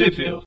[0.00, 0.40] Tweepville.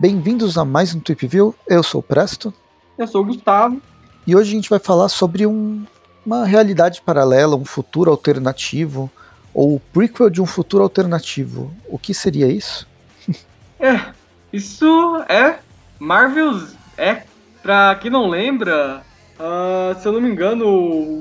[0.00, 1.52] Bem-vindos a mais um Tweepville.
[1.66, 2.54] Eu sou o Presto.
[2.96, 3.82] Eu sou o Gustavo.
[4.26, 5.84] E hoje a gente vai falar sobre um,
[6.24, 9.10] uma realidade paralela, um futuro alternativo,
[9.52, 11.70] ou o prequel de um futuro alternativo.
[11.86, 12.88] O que seria isso?
[13.78, 14.12] É,
[14.50, 15.60] isso é
[16.00, 16.74] Marvel's.
[16.96, 17.22] É,
[17.62, 19.04] pra quem não lembra,
[19.38, 20.66] uh, se eu não me engano,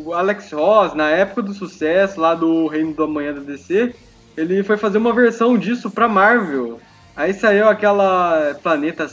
[0.05, 3.95] o Alex Ross, na época do sucesso lá do Reino da Manhã da DC,
[4.35, 6.79] ele foi fazer uma versão disso pra Marvel.
[7.15, 9.09] Aí saiu aquela Planeta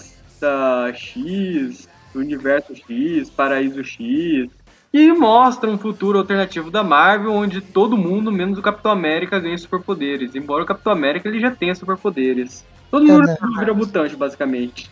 [0.95, 4.51] X, Universo X, Paraíso X,
[4.93, 9.59] e mostra um futuro alternativo da Marvel onde todo mundo, menos o Capitão América, ganha
[9.59, 10.35] superpoderes.
[10.35, 12.65] Embora o Capitão América ele já tenha superpoderes.
[12.91, 14.89] Todo mundo é, vira mutante, basicamente.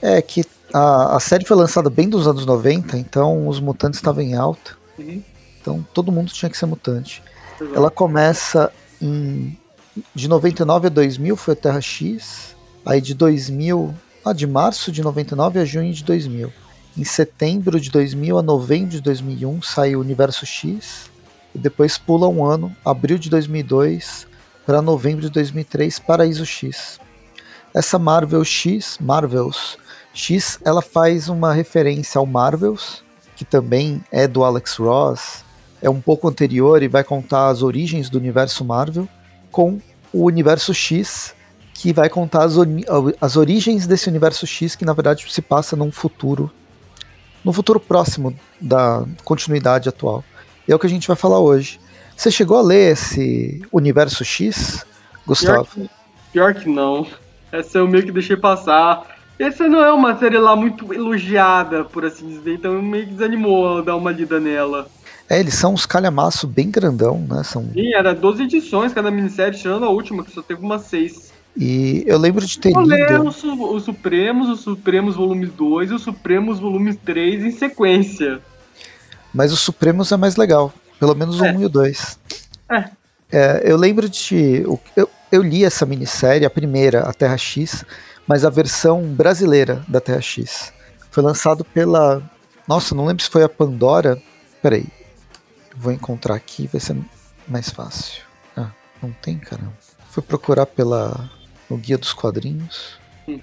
[0.00, 4.22] É que a, a série foi lançada bem dos anos 90, então os mutantes estavam
[4.22, 4.76] em alta.
[4.98, 5.22] Uhum.
[5.60, 7.22] Então todo mundo tinha que ser mutante.
[7.60, 7.76] Exato.
[7.76, 9.58] Ela começa em.
[10.14, 12.56] De 99 a 2000 foi a Terra X.
[12.86, 13.94] Aí de 2000.
[14.24, 16.52] Ah, de março de 99 a junho de 2000.
[16.96, 21.10] Em setembro de 2000 a novembro de 2001 saiu o Universo X.
[21.54, 24.26] E depois pula um ano, abril de 2002
[24.66, 27.00] para novembro de 2003, Paraíso X.
[27.74, 29.78] Essa Marvel X, Marvels
[30.18, 33.04] X, ela faz uma referência ao Marvels,
[33.36, 35.44] que também é do Alex Ross,
[35.80, 39.08] é um pouco anterior e vai contar as origens do universo Marvel,
[39.52, 39.80] com
[40.12, 41.34] o universo X,
[41.72, 42.54] que vai contar as,
[43.20, 46.50] as origens desse universo X, que na verdade se passa num futuro
[47.44, 50.24] no futuro próximo da continuidade atual.
[50.66, 51.80] E é o que a gente vai falar hoje.
[52.16, 54.84] Você chegou a ler esse Universo X,
[55.24, 55.64] Gustavo?
[55.64, 55.90] Pior que,
[56.32, 57.06] pior que não.
[57.52, 59.17] Essa eu meio que deixei passar.
[59.38, 63.78] Essa não é uma série lá muito elogiada, por assim dizer, então meio que desanimou
[63.78, 64.88] a dar uma lida nela.
[65.28, 67.42] É, eles são uns calhamaço bem grandão, né?
[67.44, 67.62] São...
[67.72, 71.32] Sim, era 12 edições cada minissérie, tirando a última, que só teve umas 6.
[71.56, 73.22] E eu lembro de ter lido...
[73.24, 78.40] Os, os Supremos, os Supremos volumes 2 e os Supremos volumes 3 em sequência.
[79.34, 80.72] Mas os Supremos é mais legal.
[80.98, 81.52] Pelo menos o é.
[81.52, 82.18] 1 e o 2.
[82.70, 82.84] É.
[83.30, 83.62] é.
[83.64, 84.64] Eu lembro de...
[84.96, 87.84] Eu, eu li essa minissérie, a primeira, a Terra X,
[88.28, 90.72] mas a versão brasileira da Terra X.
[91.10, 92.22] Foi lançado pela...
[92.68, 94.20] Nossa, não lembro se foi a Pandora.
[94.62, 94.86] Peraí.
[95.74, 96.96] Vou encontrar aqui, vai ser
[97.48, 98.22] mais fácil.
[98.54, 98.70] Ah,
[99.02, 99.72] não tem, caramba.
[100.10, 101.30] Fui procurar pela
[101.68, 102.98] no Guia dos Quadrinhos.
[103.26, 103.40] Hum.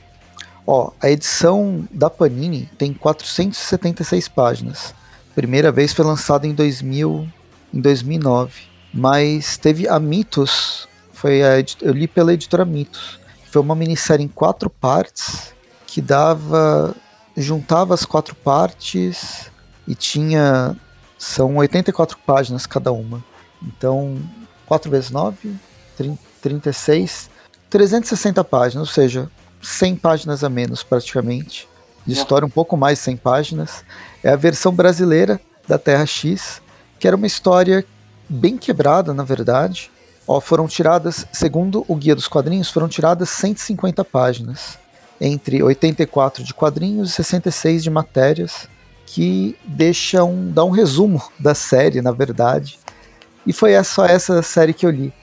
[0.65, 4.93] Ó, a edição da Panini tem 476 páginas.
[5.33, 7.27] Primeira vez foi lançada em 2000,
[7.73, 8.61] em 2009,
[8.93, 13.19] mas teve a Mitos, foi a, eu li pela editora Mitos.
[13.55, 15.53] Foi uma minissérie em quatro partes
[15.87, 16.93] que dava
[17.37, 19.49] juntava as quatro partes
[19.87, 20.75] e tinha
[21.17, 23.23] são 84 páginas cada uma.
[23.63, 24.21] Então,
[24.65, 25.55] 4 vezes 9,
[25.95, 27.29] 30, 36
[27.69, 31.65] 360 páginas, ou seja, 100 páginas a menos praticamente.
[32.05, 33.85] De história um pouco mais 100 páginas.
[34.21, 36.61] É a versão brasileira da Terra X,
[36.99, 37.85] que era uma história
[38.27, 39.89] bem quebrada, na verdade.
[40.27, 44.79] Ó, foram tiradas, segundo o Guia dos Quadrinhos, foram tiradas 150 páginas,
[45.21, 48.67] entre 84 de quadrinhos e 66 de matérias,
[49.05, 52.79] que deixam, dá um resumo da série, na verdade.
[53.45, 55.13] E foi só essa série que eu li.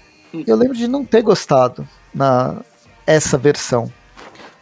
[0.47, 2.63] Eu lembro de não ter gostado na
[3.05, 3.93] essa versão.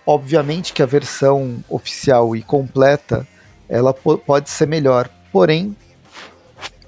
[0.06, 3.26] Obviamente que a versão oficial e completa
[3.68, 5.76] ela pode ser melhor, porém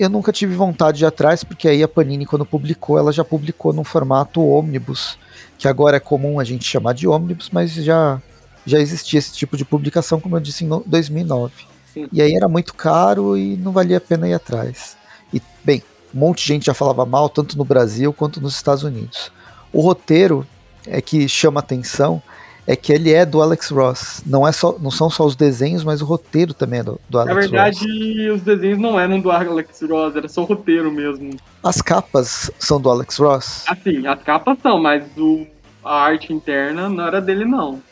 [0.05, 3.25] eu nunca tive vontade de ir atrás porque aí a Panini quando publicou ela já
[3.25, 5.19] publicou num formato ônibus,
[5.59, 8.21] que agora é comum a gente chamar de ônibus, mas já
[8.65, 11.53] já existia esse tipo de publicação como eu disse em 2009.
[11.93, 12.09] Sim.
[12.13, 14.97] E aí era muito caro e não valia a pena ir atrás.
[15.33, 15.83] E bem,
[16.15, 19.33] um monte de gente já falava mal tanto no Brasil quanto nos Estados Unidos.
[19.73, 20.47] O roteiro
[20.87, 22.23] é que chama atenção
[22.67, 24.23] é que ele é do Alex Ross.
[24.25, 27.19] Não, é só, não são só os desenhos, mas o roteiro também é do, do
[27.19, 27.51] Alex Ross.
[27.51, 28.37] Na verdade, Ross.
[28.37, 31.37] os desenhos não eram do Alex Ross, era só o roteiro mesmo.
[31.63, 33.65] As capas são do Alex Ross?
[33.67, 35.47] Assim, as capas são, mas o,
[35.85, 37.83] a arte interna não era dele, não.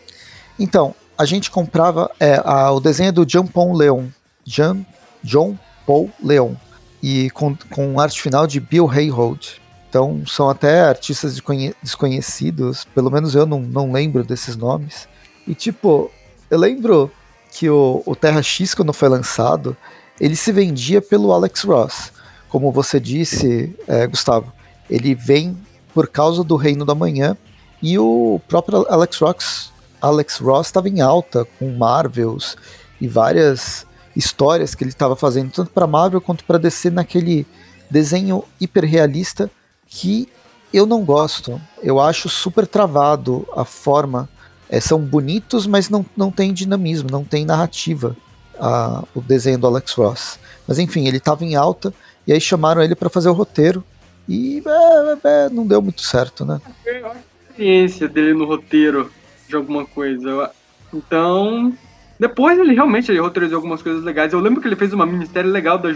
[0.59, 2.11] Então, a gente comprava.
[2.19, 4.06] É, a, o desenho é do John Paul Leon.
[4.44, 4.85] John,
[5.23, 6.55] John Paul Leon.
[7.03, 9.60] E com, com arte final de Bill Hayholt.
[9.91, 11.43] Então são até artistas
[11.83, 15.09] desconhecidos, pelo menos eu não, não lembro desses nomes.
[15.49, 16.09] E tipo,
[16.49, 17.11] eu lembro
[17.53, 19.77] que o, o Terra X, quando foi lançado,
[20.21, 22.13] ele se vendia pelo Alex Ross.
[22.49, 24.53] Como você disse, é, Gustavo,
[24.89, 25.59] ele vem
[25.93, 27.37] por causa do Reino da Manhã
[27.83, 32.57] e o próprio Alex Ross Alex Ross estava em alta com Marvels
[33.01, 33.85] e várias
[34.15, 37.45] histórias que ele estava fazendo, tanto para Marvel quanto para DC, naquele
[37.91, 39.51] desenho hiperrealista
[39.91, 40.29] que
[40.73, 41.61] eu não gosto.
[41.83, 44.29] Eu acho super travado a forma.
[44.69, 48.17] É, são bonitos, mas não, não tem dinamismo, não tem narrativa
[48.59, 50.39] a, o desenho do Alex Ross.
[50.67, 51.93] Mas enfim, ele estava em alta
[52.25, 53.83] e aí chamaram ele para fazer o roteiro
[54.29, 56.61] e é, é, não deu muito certo, né?
[56.87, 57.17] a
[57.51, 59.11] experiência dele no roteiro
[59.49, 60.53] de alguma coisa.
[60.95, 61.77] Então,
[62.20, 64.34] depois ele realmente ele roteirizou algumas coisas legais.
[64.34, 65.88] Eu lembro que ele fez uma ministério legal da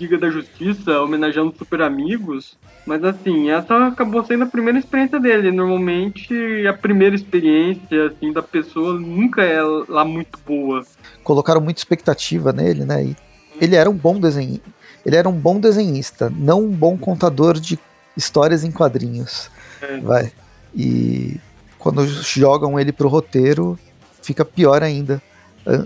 [0.00, 2.56] Liga da Justiça, homenageando Super Amigos.
[2.86, 5.52] Mas assim, essa acabou sendo a primeira experiência dele.
[5.52, 6.34] Normalmente
[6.66, 10.86] a primeira experiência assim, da pessoa nunca é lá muito boa.
[11.22, 13.04] Colocaram muita expectativa nele, né?
[13.04, 13.16] E
[13.60, 14.62] ele era um bom desenho.
[15.04, 17.78] Ele era um bom desenhista, não um bom contador de
[18.16, 19.50] histórias em quadrinhos.
[19.82, 19.98] É.
[19.98, 20.32] Vai.
[20.74, 21.38] E
[21.78, 23.78] quando jogam ele pro roteiro,
[24.22, 25.22] fica pior ainda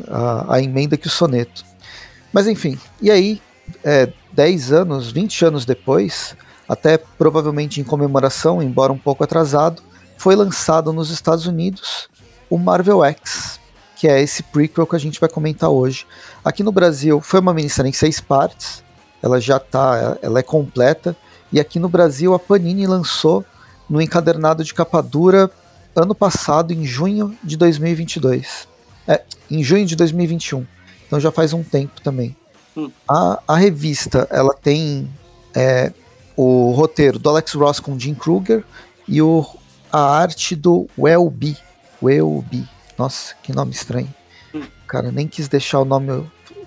[0.09, 1.65] a, a, emenda que o soneto.
[2.33, 3.41] Mas enfim, e aí,
[3.85, 6.37] é, 10 anos, 20 anos depois,
[6.69, 9.83] até provavelmente em comemoração, embora um pouco atrasado,
[10.17, 12.09] foi lançado nos Estados Unidos
[12.49, 13.59] o Marvel X,
[13.97, 16.07] que é esse prequel que a gente vai comentar hoje.
[16.45, 18.85] Aqui no Brasil foi uma minissérie em seis partes,
[19.23, 21.17] ela já tá, ela é completa,
[21.53, 23.45] e aqui no Brasil a Panini lançou
[23.89, 25.51] no encadernado de capa dura
[25.95, 28.72] ano passado, em junho de 2022.
[29.07, 30.67] É, em junho de 2021.
[31.07, 32.37] Então já faz um tempo também.
[32.77, 32.91] Hum.
[33.09, 35.09] A, a revista, ela tem
[35.55, 35.93] é,
[36.37, 38.65] o roteiro do Alex Ross com Jim Kruger
[39.07, 39.47] e o,
[39.93, 41.57] a arte do Welby.
[42.03, 42.67] Welby.
[42.99, 44.13] Nossa, que nome estranho.
[44.55, 44.63] Hum.
[44.87, 46.11] Cara, nem quis deixar o nome,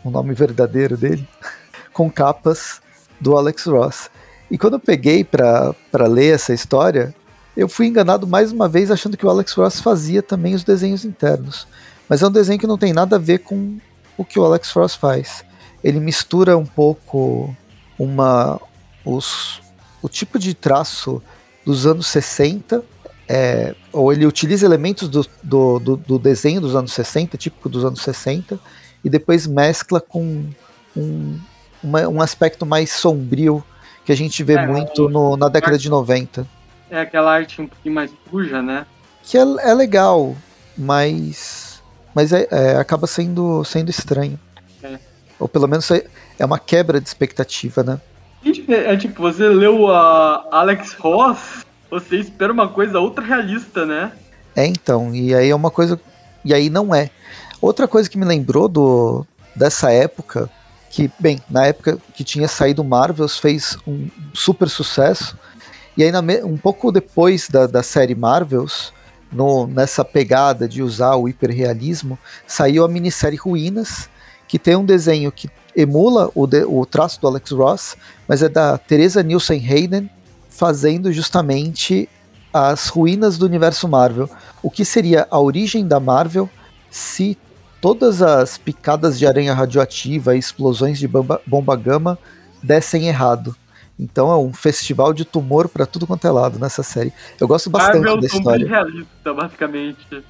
[0.04, 1.28] o nome verdadeiro dele.
[1.96, 2.82] com capas
[3.20, 4.10] do Alex Ross.
[4.52, 5.74] E quando eu peguei para
[6.08, 7.16] ler essa história,
[7.56, 11.06] eu fui enganado mais uma vez achando que o Alex Ross fazia também os desenhos
[11.06, 11.66] internos.
[12.08, 13.78] Mas é um desenho que não tem nada a ver com
[14.18, 15.44] o que o Alex Ross faz.
[15.84, 17.56] Ele mistura um pouco
[17.98, 18.60] uma
[19.04, 19.62] os,
[20.02, 21.22] o tipo de traço
[21.66, 22.84] dos anos 60,
[23.28, 27.84] é, ou ele utiliza elementos do, do, do, do, desenho dos anos 60, típico dos
[27.84, 28.60] anos 60,
[29.04, 30.46] e depois mescla com
[30.96, 31.40] um,
[31.82, 33.64] uma, um aspecto mais sombrio
[34.06, 36.48] que a gente vê é, muito no, na década de 90.
[36.90, 38.86] É aquela arte um pouquinho mais suja, né?
[39.24, 40.36] Que é, é legal,
[40.78, 41.65] mas,
[42.16, 44.40] mas é, é, acaba sendo, sendo estranho.
[44.82, 44.98] É.
[45.38, 46.06] Ou pelo menos é,
[46.40, 48.00] é uma quebra de expectativa, né?
[48.70, 54.14] É, é tipo, você leu a Alex Ross, você espera uma coisa ultra realista, né?
[54.56, 56.00] É, então, e aí é uma coisa.
[56.46, 57.10] E aí não é.
[57.60, 60.50] Outra coisa que me lembrou do, dessa época,
[60.90, 65.38] que, bem, na época que tinha saído Marvels, fez um super sucesso,
[65.98, 66.12] e aí,
[66.44, 68.94] um pouco depois da, da série Marvels,
[69.32, 72.18] no, nessa pegada de usar o hiperrealismo,
[72.48, 74.10] saiu a minissérie Ruínas,
[74.48, 78.50] que tem um desenho que emula o, de, o traço do Alex Ross, mas é
[78.50, 80.10] da Teresa Nielsen Hayden,
[80.50, 82.08] fazendo justamente
[82.54, 84.30] as ruínas do universo Marvel.
[84.64, 86.50] O que seria a origem da Marvel
[86.90, 87.38] se
[87.82, 92.18] todas as picadas de aranha radioativa e explosões de bomba, bomba gama
[92.64, 93.56] dessem errado.
[94.00, 97.14] Então é um festival de tumor para tudo quanto é lado nessa série.
[97.40, 98.68] Eu gosto bastante Marvel da história.
[98.68, 100.24] realista, basicamente.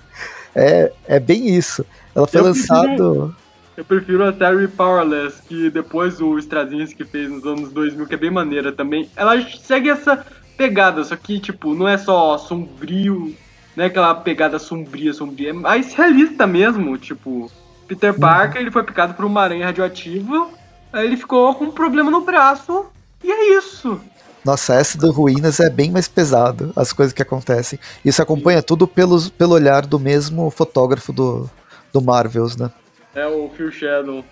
[0.53, 1.85] É, é bem isso.
[2.13, 2.85] Ela foi eu lançado.
[2.85, 3.35] Prefiro,
[3.77, 8.17] eu prefiro a série Powerless, que depois o Straczynski fez nos anos 2000, que é
[8.17, 9.09] bem maneira também.
[9.15, 10.25] Ela segue essa
[10.55, 13.35] pegada, só que, tipo, não é só sombrio,
[13.75, 17.51] não é aquela pegada sombria, sombria, é mais realista mesmo, tipo.
[17.87, 18.19] Peter uhum.
[18.19, 18.61] Parker, uhum.
[18.61, 20.49] ele foi picado por uma aranha radioativa,
[20.91, 22.87] aí ele ficou com um problema no braço,
[23.23, 23.99] e é isso.
[24.43, 27.79] Nossa, essa do Ruínas é bem mais pesado, as coisas que acontecem.
[28.03, 31.49] Isso acompanha tudo pelos, pelo olhar do mesmo fotógrafo do,
[31.91, 32.71] do Marvels, né?
[33.15, 34.23] É o Phil Shadow.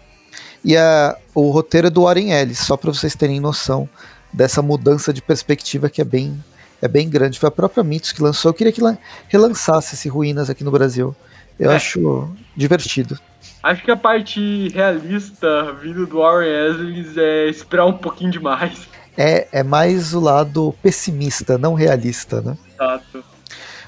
[0.63, 3.90] E a, o roteiro é do Warren Ellis, só para vocês terem noção
[4.32, 6.44] dessa mudança de perspectiva que é bem,
[6.82, 7.40] é bem grande.
[7.40, 8.50] Foi a própria Mitos que lançou.
[8.50, 8.82] Eu queria que
[9.28, 11.16] relançasse esse Ruínas aqui no Brasil.
[11.60, 11.75] Eu é.
[11.75, 13.18] acho divertido.
[13.62, 18.88] Acho que a parte realista vindo do Warren Ellis é esperar um pouquinho demais.
[19.17, 22.57] É, é mais o lado pessimista, não realista, né?
[22.73, 23.23] Exato.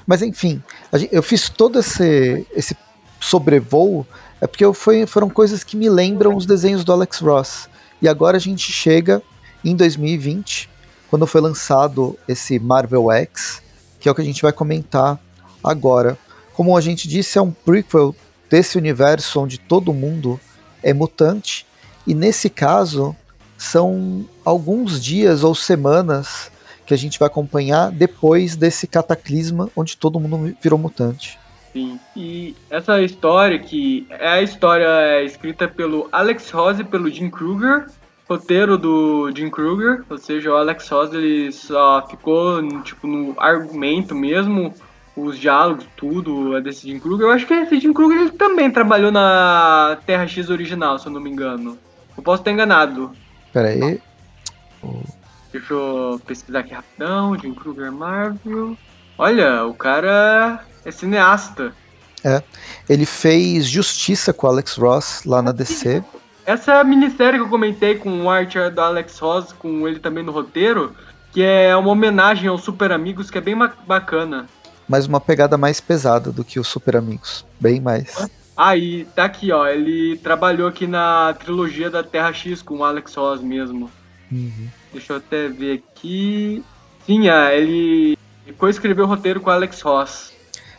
[0.06, 0.62] Mas enfim,
[1.10, 2.76] eu fiz todo esse, esse
[3.20, 4.06] sobrevoo
[4.40, 7.68] é porque eu foi, foram coisas que me lembram os desenhos do Alex Ross.
[8.00, 9.22] E agora a gente chega
[9.64, 10.68] em 2020,
[11.08, 13.62] quando foi lançado esse Marvel X,
[13.98, 15.18] que é o que a gente vai comentar
[15.64, 16.18] agora.
[16.52, 18.14] Como a gente disse, é um prequel
[18.50, 20.40] desse universo onde todo mundo
[20.82, 21.66] é mutante,
[22.06, 23.14] e nesse caso
[23.58, 26.50] são alguns dias ou semanas
[26.84, 31.38] que a gente vai acompanhar depois desse cataclisma onde todo mundo virou mutante.
[31.72, 31.98] Sim.
[32.16, 37.86] E essa história que é a história escrita pelo Alex Ross e pelo Jim Kruger,
[38.28, 44.14] roteiro do Jim Kruger, ou seja, o Alex Ross ele só ficou tipo no argumento
[44.14, 44.72] mesmo,
[45.16, 47.26] os diálogos, tudo é desse Jim Kruger.
[47.26, 51.12] Eu acho que esse Jim Kruger ele também trabalhou na Terra X original, se eu
[51.12, 51.78] não me engano.
[52.16, 53.10] Eu posso estar enganado.
[53.52, 54.00] Pera aí.
[55.50, 57.38] Deixa eu pesquisar aqui rapidão.
[57.38, 58.76] Jim Kruger Marvel.
[59.16, 61.72] Olha, o cara é cineasta.
[62.22, 62.42] É.
[62.88, 66.04] Ele fez Justiça com o Alex Ross lá na DC.
[66.44, 70.32] Essa minissérie que eu comentei com o art do Alex Ross, com ele também no
[70.32, 70.94] roteiro,
[71.32, 73.56] que é uma homenagem aos Super Amigos, que é bem
[73.86, 74.46] bacana.
[74.88, 77.44] Mas uma pegada mais pesada do que os Super Amigos.
[77.60, 78.28] Bem mais.
[78.56, 79.66] Aí, ah, tá aqui, ó.
[79.66, 83.90] Ele trabalhou aqui na trilogia da Terra X com o Alex Ross mesmo.
[84.30, 84.68] Uhum.
[84.92, 86.64] Deixa eu até ver aqui.
[87.04, 88.16] Sim, é, ele
[88.56, 90.32] co-escreveu o roteiro com o Alex Ross.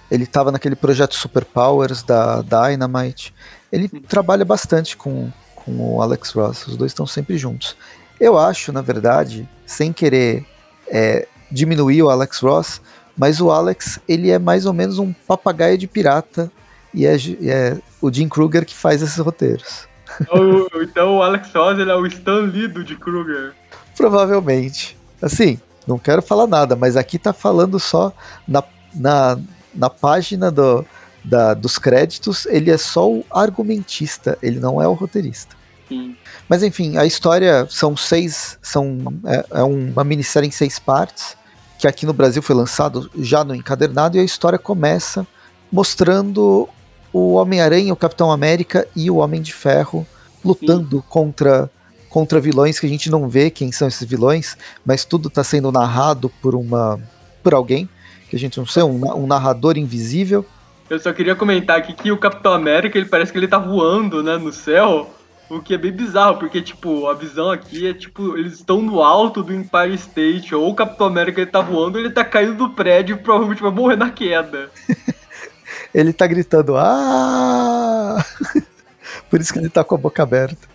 [0.10, 3.34] Ele estava naquele projeto Super Powers da Dynamite.
[3.72, 4.02] Ele uhum.
[4.02, 6.66] trabalha bastante com, com o Alex Ross.
[6.68, 7.76] Os dois estão sempre juntos.
[8.20, 10.46] Eu acho, na verdade, sem querer
[10.88, 12.82] é, diminuir o Alex Ross,
[13.18, 16.52] mas o Alex ele é mais ou menos um papagaio de pirata
[16.94, 19.88] e é, é o Jim Kruger que faz esses roteiros.
[20.32, 23.54] O, então o Alex Ross é o Stan Lee do Jim Kruger.
[23.96, 24.98] Provavelmente.
[25.22, 28.14] Assim, não quero falar nada, mas aqui tá falando só
[28.48, 28.64] na,
[28.96, 29.38] na,
[29.76, 30.86] na página do,
[31.24, 35.56] da, dos créditos, ele é só o argumentista, ele não é o roteirista.
[35.88, 36.16] Sim.
[36.50, 38.58] Mas enfim, a história são seis.
[38.62, 41.37] São, é, é, uma minissérie em seis partes,
[41.77, 45.25] que aqui no Brasil foi lançado já no encadernado, e a história começa
[45.72, 46.67] mostrando
[47.13, 50.05] o Homem-Aranha, o Capitão América e o Homem de Ferro
[50.43, 51.69] lutando contra
[52.10, 55.72] contra vilões que a gente não vê quem são esses vilões, mas tudo está sendo
[55.72, 57.00] narrado por uma
[57.43, 57.88] por alguém
[58.29, 60.46] que a gente não sei, um, um narrador invisível.
[60.89, 64.24] Eu só queria comentar aqui que o Capitão América, ele parece que ele tá voando,
[64.24, 65.13] né, no céu.
[65.50, 69.01] O que é bem bizarro, porque, tipo, a visão aqui é, tipo, eles estão no
[69.01, 72.70] alto do Empire State, ou o Capitão América ele tá voando, ele tá caindo do
[72.72, 74.70] prédio e provavelmente vai morrer na queda.
[75.94, 78.24] ele tá gritando, ah!
[79.30, 80.68] Por isso que ele tá com a boca aberta.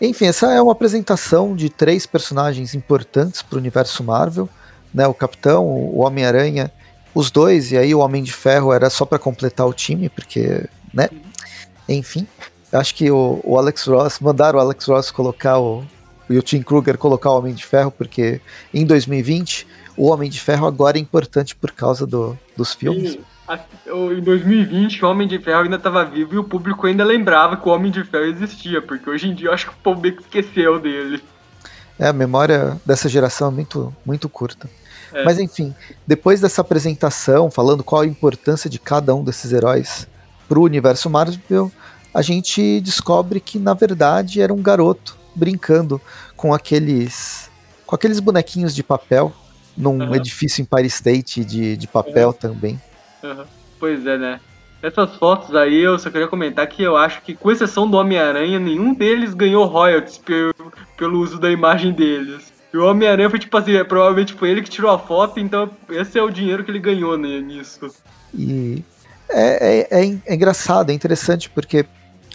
[0.00, 4.48] Enfim, essa é uma apresentação de três personagens importantes para o universo Marvel,
[4.94, 5.06] né?
[5.06, 6.72] O Capitão, o Homem-Aranha,
[7.14, 10.64] os dois, e aí o Homem de Ferro era só para completar o time, porque,
[10.94, 11.08] né?
[11.88, 12.26] Enfim,
[12.72, 15.84] acho que o, o, Alex Ross, mandaram o Alex Ross colocar o,
[16.28, 18.40] e o Tim Kruger colocar o Homem de Ferro, porque
[18.72, 23.12] em 2020 o Homem de Ferro agora é importante por causa do, dos filmes.
[23.12, 23.20] Sim
[24.16, 27.68] em 2020 o Homem de Ferro ainda estava vivo e o público ainda lembrava que
[27.68, 30.78] o Homem de Ferro existia, porque hoje em dia eu acho que o que esqueceu
[30.78, 31.22] dele.
[31.98, 34.70] É, a memória dessa geração é muito, muito curta.
[35.12, 35.24] É.
[35.24, 35.74] Mas enfim,
[36.06, 40.06] depois dessa apresentação, falando qual a importância de cada um desses heróis
[40.48, 41.70] pro universo Marvel,
[42.12, 46.00] a gente descobre que na verdade era um garoto brincando
[46.36, 47.50] com aqueles
[47.86, 49.32] com aqueles bonequinhos de papel
[49.76, 50.14] num uhum.
[50.14, 52.34] edifício Empire State de, de papel uhum.
[52.34, 52.80] também.
[53.22, 53.44] Uhum.
[53.78, 54.40] Pois é, né?
[54.82, 58.58] Essas fotos aí eu só queria comentar que eu acho que, com exceção do Homem-Aranha,
[58.58, 60.54] nenhum deles ganhou royalties pelo,
[60.96, 62.50] pelo uso da imagem deles.
[62.72, 65.68] E o Homem-Aranha foi tipo assim, é, provavelmente foi ele que tirou a foto, então
[65.90, 67.92] esse é o dinheiro que ele ganhou né, nisso.
[68.32, 68.82] E
[69.28, 71.84] é, é, é, é engraçado, é interessante, porque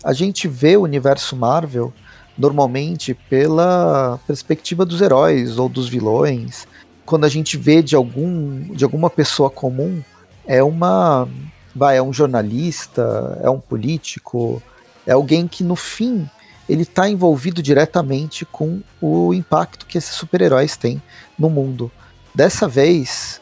[0.05, 1.91] a gente vê o universo Marvel
[2.37, 6.67] normalmente pela perspectiva dos heróis ou dos vilões.
[7.03, 10.03] Quando a gente vê de algum de alguma pessoa comum,
[10.45, 11.27] é uma.
[11.75, 14.61] Vai, é um jornalista, é um político,
[15.05, 16.29] é alguém que no fim
[16.69, 21.01] ele está envolvido diretamente com o impacto que esses super-heróis têm
[21.37, 21.91] no mundo.
[22.33, 23.41] Dessa vez,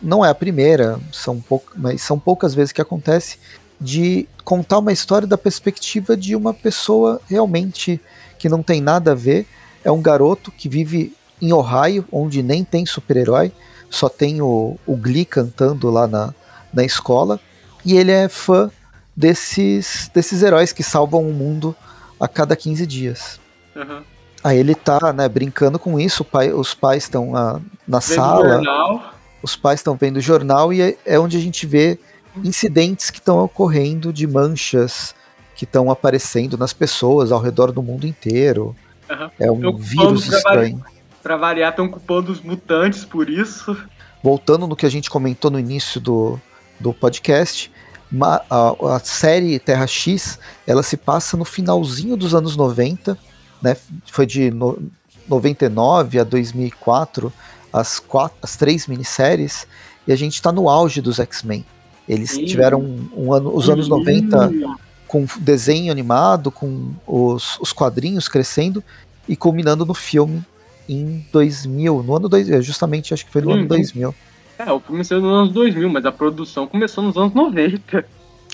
[0.00, 3.38] não é a primeira, são pou, mas são poucas vezes que acontece
[3.82, 8.00] de contar uma história da perspectiva de uma pessoa realmente
[8.38, 9.46] que não tem nada a ver.
[9.84, 13.50] É um garoto que vive em Ohio, onde nem tem super-herói,
[13.90, 16.32] só tem o, o Glee cantando lá na,
[16.72, 17.40] na escola,
[17.84, 18.70] e ele é fã
[19.16, 21.74] desses, desses heróis que salvam o mundo
[22.20, 23.40] a cada 15 dias.
[23.74, 24.02] Uhum.
[24.44, 28.60] Aí ele tá, né, brincando com isso, pai, os pais estão na, na sala,
[29.42, 31.98] os pais estão vendo o jornal e é, é, onde a gente vê
[32.36, 35.14] incidentes que estão ocorrendo de manchas
[35.54, 38.74] que estão aparecendo nas pessoas ao redor do mundo inteiro.
[39.10, 39.30] Uhum.
[39.38, 40.82] É um vírus estranho.
[41.22, 43.76] Pra variar, estão culpando os mutantes por isso.
[44.22, 46.40] Voltando no que a gente comentou no início do,
[46.80, 47.70] do podcast,
[48.20, 53.16] a, a, série Terra X, ela se passa no finalzinho dos anos 90,
[53.62, 53.76] né?
[54.06, 54.90] Foi de no,
[55.28, 57.32] 99 a 2004,
[57.72, 59.66] as, quatro, as três minisséries,
[60.06, 61.64] e a gente está no auge dos X-Men.
[62.12, 62.44] Eles Sim.
[62.44, 64.50] tiveram um, um ano, os anos 90
[65.06, 68.82] com desenho animado, com os, os quadrinhos crescendo
[69.28, 70.42] e culminando no filme
[70.88, 73.68] em 2000, no ano 2000, justamente acho que foi no ano Uhum.
[73.68, 74.14] 2000.
[74.58, 78.04] É, o filme saiu nos anos 2000, mas a produção começou nos anos 90.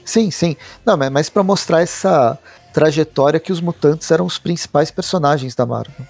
[0.04, 0.56] Sim, sim.
[0.84, 2.38] Não, mas, mas para mostrar essa
[2.72, 6.06] trajetória que os mutantes eram os principais personagens da Marvel.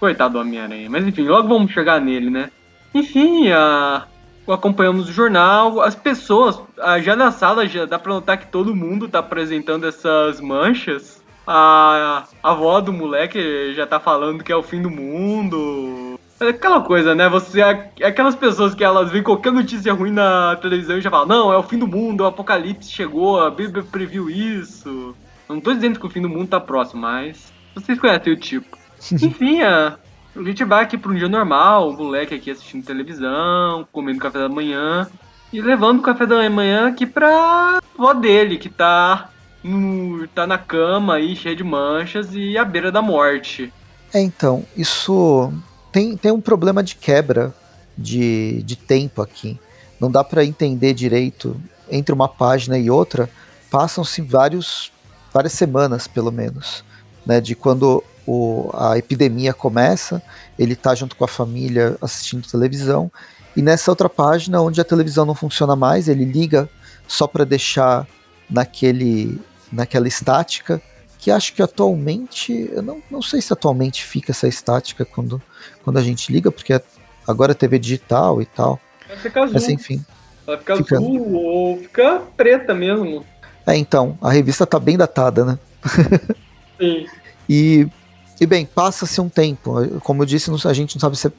[0.00, 0.88] Coitado do Homem-Aranha.
[0.88, 2.50] Mas enfim, logo vamos chegar nele, né?
[2.94, 4.06] Enfim, a...
[4.52, 8.74] acompanhamos o jornal, as pessoas, ah, já na sala, já dá pra notar que todo
[8.74, 11.22] mundo tá apresentando essas manchas.
[11.46, 16.18] A, a avó do moleque já tá falando que é o fim do mundo.
[16.40, 17.28] É aquela coisa, né?
[17.28, 21.26] Você, é aquelas pessoas que elas veem qualquer notícia ruim na televisão e já falam,
[21.26, 25.14] não, é o fim do mundo, o apocalipse chegou, a Bíblia previu isso.
[25.48, 28.78] Não tô dizendo que o fim do mundo tá próximo, mas vocês conhecem o tipo.
[29.12, 29.98] Enfim, a,
[30.34, 34.38] a gente vai aqui pra um dia normal, o moleque aqui assistindo televisão, comendo café
[34.38, 35.08] da manhã
[35.52, 39.30] e levando o café da manhã aqui pra avó dele, que tá,
[39.62, 43.72] no, tá na cama aí, cheia de manchas e à beira da morte.
[44.12, 45.52] É, então, isso
[45.92, 47.54] tem, tem um problema de quebra
[47.96, 49.58] de, de tempo aqui.
[50.00, 51.60] Não dá para entender direito
[51.90, 53.28] entre uma página e outra.
[53.70, 54.92] Passam-se vários
[55.32, 56.84] várias semanas, pelo menos,
[57.24, 60.22] né, de quando o, a epidemia começa,
[60.58, 63.10] ele tá junto com a família assistindo televisão,
[63.56, 66.68] e nessa outra página, onde a televisão não funciona mais, ele liga
[67.08, 68.06] só para deixar
[68.48, 69.40] naquele,
[69.72, 70.80] naquela estática,
[71.18, 75.42] que acho que atualmente, eu não, não sei se atualmente fica essa estática quando,
[75.82, 76.80] quando a gente liga, porque
[77.26, 80.04] agora é TV digital e tal, Ela fica azul, mas enfim.
[80.46, 83.24] ela fica, fica- azul ou fica preta mesmo.
[83.66, 85.58] É, então, a revista tá bem datada, né?
[86.78, 87.06] Sim.
[87.52, 87.88] E,
[88.40, 89.74] e bem, passa-se um tempo.
[90.00, 91.30] Como eu disse, a gente não sabe se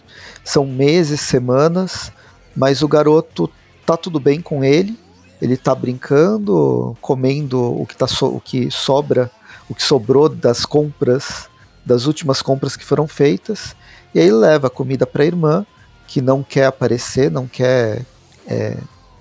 [0.43, 2.11] são meses, semanas,
[2.55, 3.49] mas o garoto
[3.85, 4.97] tá tudo bem com ele.
[5.41, 9.31] Ele tá brincando, comendo o que, tá so- o que sobra,
[9.67, 11.49] o que sobrou das compras,
[11.83, 13.75] das últimas compras que foram feitas.
[14.13, 15.65] E aí ele leva a comida para a irmã,
[16.07, 18.05] que não quer aparecer, não quer
[18.45, 18.77] é,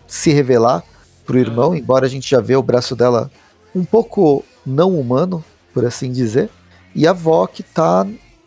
[0.07, 0.85] se revelar
[1.25, 3.31] pro irmão, embora a gente já vê o braço dela
[3.75, 6.51] um pouco não humano, por assim dizer.
[6.95, 7.17] E a
[7.53, 8.07] que tá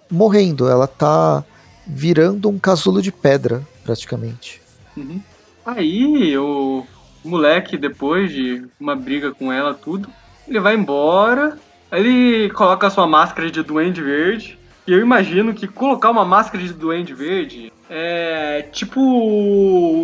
[0.09, 1.43] morrendo, ela tá
[1.85, 4.61] virando um casulo de pedra, praticamente.
[4.95, 5.21] Uhum.
[5.65, 6.85] Aí o
[7.23, 10.09] moleque, depois de uma briga com ela, tudo,
[10.47, 11.57] ele vai embora.
[11.91, 14.59] Ele coloca a sua máscara de Duende Verde.
[14.85, 18.99] E eu imagino que colocar uma máscara de Duende Verde é tipo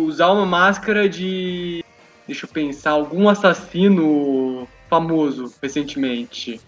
[0.06, 1.84] usar uma máscara de.
[2.26, 6.60] Deixa eu pensar, algum assassino famoso recentemente.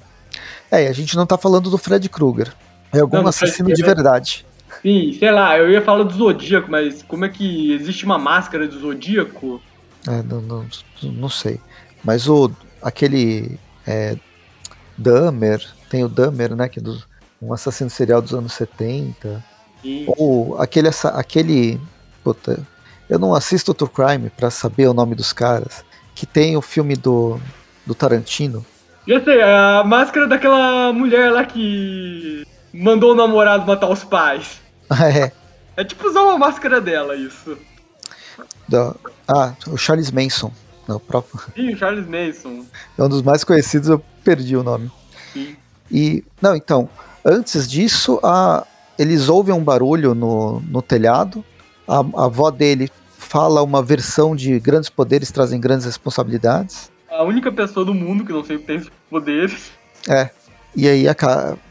[0.71, 2.53] É, a gente não tá falando do Fred Krueger.
[2.93, 4.47] É algum Não, assassino Fred de verdade.
[4.83, 8.67] Sim, sei lá, eu ia falar do Zodíaco, mas como é que existe uma máscara
[8.67, 9.63] do Zodíaco?
[10.09, 10.67] É, não, não,
[11.03, 11.61] não sei.
[12.03, 12.51] Mas o
[12.83, 14.17] aquele é,
[14.99, 17.01] Dahmer, tem o Dahmer, né, que é do,
[17.41, 19.45] um assassino serial dos anos 70.
[19.85, 21.81] E- Ou aquele, aquele.
[22.23, 22.61] Puta,
[23.11, 25.85] eu não assisto True Crime pra saber o nome dos caras.
[26.15, 27.41] Que tem o filme do,
[27.87, 28.65] do Tarantino.
[29.07, 34.61] Já sei, é a máscara daquela mulher lá que mandou o namorado matar os pais.
[34.95, 35.33] Ah, é.
[35.75, 37.57] É tipo usar uma máscara dela, isso.
[38.69, 38.95] Da-
[39.27, 40.53] ah, o Charles Manson.
[40.87, 42.67] Não, próprio, Sim, o Charles Manson.
[42.99, 44.91] é um dos mais conhecidos, eu perdi o nome.
[45.33, 45.57] Sim.
[45.91, 46.23] E.
[46.43, 46.91] Não, então.
[47.25, 48.67] Antes disso, a,
[48.99, 51.43] eles ouvem um barulho no, no telhado.
[51.89, 56.92] A, a avó dele fala uma versão de grandes poderes trazem grandes responsabilidades.
[57.13, 59.71] A única pessoa do mundo que não sempre tem poderes.
[60.09, 60.31] É.
[60.75, 61.05] E aí,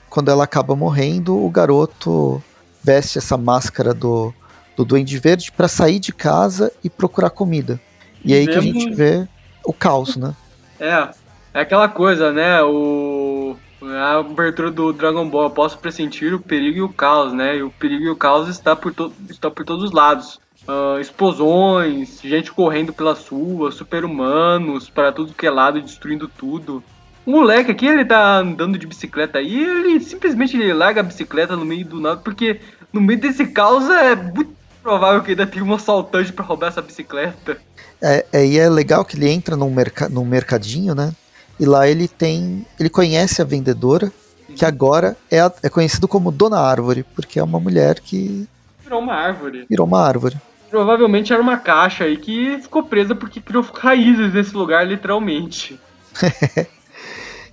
[0.10, 2.42] quando ela acaba morrendo, o garoto
[2.84, 4.32] veste essa máscara do,
[4.76, 7.80] do Duende Verde para sair de casa e procurar comida.
[8.24, 9.28] E aí que a gente Vemos- vê
[9.66, 10.36] o caos, né?
[10.80, 11.10] É,
[11.54, 12.62] é aquela coisa, né?
[12.64, 13.56] O.
[13.84, 17.58] A abertura do Dragon Ball, eu posso pressentir o perigo e o caos, né?
[17.58, 20.40] E o perigo e o caos está por, to está por todos os lados.
[20.68, 26.84] Ah, explosões, gente correndo pelas ruas, super-humanos para tudo que é lado, destruindo tudo.
[27.26, 31.56] O moleque aqui, ele tá andando de bicicleta aí, ele simplesmente ele larga a bicicleta
[31.56, 32.60] no meio do nada, porque
[32.92, 36.82] no meio desse caos é muito provável que ainda tenha um assaltante para roubar essa
[36.82, 37.58] bicicleta.
[38.02, 41.14] É, é, e é legal que ele entra num, merca num mercadinho, né?
[41.60, 42.66] E lá ele tem.
[42.80, 44.12] Ele conhece a vendedora,
[44.56, 48.48] que agora é, é conhecido como Dona Árvore, porque é uma mulher que
[48.84, 49.66] Virou uma árvore.
[49.70, 50.38] virou uma árvore.
[50.72, 55.80] Provavelmente era uma caixa aí que ficou presa porque criou raízes nesse lugar, literalmente.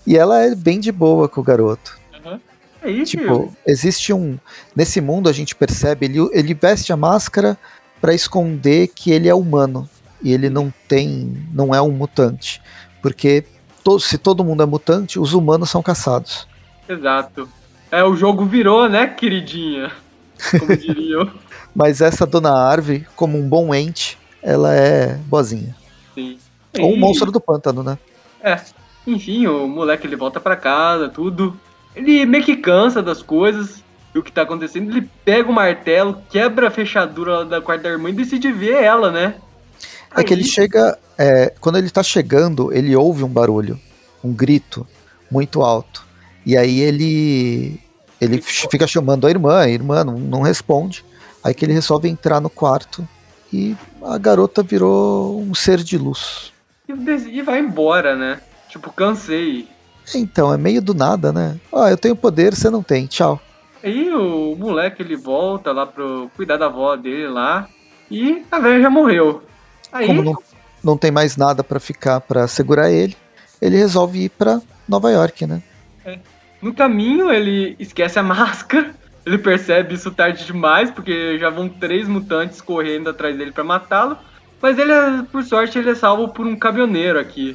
[0.07, 1.99] E ela é bem de boa com o garoto.
[2.81, 4.39] É isso, Tipo, existe um.
[4.75, 7.59] Nesse mundo a gente percebe, ele, ele veste a máscara
[8.01, 9.87] para esconder que ele é humano.
[10.23, 12.63] e ele não tem, não é um mutante,
[13.03, 13.45] porque
[13.85, 16.49] to, se todo mundo é mutante, os humanos são caçados.
[16.89, 17.47] Exato.
[17.91, 19.93] É, o jogo virou, né, queridinha?
[20.59, 21.31] Como diriam.
[21.79, 25.77] Mas essa dona árvore, como um bom ente, ela é boazinha.
[26.13, 26.37] Sim.
[26.77, 27.97] Ou um E- monstro do pântano, né?
[28.43, 28.59] É.
[29.07, 31.57] Enfim, o moleque ele volta pra casa, tudo.
[31.95, 33.81] Ele meio que cansa das coisas,
[34.13, 34.91] do que tá acontecendo.
[34.91, 39.13] Ele pega o martelo, quebra a fechadura da quarta da irmã e decide ver ela,
[39.13, 39.37] né?
[40.17, 40.99] É que ele Aí- chega.
[41.17, 43.79] é, quando ele tá chegando, ele ouve um barulho,
[44.25, 44.85] um grito
[45.31, 46.05] muito alto.
[46.45, 47.81] E aí ele.
[48.21, 51.05] Ele fica chamando a irmã, a irmã não, não responde.
[51.49, 53.09] Aí que ele resolve entrar no quarto
[53.51, 56.53] e a garota virou um ser de luz.
[56.87, 58.43] E e vai embora, né?
[58.69, 59.67] Tipo, cansei.
[60.15, 61.59] Então, é meio do nada, né?
[61.73, 63.41] Ah, eu tenho poder, você não tem, tchau.
[63.83, 67.67] Aí o moleque ele volta lá pro cuidar da avó dele lá.
[68.11, 69.43] E a velha já morreu.
[69.91, 70.35] Aí, Como não,
[70.85, 73.17] não tem mais nada pra ficar pra segurar ele,
[73.61, 75.63] ele resolve ir pra Nova York, né?
[76.61, 78.95] no caminho, ele esquece a máscara.
[79.29, 84.17] Ele percebe isso tarde demais, porque já vão três mutantes correndo atrás dele pra matá-lo.
[84.59, 84.91] Mas ele,
[85.31, 87.55] por sorte, ele é salvo por um caminhoneiro aqui.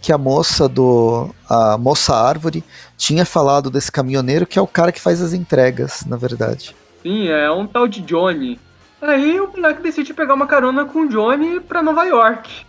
[0.00, 1.34] que a moça do.
[1.50, 2.62] A moça árvore
[2.96, 6.72] tinha falado desse caminhoneiro que é o cara que faz as entregas, na verdade.
[7.02, 8.60] Sim, é um tal de Johnny.
[9.00, 12.64] Aí o moleque decide pegar uma carona com o Johnny pra Nova York.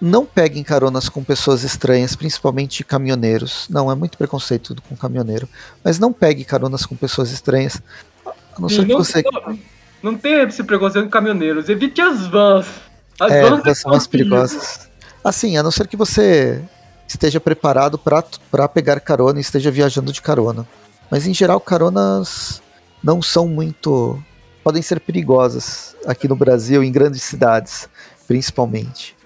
[0.00, 3.66] Não peguem caronas com pessoas estranhas, principalmente caminhoneiros.
[3.70, 5.48] Não, é muito preconceito com caminhoneiro.
[5.82, 7.80] Mas não pegue caronas com pessoas estranhas.
[8.26, 9.22] A não ser que não, você.
[9.22, 9.58] não,
[10.02, 11.68] não tem esse preconceito com caminhoneiros.
[11.68, 12.66] Evite as vans.
[13.18, 14.10] As É, vans são mais são perigos.
[14.10, 14.88] perigosas.
[15.24, 16.62] Assim, a não ser que você
[17.08, 20.66] esteja preparado para pegar carona e esteja viajando de carona.
[21.10, 22.60] Mas em geral, caronas
[23.02, 24.22] não são muito.
[24.62, 27.88] podem ser perigosas aqui no Brasil, em grandes cidades,
[28.28, 29.16] principalmente.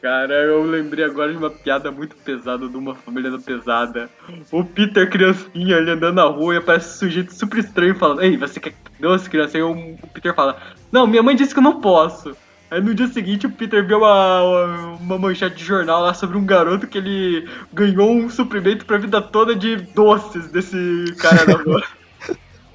[0.00, 4.08] Cara, eu lembrei agora de uma piada muito pesada de uma família da pesada.
[4.52, 8.36] O Peter, criancinha, ele andando na rua e aparece um sujeito super estranho falando: Ei,
[8.36, 9.56] você quer doce, criança?
[9.56, 10.56] Aí o Peter fala:
[10.92, 12.36] Não, minha mãe disse que eu não posso.
[12.70, 16.44] Aí no dia seguinte o Peter vê uma, uma manchete de jornal lá sobre um
[16.44, 21.82] garoto que ele ganhou um suprimento pra vida toda de doces desse cara da rua.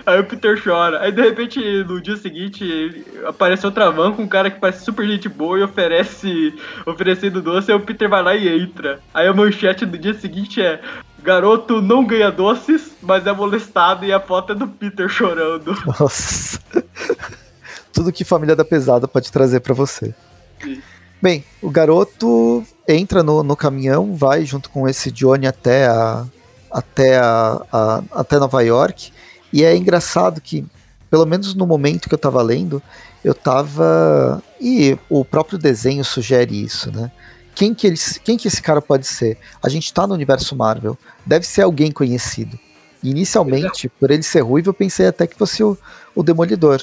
[0.06, 1.00] Aí o Peter chora.
[1.02, 5.08] Aí de repente, no dia seguinte, aparece outra van com um cara que parece super
[5.08, 6.54] gente boa e oferece
[6.86, 9.00] oferecendo doce, aí o Peter vai lá e entra.
[9.14, 10.82] Aí a manchete do dia seguinte é
[11.22, 15.74] Garoto não ganha doces, mas é molestado e a foto é do Peter chorando.
[15.98, 16.60] Nossa.
[17.94, 20.14] Tudo que família da pesada pode trazer para você.
[20.62, 20.82] Sim.
[21.22, 26.26] Bem, o garoto entra no, no caminhão, vai junto com esse Johnny até a,
[26.70, 29.13] até a, a- até Nova York.
[29.54, 30.66] E é engraçado que,
[31.12, 32.82] pelo menos no momento que eu tava lendo,
[33.24, 34.42] eu tava.
[34.60, 37.12] E o próprio desenho sugere isso, né?
[37.54, 39.38] Quem que, eles, quem que esse cara pode ser?
[39.62, 40.98] A gente tá no universo Marvel.
[41.24, 42.58] Deve ser alguém conhecido.
[43.04, 45.78] Inicialmente, por ele ser ruivo, eu pensei até que fosse o,
[46.16, 46.82] o Demolidor.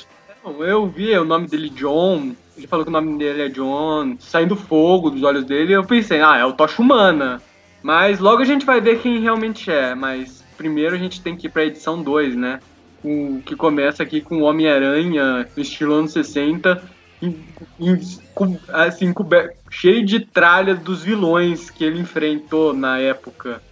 [0.61, 4.55] Eu vi o nome dele John, ele falou que o nome dele é John, saindo
[4.55, 7.43] fogo dos olhos dele, eu pensei, ah, é o Tocha Humana.
[7.83, 11.47] Mas logo a gente vai ver quem realmente é, mas primeiro a gente tem que
[11.47, 12.61] ir pra edição 2, né?
[13.03, 16.83] O, que começa aqui com o Homem-Aranha, no estilo anos 60,
[17.23, 17.35] em-
[17.81, 17.99] em-
[18.35, 23.63] com- assim, cober- cheio de tralhas dos vilões que ele enfrentou na época.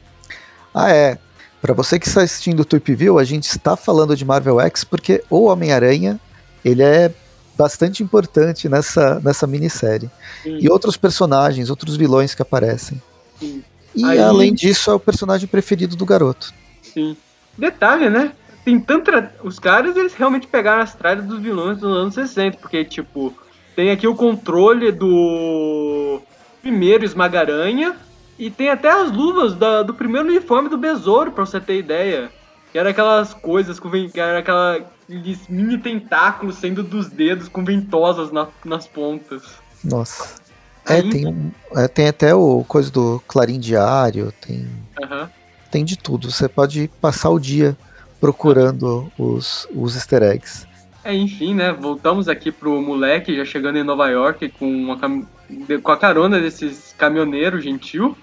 [0.73, 1.19] Ah, é.
[1.61, 4.83] Pra você que está assistindo o Tweep View, a gente está falando de Marvel X
[4.83, 6.19] porque o Homem-Aranha,
[6.65, 7.13] ele é
[7.59, 10.09] bastante importante nessa, nessa minissérie.
[10.43, 13.03] Sim, E outros personagens, outros vilões que aparecem.
[13.39, 13.63] sim.
[13.95, 16.55] E Aí- além disso, é o personagem preferido do garoto.
[16.99, 17.17] Sim.
[17.57, 18.33] Detalhe, né?
[18.65, 19.33] Tem tanta.
[19.43, 23.33] Os caras, eles realmente pegaram as tralhas dos vilões dos anos 60, porque, tipo,
[23.75, 26.21] tem aqui o controle do
[26.61, 27.97] primeiro Esmagaranha
[28.39, 32.31] e tem até as luvas da- do primeiro uniforme do Besouro, pra você ter ideia.
[32.73, 34.77] Que era aquelas coisas com que era aquela
[35.09, 39.43] aqueles mini tentáculos saindo dos dedos com ventosas na- nas pontas.
[39.83, 40.35] Nossa.
[40.87, 44.69] É, Aí- tem, é, tem até o coisa do Clarim Diário, tem,
[45.03, 45.31] Aham.
[45.71, 46.31] Tem de tudo.
[46.31, 47.77] Você pode passar o dia
[48.21, 50.67] procurando os, os easter eggs.
[51.05, 51.73] É, enfim, né?
[51.73, 55.25] Voltamos aqui pro moleque já chegando em Nova York com, uma cam-
[55.83, 58.17] com a carona desses caminhoneiros gentil.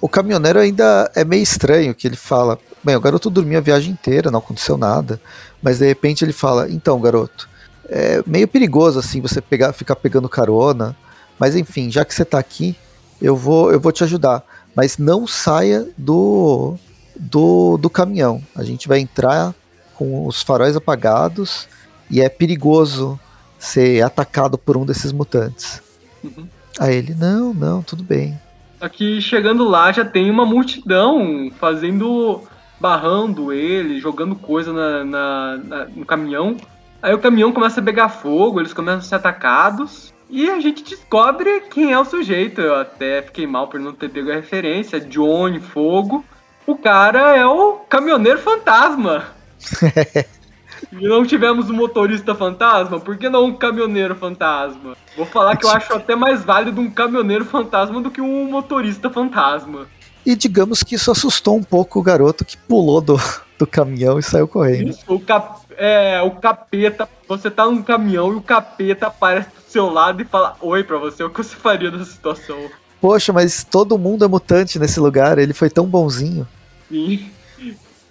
[0.00, 3.92] O caminhoneiro ainda é meio estranho que ele fala: Bem, o garoto dormiu a viagem
[3.92, 5.20] inteira, não aconteceu nada.
[5.62, 7.48] Mas de repente ele fala: Então, garoto,
[7.88, 10.96] é meio perigoso assim você pegar, ficar pegando carona.
[11.38, 12.74] Mas enfim, já que você tá aqui,
[13.20, 14.42] eu vou, eu vou te ajudar.
[14.74, 16.76] Mas não saia do,
[17.16, 18.42] do, do caminhão.
[18.54, 19.54] A gente vai entrar
[19.94, 21.68] com os faróis apagados
[22.10, 23.18] e é perigoso
[23.58, 25.82] ser atacado por um desses mutantes.
[26.24, 26.46] Uhum.
[26.78, 28.38] Aí ele, não, não, tudo bem.
[28.80, 32.42] Aqui chegando lá já tem uma multidão fazendo.
[32.80, 36.56] barrando ele, jogando coisa na, na, na, no caminhão.
[37.00, 40.12] Aí o caminhão começa a pegar fogo, eles começam a ser atacados.
[40.32, 42.62] E a gente descobre quem é o sujeito.
[42.62, 44.98] Eu até fiquei mal por não ter pego a referência.
[44.98, 46.24] Johnny Fogo.
[46.66, 49.26] O cara é o caminhoneiro fantasma.
[50.90, 52.98] e não tivemos um motorista fantasma?
[52.98, 54.96] Por que não um caminhoneiro fantasma?
[55.14, 59.10] Vou falar que eu acho até mais válido um caminhoneiro fantasma do que um motorista
[59.10, 59.86] fantasma.
[60.24, 63.20] E digamos que isso assustou um pouco o garoto que pulou do,
[63.58, 64.90] do caminhão e saiu correndo.
[64.90, 67.06] Isso, o, cap, é, o capeta.
[67.28, 70.98] Você tá num caminhão e o capeta aparece do seu lado e fala oi pra
[70.98, 71.24] você.
[71.24, 72.58] O que você faria nessa situação?
[73.00, 75.38] Poxa, mas todo mundo é mutante nesse lugar.
[75.38, 76.46] Ele foi tão bonzinho.
[76.88, 77.30] Sim.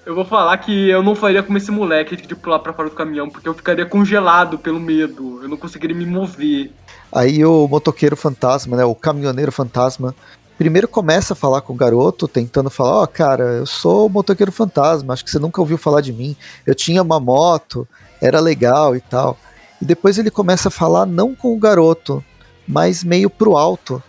[0.04, 2.96] Eu vou falar que eu não faria como esse moleque de pular pra fora do
[2.96, 5.40] caminhão, porque eu ficaria congelado pelo medo.
[5.44, 6.72] Eu não conseguiria me mover.
[7.12, 8.84] Aí o motoqueiro fantasma, né?
[8.84, 10.16] O caminhoneiro fantasma.
[10.58, 14.10] Primeiro começa a falar com o garoto, tentando falar: Ó, oh, cara, eu sou o
[14.10, 16.36] motoqueiro fantasma, acho que você nunca ouviu falar de mim.
[16.66, 17.88] Eu tinha uma moto,
[18.20, 19.38] era legal e tal.
[19.82, 22.24] E depois ele começa a falar não com o garoto,
[22.68, 24.02] mas meio pro alto,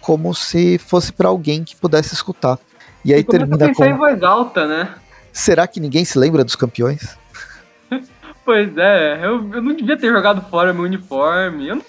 [0.00, 2.58] como se fosse para alguém que pudesse escutar.
[3.04, 3.84] E aí termina a com.
[3.84, 4.94] em voz alta, né?
[5.32, 7.16] Será que ninguém se lembra dos campeões?
[8.44, 11.68] pois é, eu, eu, não devia ter jogado fora meu uniforme.
[11.68, 11.84] Eu não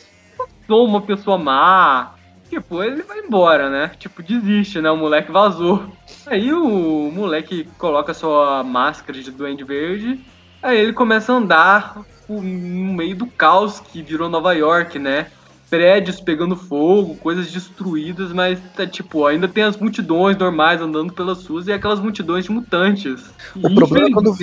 [0.67, 2.15] sou uma pessoa má.
[2.49, 3.91] Tipo, ele vai embora, né?
[3.97, 4.91] Tipo, desiste, né?
[4.91, 5.85] O moleque vazou.
[6.25, 10.19] Aí o moleque coloca sua máscara de Duende Verde.
[10.61, 15.27] Aí ele começa a andar no meio do caos que virou Nova York, né?
[15.69, 21.45] prédios pegando fogo, coisas destruídas, mas tá, tipo, ainda tem as multidões normais andando pelas
[21.45, 23.21] ruas e aquelas multidões de mutantes.
[23.55, 24.35] O e problema é quando,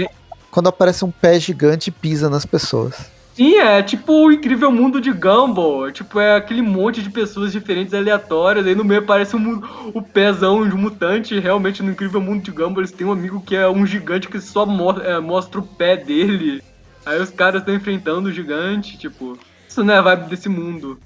[0.50, 3.10] quando aparece um pé gigante e pisa nas pessoas.
[3.34, 5.92] Sim, é tipo o incrível mundo de Gumball.
[5.92, 8.66] Tipo, é aquele monte de pessoas diferentes aleatórias.
[8.66, 11.38] Aí no meio aparece um, o pezão de um mutante.
[11.38, 14.40] Realmente, no incrível mundo de Gumball, eles têm um amigo que é um gigante que
[14.40, 16.62] só mo é, mostra o pé dele.
[17.06, 18.98] Aí os caras estão enfrentando o gigante.
[18.98, 19.38] Tipo,
[19.68, 20.98] isso não é a vibe desse mundo.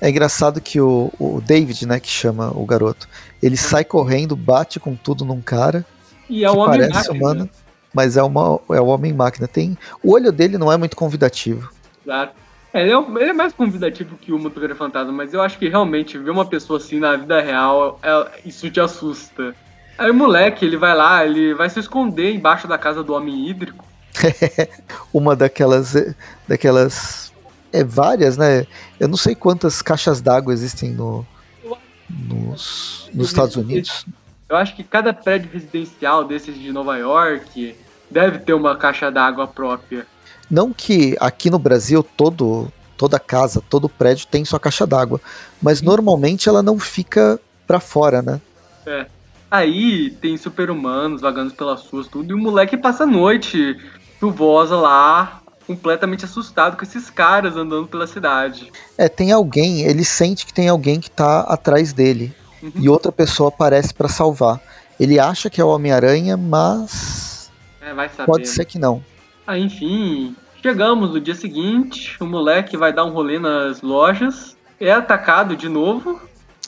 [0.00, 3.06] É engraçado que o, o David, né, que chama o garoto,
[3.42, 5.84] ele sai correndo, bate com tudo num cara.
[6.28, 7.14] E é o homem parece máquina.
[7.14, 7.50] humano,
[7.92, 9.46] mas é, uma, é o homem máquina.
[9.46, 11.70] Tem, o olho dele não é muito convidativo.
[12.06, 12.34] Exato.
[12.72, 15.68] É, ele, é, ele é mais convidativo que o Motoqueiro Fantasma, mas eu acho que
[15.68, 19.54] realmente ver uma pessoa assim na vida real, é, isso te assusta.
[19.98, 23.50] Aí o moleque, ele vai lá, ele vai se esconder embaixo da casa do homem
[23.50, 23.84] hídrico.
[25.12, 25.94] uma daquelas
[26.46, 27.32] daquelas
[27.72, 28.66] é várias, né?
[28.98, 31.26] Eu não sei quantas caixas d'água existem no,
[32.08, 34.04] nos, nos Estados Unidos.
[34.48, 37.76] Eu acho que cada prédio residencial desses de Nova York
[38.10, 40.06] deve ter uma caixa d'água própria.
[40.50, 45.18] Não que aqui no Brasil todo toda casa, todo prédio tem sua caixa d'água,
[45.62, 48.38] mas normalmente ela não fica para fora, né?
[48.84, 49.06] É.
[49.50, 53.74] Aí tem super-humanos vagando pelas ruas, tudo, e o moleque passa a noite
[54.20, 58.70] chuvosa lá, completamente assustado com esses caras andando pela cidade.
[58.98, 62.34] É, tem alguém, ele sente que tem alguém que tá atrás dele.
[62.62, 62.72] Uhum.
[62.74, 64.60] E outra pessoa aparece para salvar.
[64.98, 67.50] Ele acha que é o Homem-Aranha, mas.
[67.80, 68.26] É, vai saber.
[68.26, 69.02] Pode ser que não.
[69.46, 70.36] Ah, enfim.
[70.60, 75.70] Chegamos no dia seguinte, o moleque vai dar um rolê nas lojas, é atacado de
[75.70, 76.20] novo.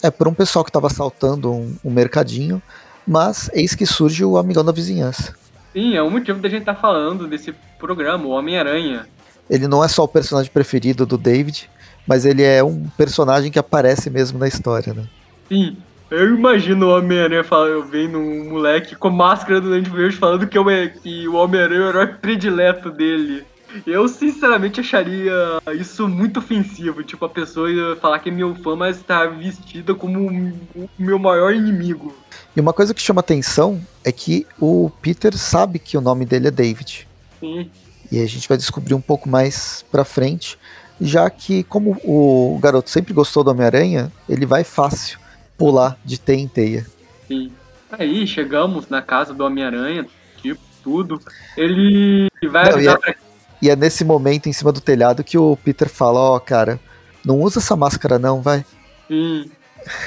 [0.02, 2.62] É por um pessoal que estava assaltando um, um mercadinho,
[3.06, 5.34] mas eis que surge o amigão da vizinhança.
[5.72, 9.06] Sim, é o motivo da gente estar tá falando desse programa, o Homem-Aranha.
[9.48, 11.68] Ele não é só o personagem preferido do David,
[12.06, 15.04] mas ele é um personagem que aparece mesmo na história, né?
[15.48, 15.76] Sim,
[16.10, 17.44] eu imagino o Homem-Aranha
[17.90, 20.58] vendo um moleque com máscara do Dente Verde falando que,
[21.02, 23.44] que o Homem-Aranha é o herói predileto dele.
[23.86, 25.32] Eu, sinceramente, acharia
[25.74, 27.02] isso muito ofensivo.
[27.02, 30.28] Tipo, a pessoa ia falar que é meu fã, mas tá vestida como
[30.74, 32.14] o meu maior inimigo.
[32.54, 36.48] E uma coisa que chama atenção é que o Peter sabe que o nome dele
[36.48, 37.08] é David.
[37.40, 37.70] Sim.
[38.10, 40.58] E a gente vai descobrir um pouco mais pra frente,
[41.00, 45.18] já que, como o garoto sempre gostou do Homem-Aranha, ele vai fácil
[45.56, 46.86] pular de teia em teia.
[47.26, 47.50] Sim.
[47.90, 50.06] Aí chegamos na casa do Homem-Aranha,
[50.42, 51.20] tipo, tudo.
[51.56, 53.14] Ele vai Não, e, é, pra...
[53.62, 56.80] e é nesse momento em cima do telhado que o Peter fala: Ó, oh, cara,
[57.24, 58.64] não usa essa máscara, não, vai.
[59.06, 59.48] Sim.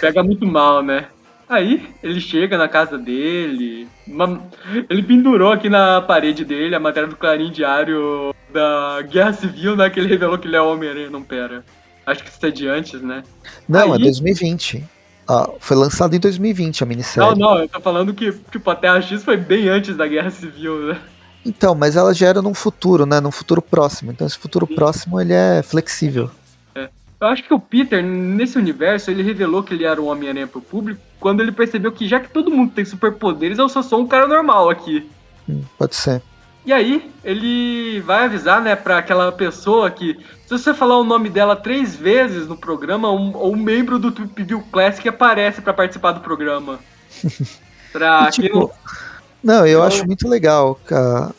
[0.01, 1.07] Pega muito mal, né?
[1.47, 4.41] Aí ele chega na casa dele, uma...
[4.89, 9.89] ele pendurou aqui na parede dele a matéria do Clarim Diário da Guerra Civil, né?
[9.89, 11.09] Que ele revelou que ele é Homem-Aranha.
[11.09, 11.63] Não, pera.
[12.05, 13.23] Acho que isso é de antes, né?
[13.69, 14.01] Não, é Aí...
[14.01, 14.83] é 2020.
[15.27, 17.29] Ah, foi lançado em 2020 a minissérie.
[17.29, 20.29] Não, não, eu tô falando que tipo, a Terra X foi bem antes da Guerra
[20.29, 20.99] Civil, né?
[21.45, 23.19] Então, mas ela já era num futuro, né?
[23.19, 24.11] Num futuro próximo.
[24.11, 26.31] Então esse futuro próximo ele é flexível.
[26.73, 26.89] É.
[27.19, 30.59] Eu acho que o Peter, nesse universo, ele revelou que ele era um Homem-Aranha pro
[30.59, 34.07] público quando ele percebeu que já que todo mundo tem superpoderes, eu só sou um
[34.07, 35.09] cara normal aqui.
[35.49, 36.21] Hum, pode ser.
[36.65, 41.29] E aí, ele vai avisar, né, pra aquela pessoa que, se você falar o nome
[41.29, 46.21] dela três vezes no programa, um, um membro do Tweep Classic aparece para participar do
[46.21, 46.79] programa.
[47.93, 48.71] pra e, tipo, não...
[49.45, 49.67] não...
[49.67, 50.79] eu acho muito legal.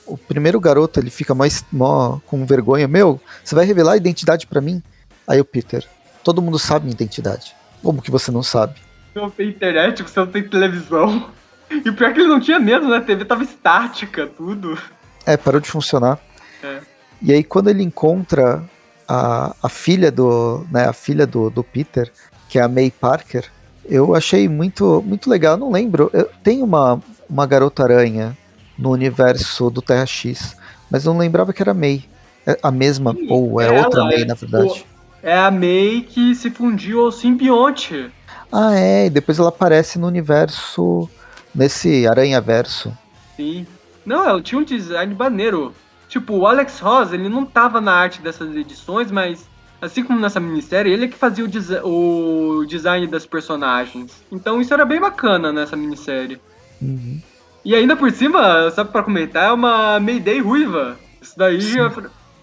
[0.07, 2.89] O primeiro garoto, ele fica mais mó, com vergonha.
[2.89, 4.83] Meu, você vai revelar a identidade para mim?
[5.27, 5.85] Aí o Peter,
[6.23, 7.55] todo mundo sabe minha identidade.
[7.83, 8.75] Como que você não sabe?
[9.13, 11.31] Você não tem internet, você não tem televisão.
[11.71, 12.99] E pior que ele não tinha medo, né?
[12.99, 14.79] A TV tava estática, tudo.
[15.25, 16.19] É, parou de funcionar.
[16.63, 16.79] É.
[17.21, 18.63] E aí quando ele encontra
[19.09, 22.11] a, a filha do, né, a filha do, do Peter,
[22.49, 23.45] que é a May Parker,
[23.85, 25.57] eu achei muito, muito legal.
[25.57, 28.37] não lembro, eu, tem uma, uma garota aranha
[28.79, 30.57] no universo do Terra X,
[30.91, 32.05] mas eu não lembrava que era May.
[32.47, 34.87] É a mesma, Sim, ou é outra May, na verdade.
[35.23, 38.11] É a May que se fundiu ao simbionte.
[38.53, 41.09] Ah, é, e depois ela aparece no universo,
[41.55, 42.97] nesse Aranha Verso.
[43.37, 43.67] Sim.
[44.05, 45.75] Não, ela tinha um design maneiro.
[46.09, 49.49] Tipo, o Alex Ross, ele não tava na arte dessas edições, mas
[49.81, 54.23] assim como nessa minissérie, ele é que fazia o, des o design das personagens.
[54.31, 56.41] Então isso era bem bacana nessa minissérie.
[56.81, 57.21] Uhum.
[57.65, 60.97] E ainda por cima, só pra comentar, é uma Mayday ruiva.
[61.21, 61.93] Isso daí eu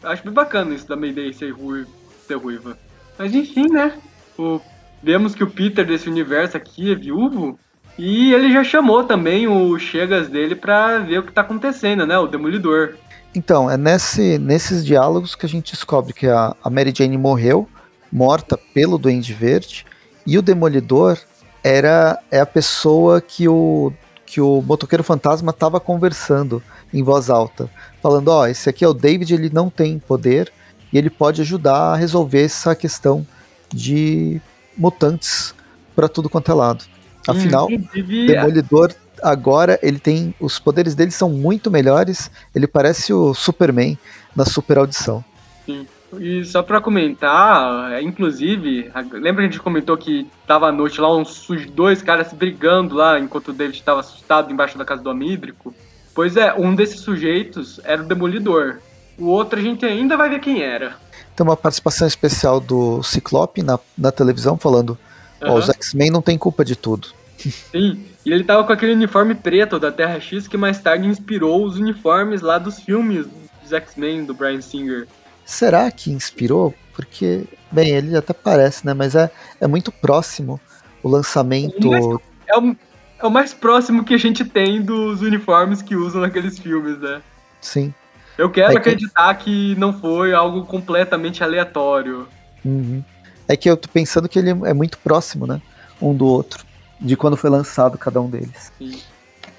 [0.04, 1.88] acho bem bacana isso da Mayday ser, ruiva,
[2.28, 2.78] ser ruiva.
[3.17, 3.93] Mas enfim, né?
[4.38, 4.60] O,
[5.02, 7.58] vemos que o Peter desse universo aqui é viúvo.
[7.98, 12.17] E ele já chamou também o Chegas dele pra ver o que tá acontecendo, né?
[12.17, 12.96] O Demolidor.
[13.36, 17.67] Então, é nesse, nesses diálogos que a gente descobre que a, a Mary Jane morreu,
[18.12, 19.86] morta pelo Duende Verde,
[20.26, 21.17] e o Demolidor
[21.63, 23.93] era é a pessoa que o,
[24.34, 27.69] que o motoqueiro fantasma estava conversando em voz alta,
[28.02, 30.52] falando: Ó, oh, esse aqui é o David, ele não tem poder
[30.91, 33.24] e ele pode ajudar a resolver essa questão
[33.72, 34.41] de
[34.76, 35.54] mutantes
[35.96, 36.84] para tudo quanto é lado.
[37.28, 40.34] Afinal, hum, Demolidor agora ele tem.
[40.39, 42.32] Os poderes dele são muito melhores.
[42.56, 43.96] Ele parece o Superman
[44.36, 45.24] na super audição.
[45.63, 45.86] Sim.
[46.19, 50.99] E só pra comentar, é, inclusive, lembra que a gente comentou que tava à noite
[50.99, 55.10] lá uns dois caras brigando lá enquanto o David estava assustado embaixo da casa do
[55.10, 55.73] Amídrico?
[56.13, 58.80] Pois é, um desses sujeitos era o Demolidor.
[59.17, 60.95] O outro a gente ainda vai ver quem era.
[61.36, 64.97] Tem uma participação especial do Ciclope na, na televisão falando:
[65.41, 65.52] uhum.
[65.52, 67.08] oh, os X-Men não tem culpa de tudo.
[67.38, 71.65] Sim, e ele tava com aquele uniforme preto da Terra X que mais tarde inspirou
[71.65, 73.26] os uniformes lá dos filmes
[73.62, 75.08] dos X-Men do Brian Singer.
[75.46, 76.74] Será que inspirou?
[76.94, 78.94] Porque, bem, ele até parece, né?
[78.94, 80.60] Mas é, é muito próximo
[81.02, 81.94] o lançamento.
[81.94, 82.76] É o,
[83.20, 87.22] é o mais próximo que a gente tem dos uniformes que usam naqueles filmes, né?
[87.60, 87.94] Sim.
[88.38, 88.78] Eu quero é que...
[88.78, 92.28] acreditar que não foi algo completamente aleatório.
[92.64, 93.04] Uhum.
[93.48, 95.62] É que eu tô pensando que ele é muito próximo, né?
[96.02, 96.66] Um do outro
[97.00, 98.72] de quando foi lançado cada um deles.
[98.78, 99.00] Sim.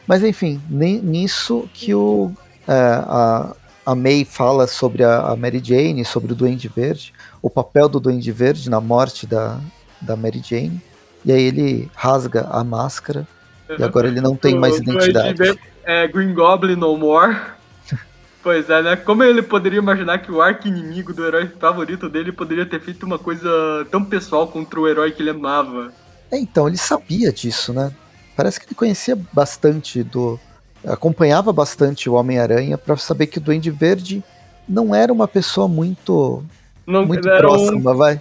[0.06, 2.32] Mas enfim, nisso que o,
[2.66, 7.50] é, a, a May fala sobre a, a, Mary Jane, sobre o Duende Verde, o
[7.50, 9.58] papel do Duende Verde na morte da,
[10.00, 10.80] da Mary Jane.
[11.24, 13.26] E aí ele rasga a máscara
[13.78, 15.58] e agora ele não tem mais identidade.
[15.84, 17.36] É Green Goblin no more.
[18.42, 18.94] Pois é, né?
[18.94, 23.06] Como ele poderia imaginar que o arco inimigo do herói favorito dele poderia ter feito
[23.06, 23.48] uma coisa
[23.90, 25.90] tão pessoal contra o herói que ele amava?
[26.30, 27.90] É, então, ele sabia disso, né?
[28.36, 30.38] Parece que ele conhecia bastante do.
[30.86, 34.22] Acompanhava bastante o Homem-Aranha para saber que o Duende Verde
[34.68, 36.42] não era uma pessoa muito.
[36.86, 38.20] Não, muito próxima, um, vai.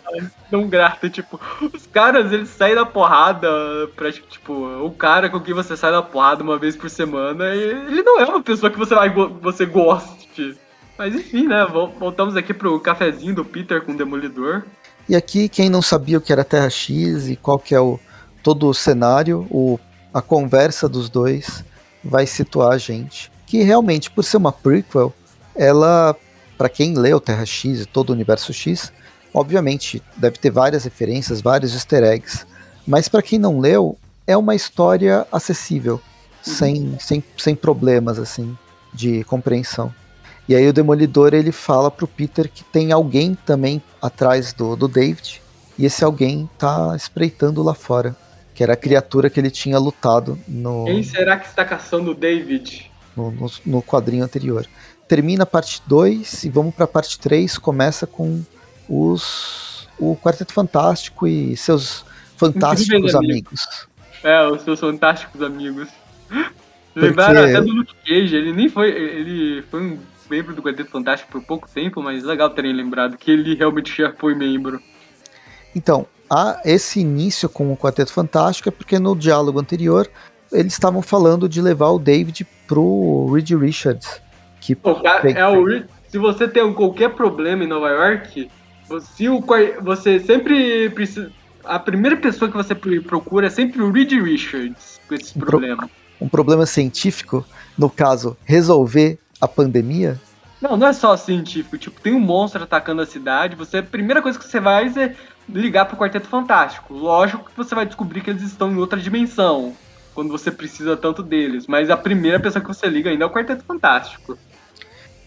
[0.50, 1.40] Não grato, tipo,
[1.74, 3.50] os caras eles saem da porrada
[3.94, 8.02] pra, tipo, o cara com quem você sai da porrada uma vez por semana, ele
[8.04, 9.10] não é uma pessoa que você vai
[9.42, 10.58] você goste.
[10.98, 11.66] Mas enfim, né?
[12.00, 14.64] Voltamos aqui pro cafezinho do Peter com o Demolidor.
[15.10, 18.00] E aqui, quem não sabia o que era Terra X e qual que é o,
[18.42, 19.78] todo o cenário, o,
[20.14, 21.66] a conversa dos dois
[22.04, 23.32] vai situar a gente.
[23.46, 25.14] Que realmente, por ser uma prequel,
[25.56, 26.16] ela,
[26.58, 28.92] para quem leu Terra X e todo o universo X,
[29.34, 32.46] obviamente deve ter várias referências, vários easter eggs.
[32.86, 36.54] Mas para quem não leu, é uma história acessível, uhum.
[36.54, 38.58] sem, sem, sem problemas assim
[38.94, 39.94] de compreensão.
[40.48, 44.88] E aí o Demolidor ele fala pro Peter que tem alguém também atrás do, do
[44.88, 45.42] David,
[45.78, 48.16] e esse alguém tá espreitando lá fora,
[48.54, 50.86] que era a criatura que ele tinha lutado no.
[50.86, 52.92] Quem será que está caçando o David?
[53.16, 54.66] No, no, no quadrinho anterior.
[55.08, 58.44] Termina a parte 2 e vamos pra parte 3, começa com
[58.88, 59.88] os.
[60.00, 62.06] o Quarteto Fantástico e seus
[62.38, 63.88] fantásticos amigos.
[64.24, 65.90] É, os seus fantásticos amigos.
[66.28, 67.08] Porque...
[67.08, 68.90] Lembraram até do Luke Cage, ele nem foi.
[68.90, 70.00] Ele foi um
[70.30, 74.14] membro do Quarteto Fantástico por pouco tempo, mas legal terem lembrado que ele realmente já
[74.14, 74.80] foi membro.
[75.76, 80.10] Então, há esse início com o Quarteto Fantástico é porque no diálogo anterior
[80.52, 84.22] eles estavam falando de levar o David pro Reed Richards.
[84.60, 88.50] Que o cara, é o, se você tem qualquer problema em Nova York,
[89.16, 89.44] se o,
[89.82, 91.32] você sempre precisa.
[91.64, 95.78] A primeira pessoa que você procura é sempre o Reed Richards com esse um problema.
[95.78, 95.90] Pro,
[96.22, 97.46] um problema científico,
[97.78, 100.20] no caso, resolver a pandemia?
[100.62, 101.78] Não, não é só científico.
[101.78, 103.56] Tipo, tem um monstro atacando a cidade.
[103.56, 105.16] Você, a primeira coisa que você vai é
[105.48, 106.94] ligar pro Quarteto Fantástico.
[106.94, 109.76] Lógico que você vai descobrir que eles estão em outra dimensão
[110.14, 111.68] quando você precisa tanto deles.
[111.68, 114.38] Mas a primeira pessoa que você liga ainda é o Quarteto Fantástico.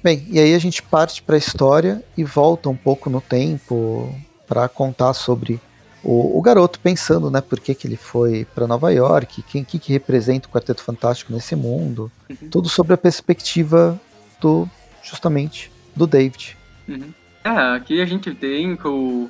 [0.03, 4.15] Bem, e aí a gente parte para a história e volta um pouco no tempo
[4.47, 5.61] para contar sobre
[6.05, 9.77] o, o, garoto pensando, né, por que, que ele foi para Nova York, quem que,
[9.77, 12.49] que representa o Quarteto Fantástico nesse mundo, uhum.
[12.49, 14.01] tudo sobre a perspectiva
[14.41, 14.69] do
[15.03, 16.57] justamente do David.
[16.89, 17.13] Uhum.
[17.43, 19.29] Ah, aqui a gente tem o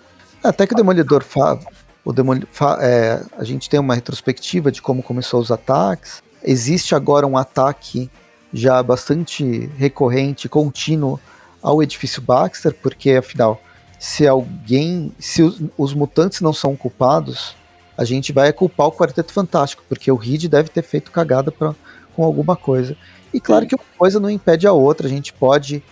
[0.48, 1.58] até que o Demolidor fa,
[2.04, 6.22] o Demolidor fa, é, a gente tem uma retrospectiva de como começou os ataques.
[6.42, 8.10] Existe agora um ataque
[8.52, 11.20] já bastante recorrente, contínuo
[11.62, 13.60] ao edifício Baxter, porque afinal,
[13.98, 17.56] se alguém, se os, os mutantes não são culpados,
[17.96, 21.74] a gente vai culpar o Quarteto Fantástico, porque o Reed deve ter feito cagada pra,
[22.14, 22.96] com alguma coisa.
[23.32, 25.82] E claro que uma coisa não impede a outra, a gente pode.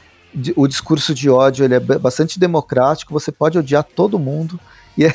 [0.57, 4.59] O discurso de ódio ele é bastante democrático, você pode odiar todo mundo,
[4.97, 5.13] e é,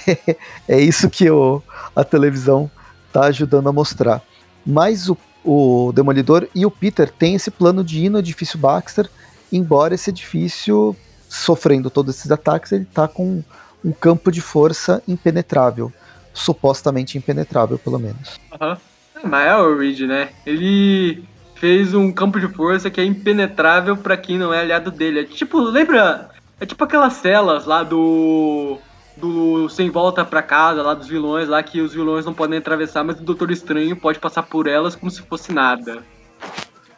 [0.67, 1.61] é isso que o,
[1.95, 2.70] a televisão
[3.07, 4.22] está ajudando a mostrar.
[4.65, 9.09] Mas o o Demolidor e o Peter têm esse plano de ir no edifício Baxter,
[9.51, 10.95] embora esse edifício,
[11.28, 13.43] sofrendo todos esses ataques, ele está com
[13.84, 15.91] um campo de força impenetrável.
[16.34, 18.39] Supostamente impenetrável, pelo menos.
[18.59, 18.78] Uhum.
[19.24, 20.30] Mas é o Reed, né?
[20.45, 21.24] Ele
[21.60, 25.20] fez um campo de força que é impenetrável para quem não é aliado dele.
[25.20, 26.30] É tipo, lembra?
[26.60, 28.78] É tipo aquelas celas lá do
[29.18, 33.03] do Sem Volta para Casa, lá dos vilões, lá que os vilões não podem atravessar,
[33.03, 36.01] mas o Doutor Estranho pode passar por elas como se fosse nada.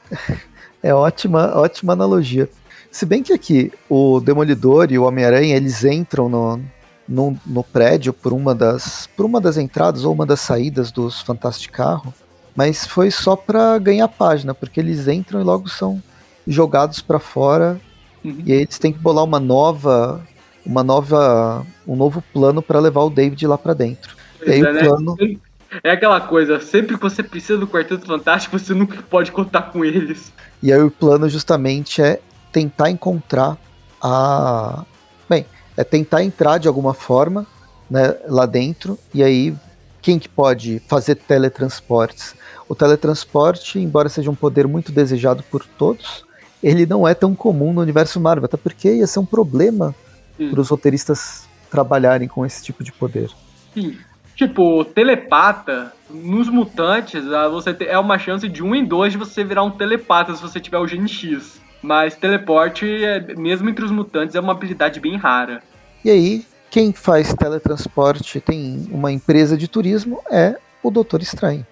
[0.84, 2.50] É ótima, ótima analogia.
[2.90, 6.60] Se bem que aqui o Demolidor e o Homem-Aranha eles entram no,
[7.08, 11.22] no, no, prédio por uma das por uma das entradas ou uma das saídas dos
[11.22, 12.12] Fantástico Carro,
[12.56, 16.02] mas foi só para ganhar página, porque eles entram e logo são
[16.48, 17.80] jogados para fora
[18.24, 18.44] uhum.
[18.46, 20.22] e aí eles têm que bolar uma nova
[20.66, 24.16] uma nova, um novo plano para levar o David lá para dentro.
[24.46, 24.84] e aí é, o né?
[24.84, 25.16] plano.
[25.20, 25.36] Né?
[25.84, 29.86] É aquela coisa, sempre que você precisa do Quarteto Fantástico, você nunca pode contar com
[29.86, 30.32] eles.
[30.62, 32.20] E aí o plano justamente é
[32.52, 33.58] tentar encontrar
[34.02, 34.84] a.
[35.30, 35.46] Bem,
[35.78, 37.48] é tentar entrar de alguma forma
[37.90, 39.56] né, lá dentro, e aí
[40.02, 42.36] quem que pode fazer teletransportes?
[42.72, 46.24] O teletransporte, embora seja um poder muito desejado por todos,
[46.64, 49.94] ele não é tão comum no universo Marvel, até porque ia ser um problema
[50.38, 53.30] para os roteiristas trabalharem com esse tipo de poder.
[53.74, 53.98] Sim.
[54.38, 59.44] Tipo, telepata, nos mutantes, ah, você é uma chance de um em dois de você
[59.44, 61.60] virar um telepata se você tiver o gene X.
[61.82, 65.62] Mas teleporte, é, mesmo entre os mutantes, é uma habilidade bem rara.
[66.06, 71.66] E aí, quem faz teletransporte tem uma empresa de turismo é o Doutor Estranho.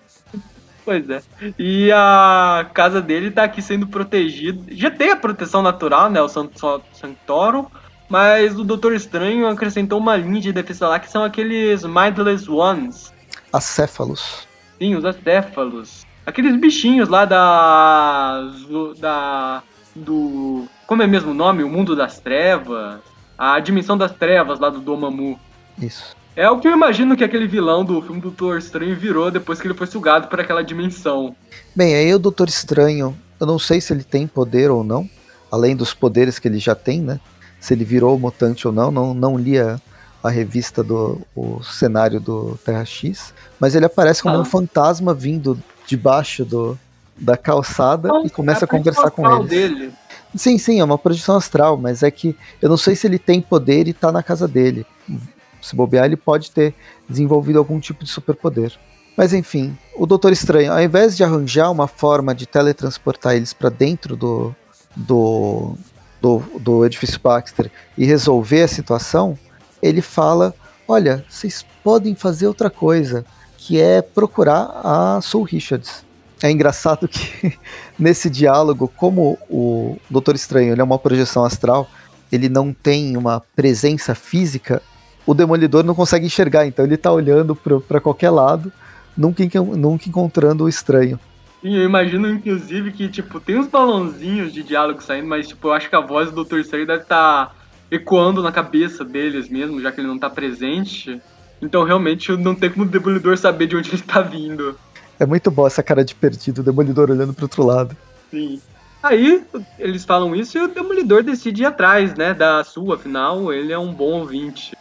[0.86, 1.22] Pois é.
[1.58, 4.64] E a casa dele tá aqui sendo protegida.
[4.70, 6.22] Já tem a proteção natural, né?
[6.22, 7.66] O Santorum.
[8.10, 13.14] Mas o Doutor Estranho acrescentou uma linha de defesa lá que são aqueles Mindless Ones.
[13.54, 14.48] Acéfalos.
[14.80, 16.08] Sim, os acéfalos.
[16.26, 18.52] Aqueles bichinhos lá da.
[19.00, 19.64] da.
[19.96, 20.68] do.
[20.88, 21.64] Como é mesmo o nome?
[21.64, 23.00] O Mundo das Trevas.
[23.38, 25.40] A Dimensão das Trevas lá do Domamu.
[25.78, 26.16] Isso.
[26.36, 29.60] É o que eu imagino que aquele vilão do filme do Doutor Estranho virou depois
[29.60, 31.36] que ele foi sugado por aquela dimensão.
[31.76, 35.10] Bem, aí o Doutor Estranho, eu não sei se ele tem poder ou não,
[35.52, 37.20] além dos poderes que ele já tem, né?
[37.60, 39.80] se ele virou mutante ou não, não, não lia
[40.24, 44.40] a revista do o cenário do Terra X, mas ele aparece como ah.
[44.40, 46.78] um fantasma vindo debaixo do,
[47.18, 49.50] da calçada e começa é a conversar com eles.
[49.50, 49.94] Dele.
[50.36, 53.42] Sim, sim, é uma projeção astral, mas é que eu não sei se ele tem
[53.42, 54.86] poder e tá na casa dele.
[55.62, 56.74] Se bobear, ele pode ter
[57.08, 58.78] desenvolvido algum tipo de superpoder.
[59.18, 63.70] Mas enfim, o Doutor Estranho, ao invés de arranjar uma forma de teletransportar eles para
[63.70, 64.56] dentro do,
[64.96, 65.76] do,
[66.22, 69.38] do, do edifício Baxter e resolver a situação,
[69.82, 70.54] ele fala:
[70.88, 73.26] olha, vocês podem fazer outra coisa,
[73.58, 76.06] que é procurar a Soul Richards.
[76.42, 77.58] É engraçado que
[78.00, 81.90] nesse diálogo, como o Doutor Estranho é uma projeção astral,
[82.32, 84.82] ele não tem uma presença física,
[85.30, 88.74] o Demolidor não consegue enxergar, então ele está olhando para qualquer lado,
[89.16, 91.20] nunca, nunca encontrando o estranho.
[91.62, 95.74] Sim, eu imagino, inclusive, que, tipo, tem uns balãozinhos de diálogo saindo, mas, tipo, eu
[95.74, 96.58] acho que a voz do Dr.
[96.58, 97.56] Estranho deve estar tá
[97.92, 101.22] ecoando na cabeça deles mesmo, já que ele não tá presente.
[101.62, 104.76] Então realmente não tem como o Demolidor saber de onde ele tá vindo.
[105.20, 107.96] É muito bom essa cara de perdido, o Demolidor olhando pro outro lado.
[108.32, 108.60] Sim.
[109.04, 109.44] Aí
[109.78, 113.78] eles falam isso e o Demolidor decide ir atrás, né, da sua, afinal ele é
[113.78, 114.76] um bom ouvinte.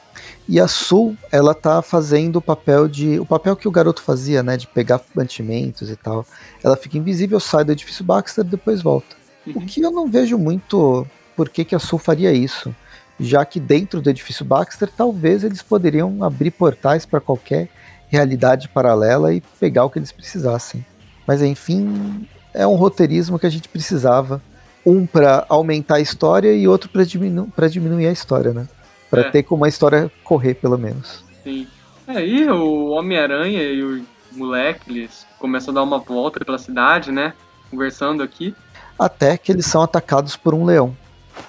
[0.49, 3.20] E a Sul, ela tá fazendo o papel de.
[3.20, 4.57] O papel que o garoto fazia, né?
[4.57, 6.24] De pegar mantimentos e tal.
[6.64, 9.14] Ela fica invisível, sai do edifício Baxter e depois volta.
[9.46, 9.55] Uhum.
[9.57, 12.74] O que eu não vejo muito por que, que a Sul faria isso.
[13.20, 17.68] Já que dentro do edifício Baxter, talvez eles poderiam abrir portais para qualquer
[18.09, 20.84] realidade paralela e pegar o que eles precisassem.
[21.26, 24.40] Mas enfim, é um roteirismo que a gente precisava.
[24.86, 28.66] Um para aumentar a história e outro para diminu diminuir a história, né?
[29.11, 29.30] Pra é.
[29.30, 31.24] ter como a história correr, pelo menos.
[31.42, 31.66] Sim.
[32.06, 37.12] Aí é, o Homem-Aranha e o moleque, eles começam a dar uma volta pela cidade,
[37.12, 37.34] né?
[37.70, 38.54] Conversando aqui.
[38.98, 40.96] Até que eles são atacados por um leão.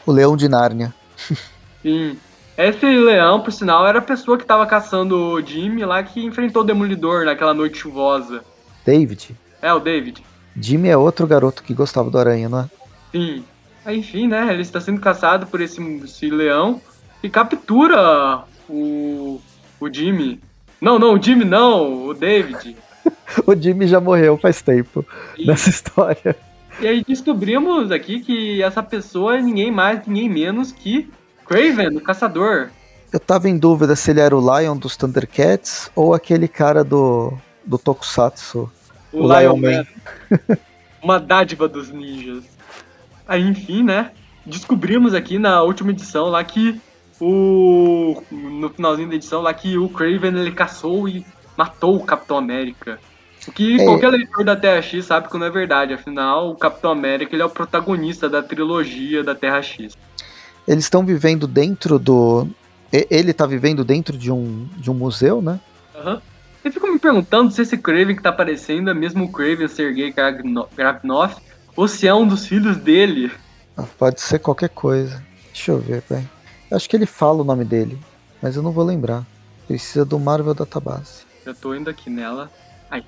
[0.05, 0.93] O leão de Nárnia.
[1.81, 2.17] Sim.
[2.57, 6.61] Esse leão, por sinal, era a pessoa que tava caçando o Jimmy lá que enfrentou
[6.61, 8.43] o Demolidor naquela noite chuvosa.
[8.85, 9.35] David?
[9.61, 10.23] É, o David.
[10.57, 12.69] Jimmy é outro garoto que gostava do aranha, não é?
[13.11, 13.45] Sim.
[13.87, 14.51] Enfim, né?
[14.51, 16.81] Ele está sendo caçado por esse, esse leão
[17.21, 19.41] e captura o,
[19.79, 20.39] o Jimmy.
[20.79, 22.75] Não, não, o Jimmy não, o David.
[23.45, 25.05] o Jimmy já morreu faz tempo
[25.37, 26.35] e, nessa história.
[26.79, 31.09] E aí descobrimos aqui que essa pessoa é ninguém mais, ninguém menos que
[31.45, 32.69] Craven, o caçador.
[33.11, 37.33] Eu tava em dúvida se ele era o Lion dos Thundercats ou aquele cara do,
[37.65, 38.71] do Tokusatsu.
[39.11, 39.87] O, o Lion, Lion Man.
[40.29, 40.57] Man.
[41.01, 42.43] Uma dádiva dos ninjas.
[43.27, 44.11] Aí, enfim, né?
[44.45, 46.79] Descobrimos aqui na última edição lá que
[47.19, 51.25] o no finalzinho da edição lá que o Craven ele caçou e
[51.57, 52.99] matou o Capitão América.
[53.47, 53.85] O que é.
[53.85, 55.93] qualquer leitor da Terra X sabe que não é verdade.
[55.93, 59.97] Afinal, o Capitão América ele é o protagonista da trilogia da Terra X.
[60.67, 62.47] Eles estão vivendo dentro do.
[62.91, 65.59] Ele está vivendo dentro de um, de um museu, né?
[65.95, 66.13] Aham.
[66.15, 66.21] Uhum.
[66.61, 70.13] Eu fico me perguntando se esse Craven que tá aparecendo é mesmo o Craven Sergei
[70.13, 71.35] Gravnov
[71.75, 73.31] ou se é um dos filhos dele.
[73.77, 75.23] Ah, pode ser qualquer coisa.
[75.53, 76.25] Deixa eu ver, pai.
[76.71, 77.99] Acho que ele fala o nome dele,
[78.41, 79.25] mas eu não vou lembrar.
[79.67, 81.23] Precisa do Marvel Database.
[81.45, 82.51] Eu tô indo aqui nela.
[82.89, 83.03] Ai.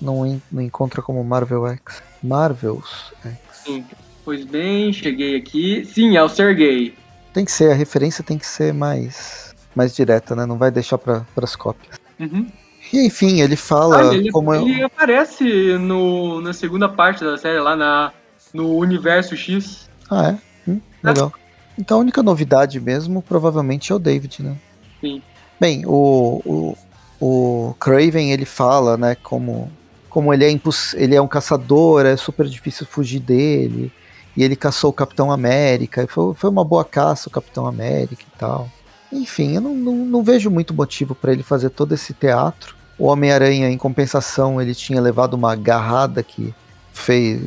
[0.00, 2.02] Não, não encontra como Marvel X.
[2.22, 3.36] Marvels X.
[3.64, 3.84] Sim.
[4.24, 5.84] Pois bem, cheguei aqui.
[5.84, 6.94] Sim, é o Sergei.
[7.32, 10.46] Tem que ser, a referência tem que ser mais, mais direta, né?
[10.46, 11.98] Não vai deixar para as cópias.
[12.20, 12.46] Uhum.
[12.92, 14.84] E enfim, ele fala ah, ele, como ele é...
[14.84, 15.44] aparece
[15.78, 18.12] no, na segunda parte da série, lá na,
[18.52, 19.88] no Universo X.
[20.10, 20.70] Ah, é?
[20.70, 21.32] Hum, legal.
[21.78, 24.56] Então a única novidade mesmo provavelmente é o David, né?
[25.00, 25.22] Sim.
[25.60, 26.76] Bem, o, o,
[27.20, 29.70] o Craven ele fala, né, como,
[30.08, 30.60] como ele, é
[30.94, 33.92] ele é um caçador, é super difícil fugir dele,
[34.36, 38.38] e ele caçou o Capitão América, foi, foi uma boa caça o Capitão América e
[38.38, 38.68] tal.
[39.12, 42.74] Enfim, eu não, não, não vejo muito motivo para ele fazer todo esse teatro.
[42.98, 46.54] O Homem-Aranha, em compensação, ele tinha levado uma garrada que
[46.92, 47.42] fez,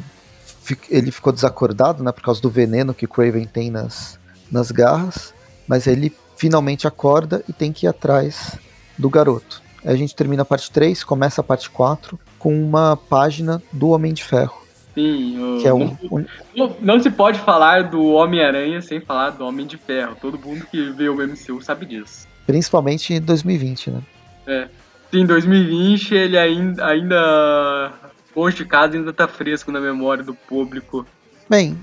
[0.90, 4.20] ele ficou desacordado, né, por causa do veneno que Craven tem nas,
[4.52, 5.34] nas garras,
[5.68, 8.58] mas ele finalmente acorda e tem que ir atrás
[8.98, 9.62] do garoto.
[9.84, 13.90] Aí a gente termina a parte 3, começa a parte 4 com uma página do
[13.90, 14.66] Homem de Ferro.
[14.96, 16.26] Sim, que é um, um...
[16.56, 20.16] Não, não, se pode falar do Homem-Aranha sem falar do Homem de Ferro.
[20.20, 22.26] Todo mundo que vê o MCU sabe disso.
[22.48, 24.02] Principalmente em 2020, né?
[24.48, 24.68] É.
[25.12, 27.94] Sim, 2020 ele ainda, ainda
[28.36, 31.06] longe de casa ainda tá fresco na memória do público.
[31.50, 31.78] Bem,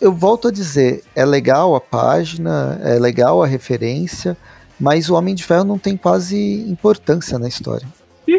[0.00, 4.36] eu volto a dizer, é legal a página, é legal a referência,
[4.78, 6.36] mas o Homem de Ferro não tem quase
[6.68, 7.86] importância na história.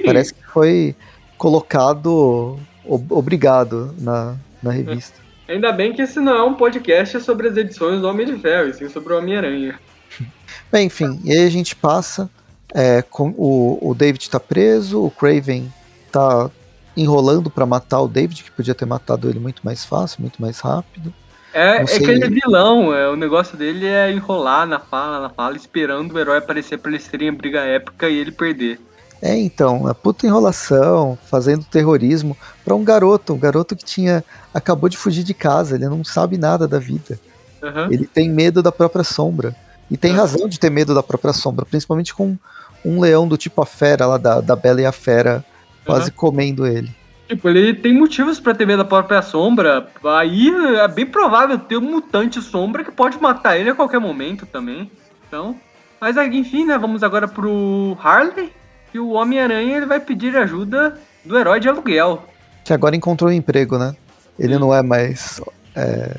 [0.04, 0.96] Parece que foi
[1.38, 2.58] colocado
[3.10, 5.20] obrigado na, na revista.
[5.48, 8.70] Ainda bem que esse não é um podcast sobre as edições do Homem de Ferro,
[8.70, 9.80] e sim sobre o Homem-Aranha.
[10.72, 12.30] Bem, enfim, e aí a gente passa.
[12.74, 15.72] É, com, o, o David tá preso, o Craven
[16.12, 16.50] tá
[16.96, 20.60] enrolando para matar o David, que podia ter matado ele muito mais fácil, muito mais
[20.60, 21.14] rápido.
[21.54, 25.30] É, é que ele é vilão, é, o negócio dele é enrolar na fala, na
[25.30, 28.80] fala, esperando o herói aparecer pra eles terem a briga épica e ele perder.
[29.22, 34.24] É, então, a puta enrolação, fazendo terrorismo para um garoto, um garoto que tinha
[34.54, 37.18] acabou de fugir de casa, ele não sabe nada da vida.
[37.64, 37.92] Uhum.
[37.92, 39.56] Ele tem medo da própria sombra.
[39.90, 40.18] E tem uhum.
[40.18, 42.38] razão de ter medo da própria sombra, principalmente com
[42.84, 45.44] um leão do tipo a fera lá da, da Bela e a Fera
[45.86, 46.16] quase uhum.
[46.16, 46.90] comendo ele.
[47.28, 49.88] Tipo, ele tem motivos para ter medo da própria sombra.
[50.04, 54.46] Aí é bem provável ter um mutante sombra que pode matar ele a qualquer momento
[54.46, 54.92] também.
[55.28, 55.56] Então.
[56.00, 56.78] Mas enfim, né?
[56.78, 58.52] Vamos agora pro Harley.
[58.94, 62.24] E o Homem-Aranha ele vai pedir ajuda do herói de aluguel.
[62.64, 63.96] Que agora encontrou um emprego, né?
[64.38, 65.42] Ele não é mais.
[65.76, 66.16] É,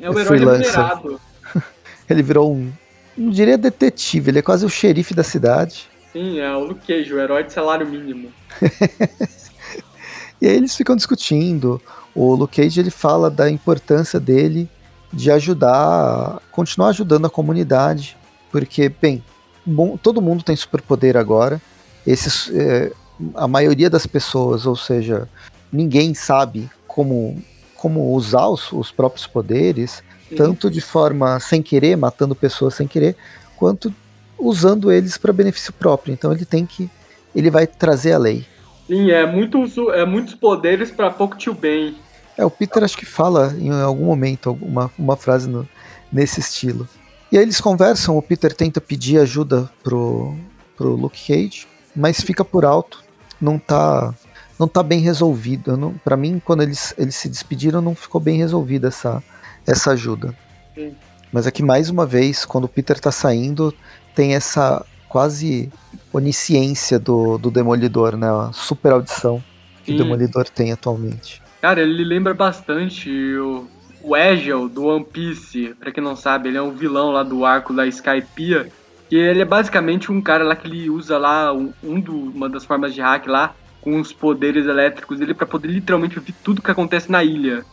[0.00, 1.20] é o é herói remunerado.
[2.08, 2.72] Ele virou um.
[3.16, 5.88] Não diria detetive, ele é quase o xerife da cidade.
[6.18, 8.32] Sim, é o Luke Cage, o herói de salário mínimo.
[10.42, 11.80] e aí eles ficam discutindo.
[12.12, 14.68] O Luke Cage ele fala da importância dele
[15.12, 18.16] de ajudar, continuar ajudando a comunidade,
[18.50, 19.22] porque, bem,
[19.64, 21.62] bom, todo mundo tem superpoder agora.
[22.04, 22.90] Esses, é,
[23.36, 25.28] a maioria das pessoas, ou seja,
[25.72, 27.40] ninguém sabe como,
[27.76, 30.34] como usar os, os próprios poderes, Sim.
[30.34, 33.14] tanto de forma sem querer, matando pessoas sem querer,
[33.56, 33.94] quanto
[34.38, 36.12] usando eles para benefício próprio.
[36.12, 36.90] Então ele tem que.
[37.34, 38.46] Ele vai trazer a lei.
[38.86, 41.96] Sim, é, muito, é muitos poderes para pouco tio bem.
[42.36, 45.68] É, o Peter acho que fala em algum momento uma, uma frase no,
[46.10, 46.88] nesse estilo.
[47.30, 50.34] E aí eles conversam, o Peter tenta pedir ajuda pro,
[50.76, 53.02] pro Luke Cage, mas fica por alto,
[53.38, 54.14] não tá
[54.58, 55.94] não tá bem resolvido.
[56.02, 59.22] Para mim, quando eles, eles se despediram, não ficou bem resolvida essa,
[59.66, 60.34] essa ajuda.
[60.74, 60.94] Sim.
[61.32, 63.72] Mas aqui, mais uma vez, quando o Peter tá saindo,
[64.18, 65.70] tem essa quase
[66.12, 68.26] onisciência do, do Demolidor, né?
[68.26, 69.40] A super audição
[69.84, 69.94] que Sim.
[69.94, 71.40] o Demolidor tem atualmente.
[71.62, 73.68] Cara, ele lembra bastante o,
[74.02, 75.72] o Egel do One Piece.
[75.78, 78.68] Pra quem não sabe, ele é um vilão lá do arco da Skypiea.
[79.08, 82.48] Que ele é basicamente um cara lá que ele usa lá um, um do, uma
[82.48, 86.60] das formas de hack lá com os poderes elétricos dele para poder literalmente ouvir tudo
[86.60, 87.64] que acontece na ilha.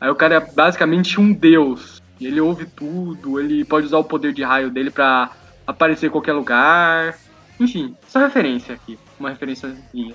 [0.00, 2.02] Aí o cara é basicamente um deus.
[2.18, 5.30] Ele ouve tudo, ele pode usar o poder de raio dele para
[5.66, 7.18] aparecer em qualquer lugar.
[7.58, 8.98] Enfim, só referência aqui.
[9.18, 10.14] Uma referênciazinha.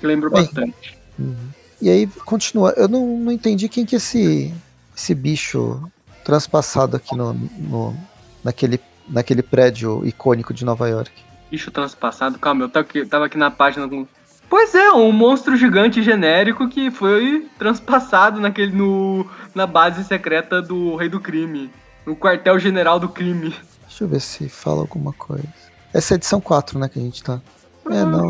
[0.00, 0.98] Que lembro bastante.
[1.18, 1.48] Uhum.
[1.80, 2.72] E aí continua.
[2.76, 4.52] Eu não, não entendi quem que é esse,
[4.96, 5.82] esse bicho
[6.24, 7.96] transpassado aqui no, no,
[8.42, 11.12] naquele, naquele prédio icônico de Nova York.
[11.50, 12.38] Bicho transpassado?
[12.38, 14.06] Calma, eu tava aqui, tava aqui na página com
[14.48, 20.96] Pois é, um monstro gigante genérico que foi transpassado naquele, no, na base secreta do
[20.96, 21.70] Rei do Crime.
[22.06, 23.54] No quartel-general do crime.
[23.94, 25.46] Deixa eu ver se fala alguma coisa.
[25.92, 27.40] Essa é a edição 4, né, que a gente tá.
[27.86, 28.28] É, não.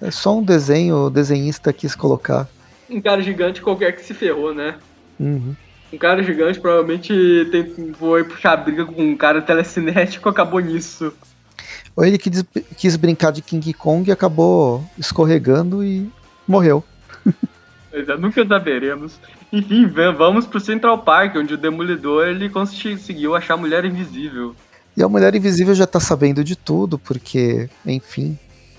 [0.00, 2.48] É só um desenho, o desenhista quis colocar.
[2.88, 4.76] Um cara gigante qualquer que se ferrou, né?
[5.18, 5.56] Uhum.
[5.92, 7.12] Um cara gigante provavelmente
[7.50, 11.12] tem, foi puxar briga com um cara telecinético acabou nisso.
[11.96, 12.44] Ou ele quis,
[12.76, 16.08] quis brincar de King Kong e acabou escorregando e
[16.46, 16.84] morreu.
[17.90, 19.18] Pois é, nunca saberemos.
[19.52, 19.84] Enfim,
[20.16, 24.54] vamos pro Central Park, onde o Demolidor ele conseguiu achar a Mulher Invisível.
[24.96, 28.38] E a Mulher Invisível já tá sabendo de tudo, porque, enfim,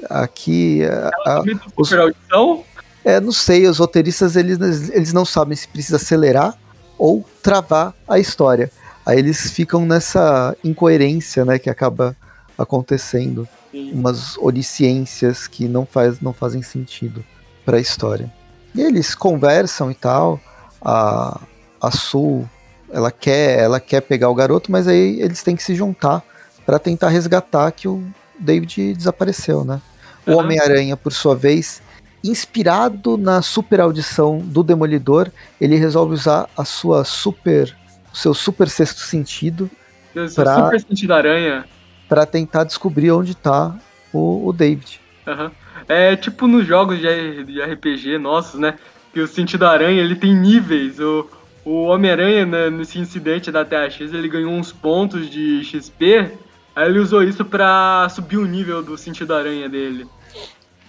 [0.09, 0.81] aqui...
[1.25, 1.43] A, a,
[1.75, 1.91] os,
[3.03, 6.57] é, não sei, os roteiristas eles, eles não sabem se precisa acelerar
[6.97, 8.71] ou travar a história.
[9.05, 12.15] Aí eles ficam nessa incoerência, né, que acaba
[12.57, 13.47] acontecendo.
[13.71, 13.91] Sim.
[13.91, 17.23] Umas onisciências que não, faz, não fazem sentido
[17.65, 18.31] para a história.
[18.73, 20.39] E eles conversam e tal.
[20.81, 21.41] A,
[21.81, 22.49] a Sul,
[22.93, 26.23] ela quer, ela quer pegar o garoto, mas aí eles têm que se juntar
[26.65, 28.03] para tentar resgatar que o
[28.39, 29.81] David desapareceu, né?
[30.25, 31.81] O Homem-Aranha, por sua vez,
[32.23, 35.29] inspirado na super audição do Demolidor,
[35.59, 37.75] ele resolve usar a sua super,
[38.13, 39.69] o seu super sexto sentido.
[40.35, 40.65] Pra...
[40.65, 41.65] Super sentido aranha
[42.07, 43.75] para tentar descobrir onde está
[44.13, 45.01] o, o David.
[45.25, 45.51] Uhum.
[45.87, 48.75] É tipo nos jogos de, de RPG nossos, né?
[49.11, 50.99] Que o sentido aranha ele tem níveis.
[50.99, 51.27] O,
[51.65, 56.31] o Homem-Aranha, né, nesse incidente da Terra X, ele ganhou uns pontos de XP.
[56.75, 60.05] Aí ele usou isso para subir o nível do sentido aranha dele.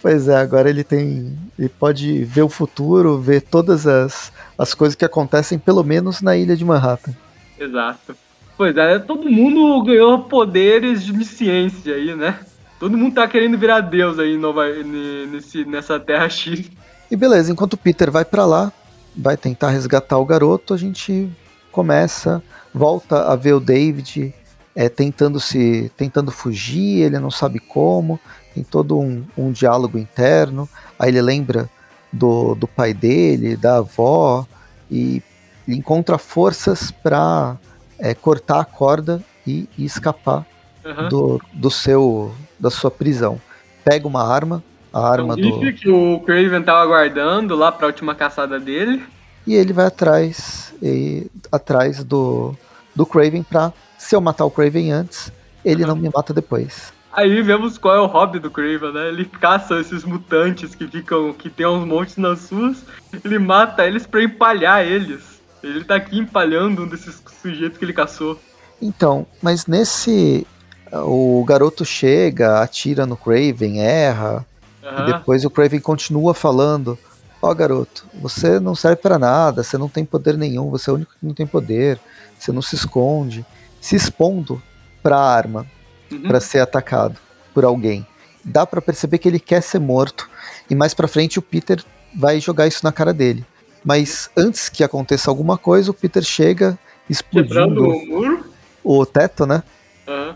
[0.01, 1.39] Pois é, agora ele tem.
[1.59, 6.37] Ele pode ver o futuro, ver todas as, as coisas que acontecem, pelo menos na
[6.37, 7.14] ilha de Manhattan.
[7.59, 8.16] Exato.
[8.57, 12.39] Pois é, todo mundo ganhou poderes de ciência aí, né?
[12.79, 16.70] Todo mundo tá querendo virar Deus aí Nova, nesse, nessa Terra X.
[17.11, 18.72] E beleza, enquanto o Peter vai para lá,
[19.17, 21.31] vai tentar resgatar o garoto, a gente
[21.71, 22.43] começa,
[22.73, 24.35] volta a ver o David
[24.75, 28.19] é, tentando se tentando fugir, ele não sabe como,
[28.55, 31.71] tem todo um, um diálogo interno, aí ele lembra
[32.12, 34.47] do, do pai dele, da avó,
[34.91, 35.23] e
[35.67, 37.57] encontra forças para
[37.99, 40.47] é, cortar a corda e, e escapar
[40.85, 41.09] uhum.
[41.09, 43.41] do, do seu da sua prisão.
[43.85, 44.62] Pega uma arma,
[44.95, 49.03] a arma um do que o Craven tava guardando lá para a última caçada dele.
[49.45, 52.55] E ele vai atrás e, atrás do
[52.95, 55.33] do Craven para se eu matar o Craven antes,
[55.65, 55.89] ele uhum.
[55.89, 56.93] não me mata depois.
[57.13, 59.09] Aí vemos qual é o hobby do Craven, né?
[59.09, 62.85] Ele caça esses mutantes que ficam, que tem uns montes nas suas,
[63.25, 65.41] ele mata eles para empalhar eles.
[65.63, 68.39] Ele tá aqui empalhando um desses sujeitos que ele caçou.
[68.81, 70.47] Então, mas nesse.
[70.93, 74.47] O garoto chega, atira no Craven, erra.
[74.85, 74.99] Uhum.
[75.09, 76.99] E depois o Craven continua falando:
[77.41, 80.93] Ó, oh, garoto, você não serve para nada, você não tem poder nenhum, você é
[80.93, 81.99] o único que não tem poder,
[82.39, 83.45] você não se esconde.
[83.80, 84.62] se expondo
[85.03, 85.66] para a arma,
[86.11, 86.22] uhum.
[86.22, 87.18] para ser atacado
[87.53, 88.07] por alguém.
[88.45, 90.28] Dá para perceber que ele quer ser morto
[90.68, 91.82] e mais para frente o Peter
[92.14, 93.45] vai jogar isso na cara dele.
[93.85, 96.78] Mas antes que aconteça alguma coisa, o Peter chega
[97.09, 98.45] explodindo o muro,
[98.82, 99.62] o teto, né?
[100.07, 100.35] Uhum.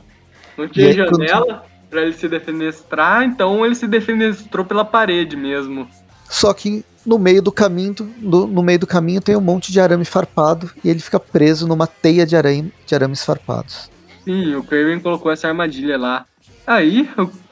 [0.58, 1.67] Não tinha aí, janela quando...
[1.88, 5.88] para ele se defenestrar, então ele se defenestrou pela parede mesmo.
[6.28, 9.80] Só que no meio do caminho, no, no, meio do caminho tem um monte de
[9.80, 13.90] arame farpado e ele fica preso numa teia de, arame, de arames farpados.
[14.24, 16.26] Sim, o Craven colocou essa armadilha lá.
[16.66, 17.08] Aí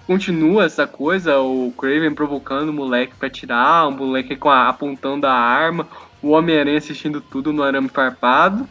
[0.07, 5.27] continua essa coisa, o Craven provocando o moleque para tirar, o moleque com a, apontando
[5.27, 5.89] a arma,
[6.23, 8.69] o Homem-Aranha assistindo tudo no arame farpado.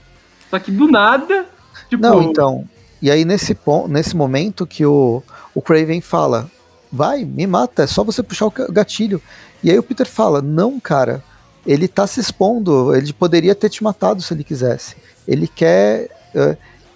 [0.51, 1.47] Só que do nada,
[1.89, 2.03] tipo...
[2.03, 2.70] Não, então.
[3.01, 3.57] E aí nesse,
[3.89, 5.24] nesse momento que o,
[5.56, 6.51] o Craven fala,
[6.91, 9.22] vai, me mata, é só você puxar o gatilho.
[9.64, 11.24] E aí o Peter fala: Não, cara,
[11.66, 14.95] ele tá se expondo, ele poderia ter te matado se ele quisesse.
[15.28, 16.10] Ele quer.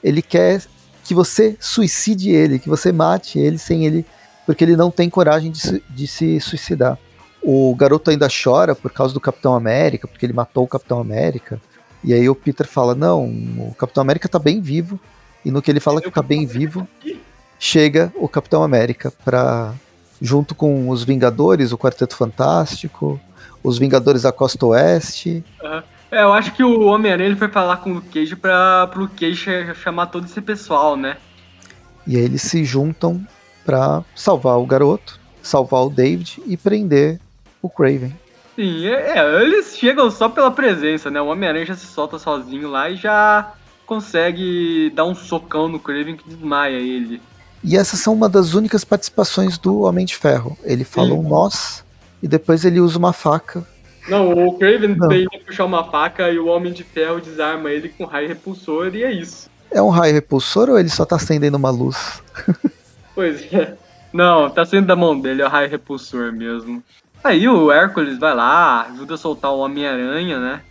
[0.03, 0.61] Ele quer
[1.03, 4.05] que você suicide ele, que você mate ele sem ele.
[4.45, 6.97] Porque ele não tem coragem de se, de se suicidar.
[7.41, 11.61] O garoto ainda chora por causa do Capitão América, porque ele matou o Capitão América.
[12.03, 14.99] E aí o Peter fala: Não, o Capitão América tá bem vivo.
[15.43, 16.87] E no que ele fala que tá bem vivo,
[17.59, 19.73] chega o Capitão América pra
[20.21, 23.19] junto com os Vingadores, o Quarteto Fantástico,
[23.63, 25.43] os Vingadores da Costa Oeste.
[25.61, 25.83] Uhum.
[26.11, 29.15] É, eu acho que o Homem-Aranha foi falar com o Luke Cage pra o Luke
[29.15, 31.17] Cage chamar todo esse pessoal, né?
[32.07, 33.23] E aí eles se juntam
[33.63, 37.19] para salvar o garoto, salvar o David e prender
[37.61, 38.15] o Craven.
[38.55, 41.21] Sim, é, é eles chegam só pela presença, né?
[41.21, 43.53] O Homem-Aranha já se solta sozinho lá e já
[43.85, 47.21] consegue dar um socão no Craven que desmaia ele.
[47.63, 50.57] E essas são uma das únicas participações do Homem de Ferro.
[50.63, 51.83] Ele fala um nós
[52.21, 53.65] e depois ele usa uma faca.
[54.07, 57.89] Não, o Craven tem que puxar uma faca e o Homem de Ferro desarma ele
[57.89, 59.49] com raio repulsor e é isso.
[59.71, 62.23] É um raio repulsor ou ele só tá acendendo uma luz?
[63.13, 63.75] pois é.
[64.11, 66.81] Não, tá saindo da mão dele, é o raio repulsor mesmo.
[67.23, 70.61] Aí o Hércules vai lá, ajuda a soltar o Homem-Aranha, né?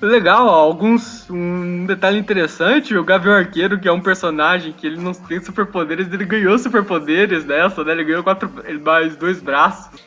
[0.00, 1.28] Legal, alguns.
[1.28, 6.10] Um detalhe interessante: o Gavião Arqueiro, que é um personagem que ele não tem superpoderes,
[6.10, 7.92] ele ganhou superpoderes nessa, né?
[7.92, 8.50] Ele ganhou quatro,
[8.82, 10.00] mais dois braços.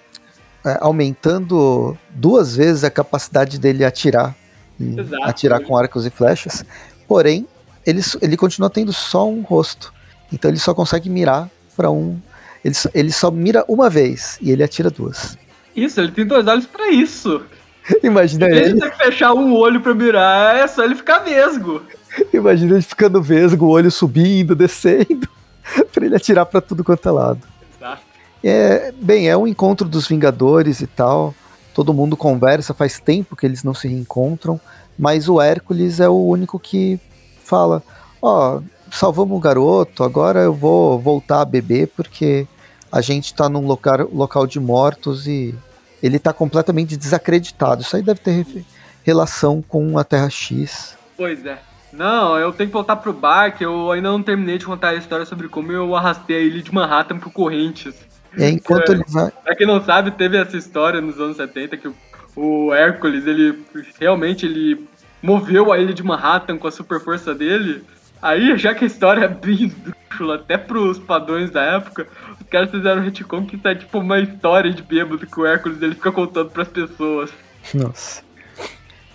[0.66, 4.36] É, aumentando duas vezes a capacidade dele atirar.
[4.80, 6.66] Exato, atirar com arcos e flechas.
[7.08, 7.48] Porém,
[7.86, 9.94] ele, ele continua tendo só um rosto.
[10.32, 12.20] Então ele só consegue mirar para um.
[12.64, 15.38] Ele, ele só mira uma vez e ele atira duas.
[15.76, 17.44] Isso, ele tem dois olhos para isso.
[18.04, 18.60] Imagina ele.
[18.60, 21.82] Ele tem que fechar um olho pra mirar, é só ele ficar vesgo.
[22.34, 25.28] Imagina ele ficando vesgo, o olho subindo, descendo,
[25.94, 27.42] pra ele atirar pra tudo quanto é lado.
[27.78, 28.02] Exato.
[28.44, 31.34] É, bem, é um encontro dos Vingadores e tal.
[31.74, 34.60] Todo mundo conversa, faz tempo que eles não se reencontram,
[35.00, 37.00] mas o Hércules é o único que
[37.44, 37.82] fala:
[38.22, 42.46] Ó, oh, salvamos o garoto, agora eu vou voltar a beber porque
[42.92, 45.56] a gente tá num local, local de mortos e
[46.02, 47.82] ele está completamente desacreditado.
[47.82, 48.46] Isso aí deve ter
[49.04, 50.98] relação com a Terra X.
[51.18, 51.60] Pois é.
[51.92, 54.96] Não, eu tenho que voltar pro bar, que eu ainda não terminei de contar a
[54.96, 57.96] história sobre como eu arrastei a ilha de Manhattan pro Correntes.
[58.38, 59.30] É, enquanto é, ele vai...
[59.44, 61.96] Pra quem não sabe, teve essa história nos anos 70 que o,
[62.36, 63.62] o Hércules, ele
[64.00, 64.88] realmente ele
[65.22, 67.84] moveu a ilha de Manhattan com a super força dele.
[68.22, 72.08] Aí, já que a história é bem esdrúxula até pros padrões da época,
[72.52, 75.96] caras fizeram um retcon que tá tipo uma história de bêbado que o Hércules ele
[75.96, 77.32] fica contando pras pessoas.
[77.74, 78.22] Nossa.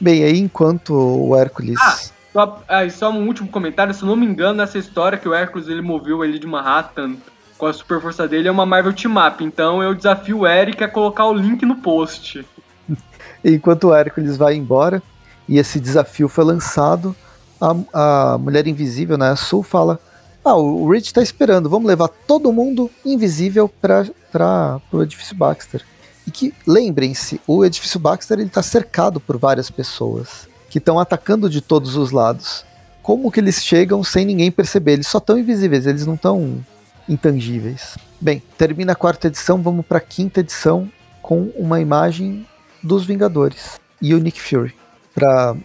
[0.00, 1.78] Bem, aí enquanto o Hércules.
[1.80, 1.98] Ah,
[2.32, 5.68] só, ah, só um último comentário, se não me engano, essa história que o Hércules
[5.68, 7.16] ele moveu ali de Manhattan
[7.58, 9.44] com a super força dele é uma Marvel Team Up.
[9.44, 12.44] Então eu desafio o Eric a colocar o link no post.
[13.44, 15.02] Enquanto o Hércules vai embora
[15.48, 17.14] e esse desafio foi lançado,
[17.60, 20.00] a, a Mulher Invisível, né, a Sul, fala:
[20.44, 25.82] ah, o Rich tá esperando, vamos levar todo mundo invisível para o edifício Baxter.
[26.26, 31.48] E que, lembrem-se, o edifício Baxter ele tá cercado por várias pessoas que estão atacando
[31.48, 32.64] de todos os lados.
[33.02, 34.94] Como que eles chegam sem ninguém perceber?
[34.94, 36.64] Eles só estão invisíveis, eles não estão
[37.08, 37.96] intangíveis.
[38.20, 40.90] Bem, termina a quarta edição, vamos para a quinta edição
[41.22, 42.46] com uma imagem
[42.82, 44.74] dos Vingadores e o Nick Fury
[45.14, 45.56] para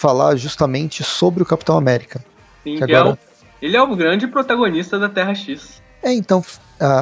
[0.00, 2.24] falar justamente sobre o Capitão América.
[2.64, 3.10] Sim, que agora...
[3.10, 3.30] é
[3.60, 5.82] ele é o grande protagonista da Terra X.
[6.02, 6.42] É, então,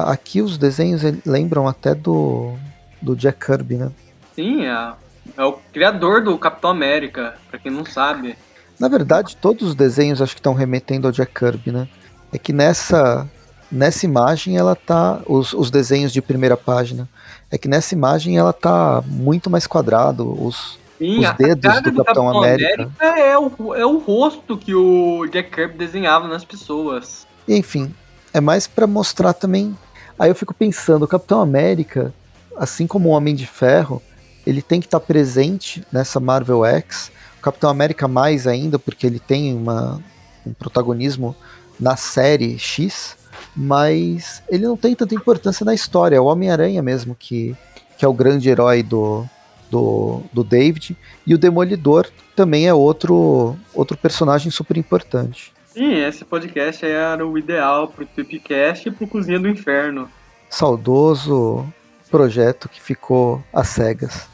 [0.05, 2.53] aqui os desenhos lembram até do,
[3.01, 3.91] do Jack Kirby, né?
[4.35, 4.91] Sim, é,
[5.37, 8.37] é o criador do Capitão América, para quem não sabe.
[8.77, 11.87] Na verdade, todos os desenhos acho que estão remetendo ao Jack Kirby, né?
[12.33, 13.29] É que nessa
[13.71, 17.07] nessa imagem ela tá os, os desenhos de primeira página.
[17.51, 21.81] É que nessa imagem ela tá muito mais quadrado, os Sim, os a dedos cara
[21.81, 22.91] do Capitão América.
[22.99, 27.25] é, o, é o rosto que o Jack Kirby desenhava nas pessoas.
[27.47, 27.93] Enfim,
[28.33, 29.75] é mais pra mostrar também.
[30.19, 32.13] Aí eu fico pensando, o Capitão América,
[32.57, 34.01] assim como o Homem de Ferro,
[34.45, 37.09] ele tem que estar presente nessa Marvel X.
[37.39, 40.03] O Capitão América mais ainda, porque ele tem uma,
[40.45, 41.33] um protagonismo
[41.79, 43.15] na série X,
[43.55, 46.17] mas ele não tem tanta importância na história.
[46.17, 47.55] É o Homem-Aranha mesmo que,
[47.97, 49.25] que é o grande herói do,
[49.69, 50.97] do, do David.
[51.25, 55.53] E o Demolidor também é outro, outro personagem super importante.
[55.67, 60.09] Sim, esse podcast era o ideal pro Tipcast e pro Cozinha do Inferno.
[60.49, 61.65] Saudoso
[62.09, 64.27] projeto que ficou às cegas.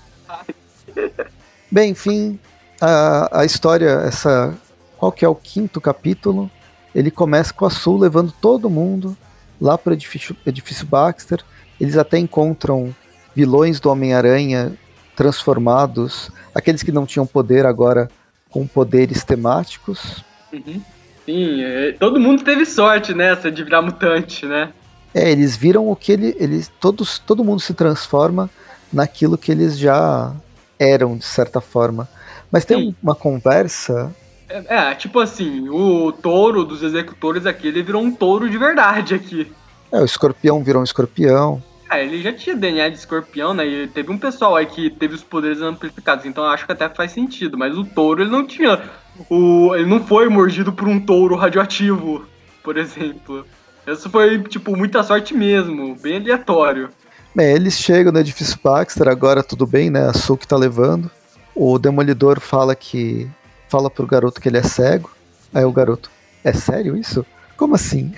[1.70, 2.40] Bem, enfim,
[2.80, 4.56] a, a história, essa.
[4.98, 6.50] Qual que é o quinto capítulo?
[6.94, 9.16] Ele começa com a Sul levando todo mundo
[9.60, 11.44] lá para o edifício, edifício Baxter.
[11.80, 12.96] Eles até encontram
[13.36, 14.74] vilões do Homem-Aranha
[15.16, 18.10] transformados, aqueles que não tinham poder agora
[18.50, 20.24] com poderes temáticos.
[20.52, 20.82] Uhum.
[21.26, 24.72] Sim, é, todo mundo teve sorte nessa de virar mutante, né?
[25.14, 28.50] É, eles viram o que ele, eles todos, todo mundo se transforma
[28.92, 30.34] naquilo que eles já
[30.78, 32.08] eram de certa forma.
[32.52, 32.96] Mas tem Sim.
[33.02, 34.14] uma conversa
[34.48, 39.16] É, é, tipo assim, o touro dos executores aqui, ele virou um touro de verdade
[39.16, 39.52] aqui.
[39.92, 41.64] É, o escorpião virou um escorpião.
[41.96, 43.66] É, ele já tinha DNA de escorpião, né?
[43.66, 47.12] E teve um pessoal aí que teve os poderes amplificados, então acho que até faz
[47.12, 47.58] sentido.
[47.58, 48.82] Mas o touro, ele não tinha.
[49.30, 52.26] O, ele não foi mordido por um touro radioativo,
[52.64, 53.46] por exemplo.
[53.88, 56.90] Isso foi, tipo, muita sorte mesmo, bem aleatório.
[57.34, 60.10] Bem, eles chegam no edifício Baxter, agora tudo bem, né?
[60.10, 61.10] A que tá levando.
[61.54, 63.30] O Demolidor fala que.
[63.70, 65.12] Fala pro garoto que ele é cego.
[65.54, 66.10] Aí o garoto,
[66.44, 67.26] é sério isso?
[67.58, 68.14] Como assim?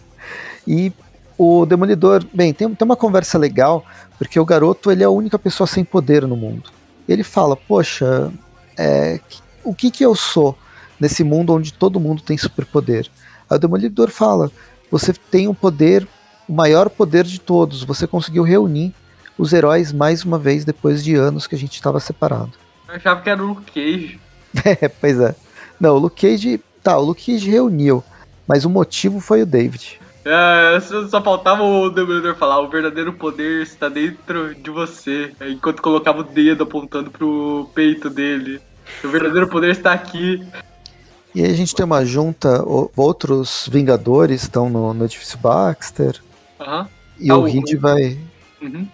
[0.66, 0.92] e
[1.36, 3.84] o Demolidor, bem, tem, tem uma conversa legal,
[4.18, 6.70] porque o garoto ele é a única pessoa sem poder no mundo.
[7.08, 8.32] Ele fala, poxa,
[8.78, 9.20] é,
[9.62, 10.56] o que que eu sou
[10.98, 13.08] nesse mundo onde todo mundo tem superpoder?
[13.50, 14.50] Aí o Demolidor fala,
[14.90, 16.06] você tem um poder,
[16.48, 18.94] o maior poder de todos, você conseguiu reunir
[19.36, 22.52] os heróis mais uma vez depois de anos que a gente estava separado.
[22.88, 24.20] Eu achava que era o Luke Cage.
[24.64, 25.34] É, pois é.
[25.80, 28.04] Não, o Luke Cage, tá, o Luke Cage reuniu,
[28.46, 29.98] mas o motivo foi o David.
[30.24, 35.32] É, só, faltava o Demolidor falar, o verdadeiro poder está dentro de você.
[35.42, 38.60] Enquanto colocava o dedo apontando pro peito dele.
[39.02, 40.42] O verdadeiro poder está aqui.
[41.34, 46.20] E aí a gente tem uma junta, o- outros Vingadores estão no, no edifício Baxter,
[46.60, 46.88] Aham.
[47.18, 48.18] e Ah, o o- Reed vai.
[48.62, 48.86] Uhum.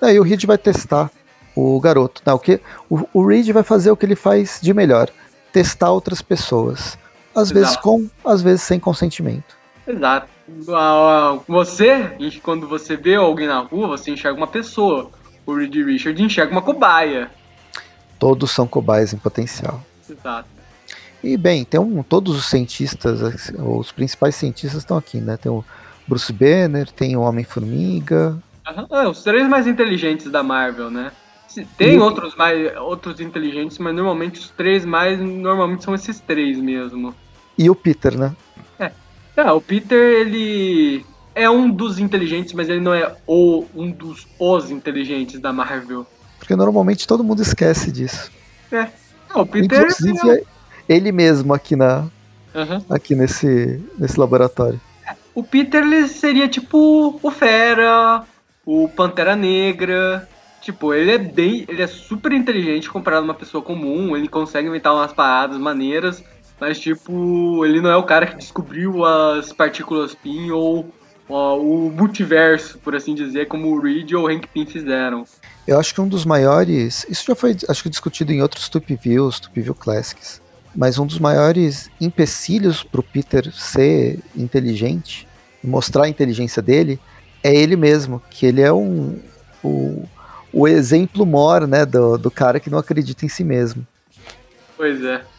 [0.00, 1.10] Aí o Reed vai testar
[1.56, 2.22] o garoto.
[2.26, 2.60] Não, o, que,
[2.90, 5.08] o, o Reed vai fazer o que ele faz de melhor:
[5.52, 6.98] testar outras pessoas.
[7.34, 7.82] Às vezes Exato.
[7.82, 9.56] com, às vezes sem consentimento.
[9.86, 10.28] Exato.
[10.70, 12.12] Ah, Você,
[12.42, 15.10] quando você vê alguém na rua, você enxerga uma pessoa.
[15.44, 17.30] O Reed Richard enxerga uma cobaia.
[18.18, 19.82] Todos são cobaias em potencial.
[20.08, 20.48] Exato.
[21.22, 25.36] E bem, tem um, todos os cientistas, os principais cientistas estão aqui, né?
[25.36, 25.64] Tem o
[26.06, 28.38] Bruce Banner, tem o Homem-Formiga.
[28.90, 31.12] É, os três mais inteligentes da Marvel, né?
[31.76, 36.58] Tem E outros mais outros inteligentes, mas normalmente os três mais normalmente são esses três
[36.58, 37.14] mesmo.
[37.58, 38.34] E o Peter, né?
[39.36, 41.04] É, o Peter ele
[41.34, 46.06] é um dos inteligentes, mas ele não é o um dos os inteligentes da Marvel.
[46.38, 48.30] Porque normalmente todo mundo esquece disso.
[48.70, 48.88] É.
[49.34, 50.44] O Peter Inclusive é
[50.88, 52.06] ele mesmo aqui, na,
[52.54, 52.84] Aham.
[52.90, 54.80] aqui nesse, nesse laboratório.
[55.34, 58.24] O Peter ele seria tipo o Fera,
[58.66, 60.28] o Pantera Negra.
[60.60, 61.64] Tipo, ele é bem.
[61.68, 64.16] Ele é super inteligente comparado a uma pessoa comum.
[64.16, 66.22] Ele consegue inventar umas paradas maneiras.
[66.62, 70.94] Mas, tipo, ele não é o cara que descobriu as partículas PIN ou
[71.28, 75.24] ó, o multiverso, por assim dizer, como o Reed ou o Hank Pym fizeram.
[75.66, 77.04] Eu acho que um dos maiores.
[77.10, 80.40] Isso já foi acho que discutido em outros Tup Views, Tup View Classics.
[80.72, 85.26] Mas um dos maiores empecilhos pro Peter ser inteligente,
[85.64, 87.00] mostrar a inteligência dele,
[87.42, 88.22] é ele mesmo.
[88.30, 89.18] Que ele é um.
[89.64, 90.08] O,
[90.52, 93.84] o exemplo maior, né, do, do cara que não acredita em si mesmo.
[94.76, 95.31] Pois é.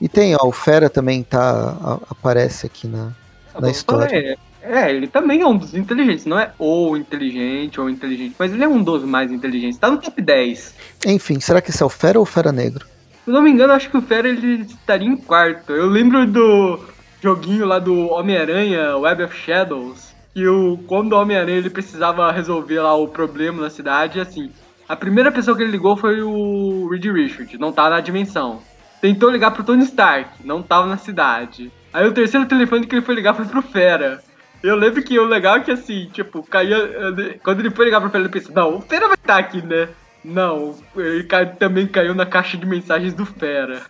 [0.00, 1.76] E tem, ó, o Fera também tá.
[1.82, 3.06] a- aparece aqui na,
[3.52, 4.14] Tá na bom, história.
[4.14, 6.26] É, é, ele também é um dos inteligentes.
[6.26, 9.78] Não é o inteligente ou inteligente, mas ele é um dos mais inteligentes.
[9.78, 10.74] Tá no top 10.
[11.06, 12.84] Enfim, será que esse é o Fera ou o Fera Negro?
[13.24, 15.72] Se eu não me engano, acho que o Fera ele estaria em quarto.
[15.72, 16.78] Eu lembro do
[17.22, 22.80] joguinho lá do Homem-Aranha, Web of Shadows, que o, quando o Homem-Aranha ele precisava resolver
[22.80, 24.50] lá o problema na cidade, assim,
[24.88, 28.60] a primeira pessoa que ele ligou foi o Reed Richard, não tá na dimensão.
[29.06, 31.70] Tentou ligar pro Tony Stark, não tava na cidade.
[31.92, 34.20] Aí o terceiro telefone que ele foi ligar foi pro Fera.
[34.60, 37.38] Eu lembro que o legal é que assim, tipo, caía.
[37.40, 39.90] Quando ele foi ligar pro Fera, ele pensou, não, o Fera vai estar aqui, né?
[40.24, 43.80] Não, ele cai- também caiu na caixa de mensagens do Fera.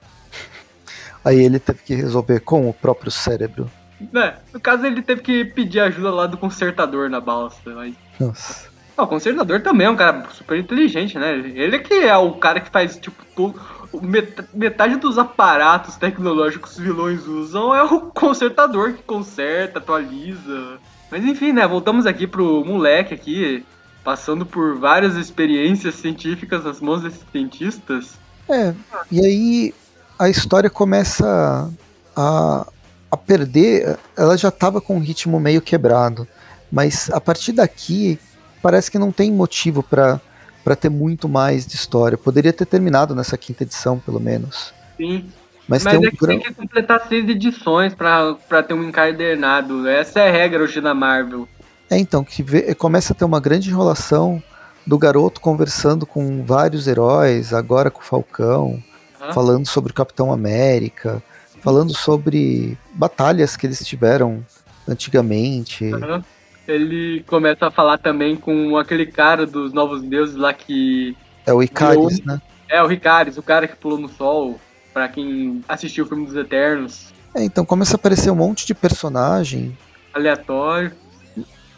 [1.25, 3.71] Aí ele teve que resolver com o próprio cérebro.
[4.13, 4.35] Né?
[4.53, 7.59] No caso, ele teve que pedir ajuda lá do consertador na balsa.
[7.65, 7.95] Mas...
[8.21, 8.69] Nossa.
[8.99, 11.33] Ah, o consertador também é um cara super inteligente, né?
[11.33, 13.59] Ele que é o cara que faz, tipo, todo.
[14.03, 20.79] Met- Metade dos aparatos tecnológicos que os vilões usam é o consertador que conserta, atualiza.
[21.11, 21.67] Mas enfim, né?
[21.67, 23.65] Voltamos aqui pro moleque aqui,
[24.05, 28.15] passando por várias experiências científicas nas mãos desses cientistas.
[28.49, 28.75] É,
[29.11, 29.75] e aí
[30.19, 31.71] a história começa
[32.15, 32.67] a,
[33.11, 33.99] a perder.
[34.17, 36.27] Ela já estava com um ritmo meio quebrado,
[36.71, 38.19] mas a partir daqui
[38.63, 40.21] parece que não tem motivo para
[40.67, 42.19] para ter muito mais de história.
[42.19, 44.75] Poderia ter terminado nessa quinta edição, pelo menos.
[44.97, 45.27] Sim.
[45.69, 48.83] Mas, Mas, tem um é que tem que completar seis edições pra, pra ter um
[48.83, 49.87] encadernado.
[49.87, 51.47] Essa é a regra hoje na Marvel.
[51.89, 54.43] É, então, que vê- começa a ter uma grande enrolação
[54.85, 58.83] do garoto conversando com vários heróis, agora com o Falcão,
[59.21, 59.33] Aham.
[59.33, 61.23] falando sobre o Capitão América,
[61.63, 64.45] falando sobre batalhas que eles tiveram
[64.89, 65.93] antigamente.
[65.95, 66.25] Aham.
[66.67, 71.17] Ele começa a falar também com aquele cara dos Novos Deuses lá que.
[71.45, 72.41] É o Icaris, né?
[72.69, 74.59] É, o Ricaris, o cara que pulou no sol.
[74.93, 77.13] Pra quem assistiu o filme dos Eternos.
[77.35, 79.77] É, então começa a aparecer um monte de personagem
[80.15, 80.93] Aleatório.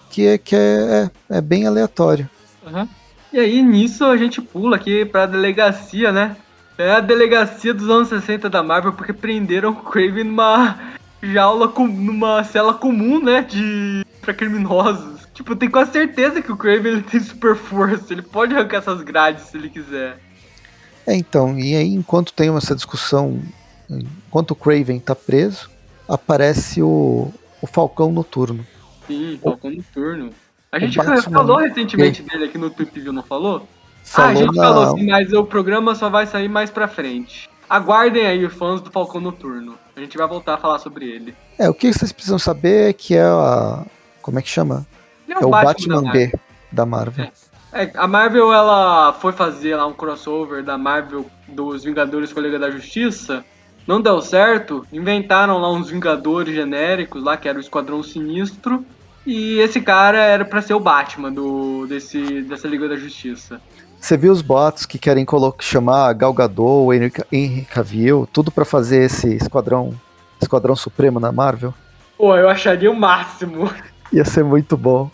[0.09, 2.31] que é, que é, é, é bem aleatório.
[2.65, 2.89] Aham.
[3.33, 6.37] E aí, nisso, a gente pula aqui pra delegacia, né?
[6.79, 10.79] É a delegacia dos anos 60 da Marvel, porque prenderam o Craven numa
[11.23, 13.43] jaula, com, numa cela comum, né?
[13.43, 14.05] De.
[14.21, 15.19] pra criminosos.
[15.35, 18.13] Tipo, eu tenho quase certeza que o Craven ele tem super força.
[18.13, 20.19] Ele pode arrancar essas grades se ele quiser.
[21.07, 23.41] É, então, e aí enquanto tem essa discussão,
[23.89, 25.71] enquanto o Craven tá preso,
[26.09, 28.67] aparece o, o Falcão Noturno.
[29.07, 30.31] Sim, Falcão Noturno.
[30.71, 30.99] A gente
[31.31, 33.67] falou recentemente dele aqui no View, não falou?
[33.67, 36.87] ah, a Falou gente na- falou sim, mas o programa só vai sair mais pra
[36.89, 37.49] frente.
[37.69, 39.79] Aguardem aí, fãs do Falcão Noturno.
[39.95, 41.35] A gente vai voltar a falar sobre ele.
[41.59, 43.85] É, o que vocês precisam saber é que é a.
[44.23, 44.87] Como é que chama?
[45.27, 46.31] Ele É o Batman, da Marvel.
[46.31, 46.39] B
[46.71, 47.29] da Marvel.
[47.73, 52.43] É, a Marvel, ela foi fazer lá um crossover da Marvel dos Vingadores com a
[52.43, 53.45] Liga da Justiça.
[53.87, 54.87] Não deu certo.
[54.93, 58.85] Inventaram lá uns Vingadores genéricos lá, que era o Esquadrão Sinistro.
[59.27, 63.61] E esse cara era pra ser o Batman do, desse, dessa Liga da Justiça.
[64.01, 65.27] Você viu os boatos que querem
[65.61, 69.93] chamar Gal Gadot, o Henry Cavill, tudo pra fazer esse esquadrão,
[70.41, 71.75] esquadrão supremo na Marvel?
[72.17, 73.71] Pô, eu acharia o máximo.
[74.13, 75.11] Ia ser muito bom.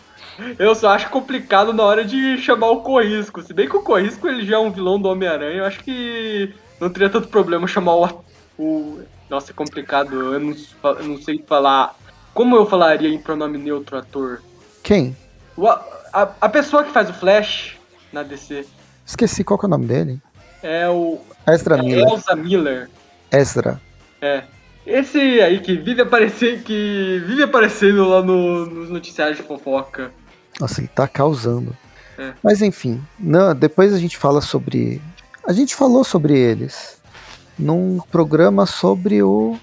[0.59, 3.41] Eu só acho complicado na hora de chamar o Corrisco.
[3.41, 6.53] Se bem que o Corrisco ele já é um vilão do Homem-Aranha, eu acho que
[6.79, 8.23] não teria tanto problema chamar o.
[8.57, 8.99] o...
[9.29, 10.33] Nossa, é complicado.
[10.33, 10.55] Eu não,
[10.99, 11.95] eu não sei falar.
[12.33, 14.41] Como eu falaria em pronome neutro ator?
[14.83, 15.15] Quem?
[15.55, 17.77] O- a, a pessoa que faz o Flash
[18.11, 18.65] na DC
[19.05, 20.19] Esqueci qual que é o nome dele.
[20.63, 22.07] é o Ezra é Miller.
[22.07, 22.89] Elsa Miller.
[23.31, 23.79] Ezra.
[24.21, 24.43] É.
[24.85, 30.11] Esse aí que vive aparecendo, que vive aparecendo lá no- nos noticiários de fofoca.
[30.59, 31.75] Nossa, ele tá causando.
[32.17, 32.33] É.
[32.43, 35.01] Mas enfim, não, depois a gente fala sobre.
[35.47, 36.99] A gente falou sobre eles
[37.59, 39.57] num programa sobre o.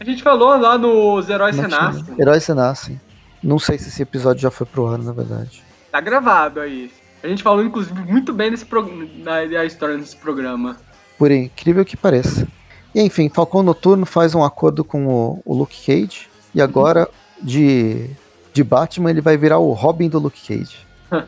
[0.00, 1.56] A gente falou lá nos Heróis?
[1.56, 2.04] Renascem.
[2.18, 3.00] Heróis Renascem.
[3.42, 5.62] Não sei se esse episódio já foi pro ar, na verdade.
[5.92, 6.90] Tá gravado aí.
[7.24, 8.82] A gente falou, inclusive, muito bem desse pro...
[9.24, 10.76] da, da história desse programa.
[11.18, 12.46] Por incrível que pareça.
[12.94, 16.28] E enfim, Falcão Noturno faz um acordo com o, o Luke Cage.
[16.54, 17.08] E agora,
[17.40, 18.10] de,
[18.52, 20.76] de Batman, ele vai virar o Robin do Luke Cage.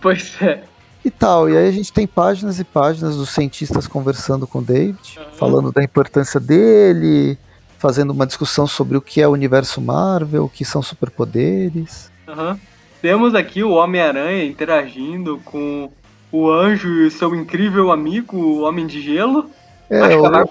[0.00, 0.64] Pois é.
[1.04, 1.48] E tal.
[1.50, 5.30] E aí a gente tem páginas e páginas dos cientistas conversando com o David, Aham.
[5.32, 7.38] falando da importância dele,
[7.76, 12.10] fazendo uma discussão sobre o que é o universo Marvel, o que são superpoderes.
[12.26, 12.58] Aham.
[13.00, 15.90] Temos aqui o Homem-Aranha interagindo com
[16.32, 19.50] o Anjo e seu incrível amigo, o Homem de Gelo.
[19.88, 20.48] É, que a o,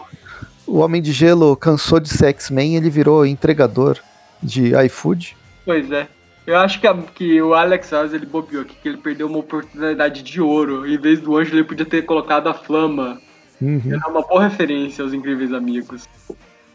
[0.66, 3.98] o Homem de Gelo cansou de ser X-Men e ele virou entregador
[4.42, 5.36] de iFood.
[5.66, 6.08] Pois é.
[6.46, 9.40] Eu acho que, a- que o Alex Ross ele bobeou aqui, que ele perdeu uma
[9.40, 10.88] oportunidade de ouro.
[10.90, 13.20] Em vez do Anjo, ele podia ter colocado a Flama.
[13.62, 13.82] Uhum.
[13.92, 16.08] É uma boa referência aos incríveis amigos.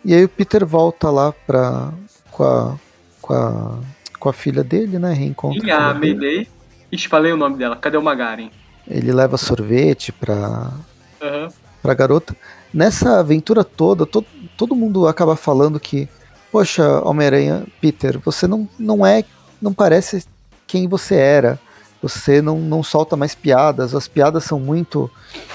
[0.05, 1.91] E aí o Peter volta lá pra,
[2.31, 2.75] com, a,
[3.23, 3.79] com, a,
[4.23, 5.13] com a filha dele, né?
[5.13, 5.67] Reencontra.
[5.67, 6.47] E a.
[6.93, 7.75] Ixi, falei o nome dela.
[7.75, 8.53] Cadê o Magaren?
[8.87, 10.71] Ele leva sorvete pra,
[11.21, 11.49] Aham.
[11.83, 12.37] pra garota.
[12.73, 14.25] Nessa aventura toda, to,
[14.57, 16.09] todo mundo acaba falando que,
[16.53, 19.25] poxa, Homem-Aranha, Peter, você não, não é,
[19.61, 20.25] não parece
[20.69, 21.59] quem você era.
[22.01, 25.11] Você não, não solta mais piadas, as piadas são muito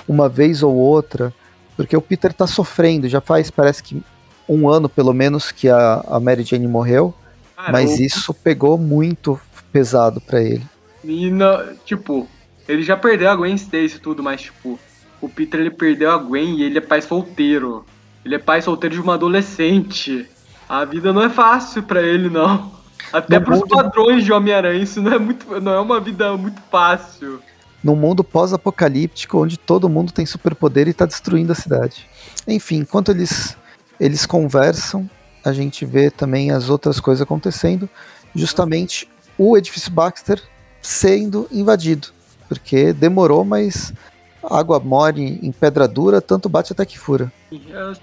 [0.05, 1.34] uma vez ou outra,
[1.76, 4.01] porque o Peter tá sofrendo, já faz, parece que
[4.47, 7.13] um ano pelo menos que a, a Mary Jane morreu,
[7.57, 9.39] Cara, mas isso pegou muito
[9.73, 10.63] pesado pra ele.
[11.03, 12.27] E, na- tipo,
[12.67, 14.77] Ele já perdeu a Gwen Stacy e tudo, mas, tipo,
[15.21, 17.85] o Peter ele perdeu a Gwen e ele é pai solteiro.
[18.25, 20.27] Ele é pai solteiro de uma adolescente.
[20.67, 22.71] A vida não é fácil para ele, não.
[23.13, 26.61] Até para os padrões de Homem-Aranha, isso não é, muito, não é uma vida muito
[26.69, 27.39] fácil.
[27.81, 32.05] Num mundo pós-apocalíptico, onde todo mundo tem superpoder e está destruindo a cidade.
[32.45, 33.55] Enfim, enquanto eles,
[33.97, 35.09] eles conversam,
[35.43, 37.89] a gente vê também as outras coisas acontecendo.
[38.35, 39.07] Justamente
[39.38, 40.41] o edifício Baxter
[40.81, 42.09] sendo invadido.
[42.47, 43.93] Porque demorou, mas
[44.43, 47.31] água mole em pedra dura, tanto bate até que fura.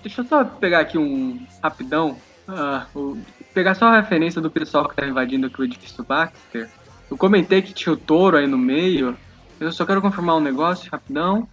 [0.03, 2.17] Deixa eu só pegar aqui um rapidão.
[2.47, 3.19] Uh,
[3.55, 6.69] pegar só a referência do pessoal que tá invadindo aqui o edifício Baxter.
[7.11, 9.17] Eu comentei que tinha o touro aí no meio.
[9.59, 11.49] Eu só quero confirmar um negócio rapidão.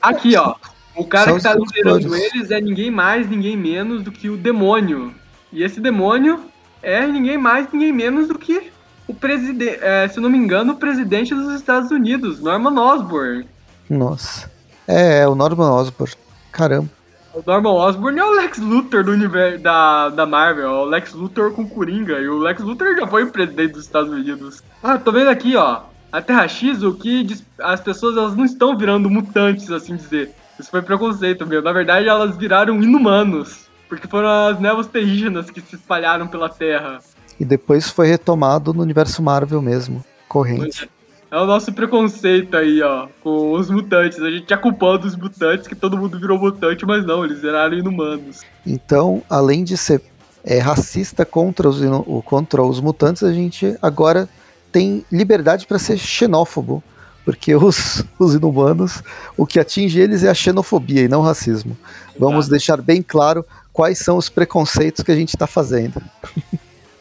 [0.00, 0.54] Aqui, ó.
[0.98, 5.14] O cara que tá liderando eles é ninguém mais, ninguém menos do que o demônio.
[5.52, 6.40] E esse demônio
[6.82, 8.72] é ninguém mais, ninguém menos do que
[9.06, 13.48] o presidente, é, se não me engano, o presidente dos Estados Unidos, Norman Osborn.
[13.88, 14.50] Nossa.
[14.88, 16.12] É, é o Norman Osborn.
[16.50, 16.90] Caramba.
[17.32, 21.12] O Norman Osborn é o Lex Luthor do universo da, da Marvel, é o Lex
[21.12, 24.64] Luthor com Coringa, e o Lex Luthor já foi presidente dos Estados Unidos.
[24.82, 27.26] Ah, tô vendo aqui, ó, a Terra X, o que
[27.60, 30.34] as pessoas elas não estão virando mutantes, assim dizer.
[30.58, 31.62] Isso foi preconceito, meu.
[31.62, 36.98] Na verdade, elas viraram inumanos, porque foram as névoas terrígenas que se espalharam pela Terra.
[37.38, 40.88] E depois foi retomado no universo Marvel mesmo, corrente.
[41.30, 44.18] É o nosso preconceito aí, ó, com os mutantes.
[44.18, 47.76] A gente é culpando os mutantes, que todo mundo virou mutante, mas não, eles viraram
[47.76, 48.40] inumanos.
[48.66, 50.00] Então, além de ser
[50.42, 51.80] é, racista contra os,
[52.24, 54.26] contra os mutantes, a gente agora
[54.72, 56.82] tem liberdade para ser xenófobo.
[57.28, 59.02] Porque os, os inumanos,
[59.36, 61.76] o que atinge eles é a xenofobia e não o racismo.
[62.18, 66.00] Vamos deixar bem claro quais são os preconceitos que a gente está fazendo.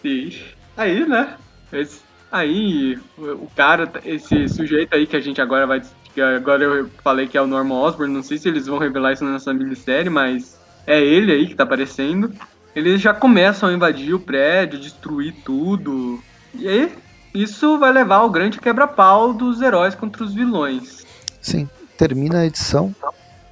[0.04, 0.34] Sim.
[0.76, 1.38] Aí, né?
[1.72, 5.82] Esse Aí, o cara, esse sujeito aí que a gente agora vai.
[6.36, 9.24] Agora eu falei que é o Norman Osborn, não sei se eles vão revelar isso
[9.24, 12.34] nessa minissérie, mas é ele aí que tá aparecendo.
[12.76, 16.22] Eles já começam a invadir o prédio, destruir tudo.
[16.54, 16.92] E aí,
[17.42, 21.06] isso vai levar ao grande quebra-pau dos heróis contra os vilões.
[21.42, 22.94] Sim, termina a edição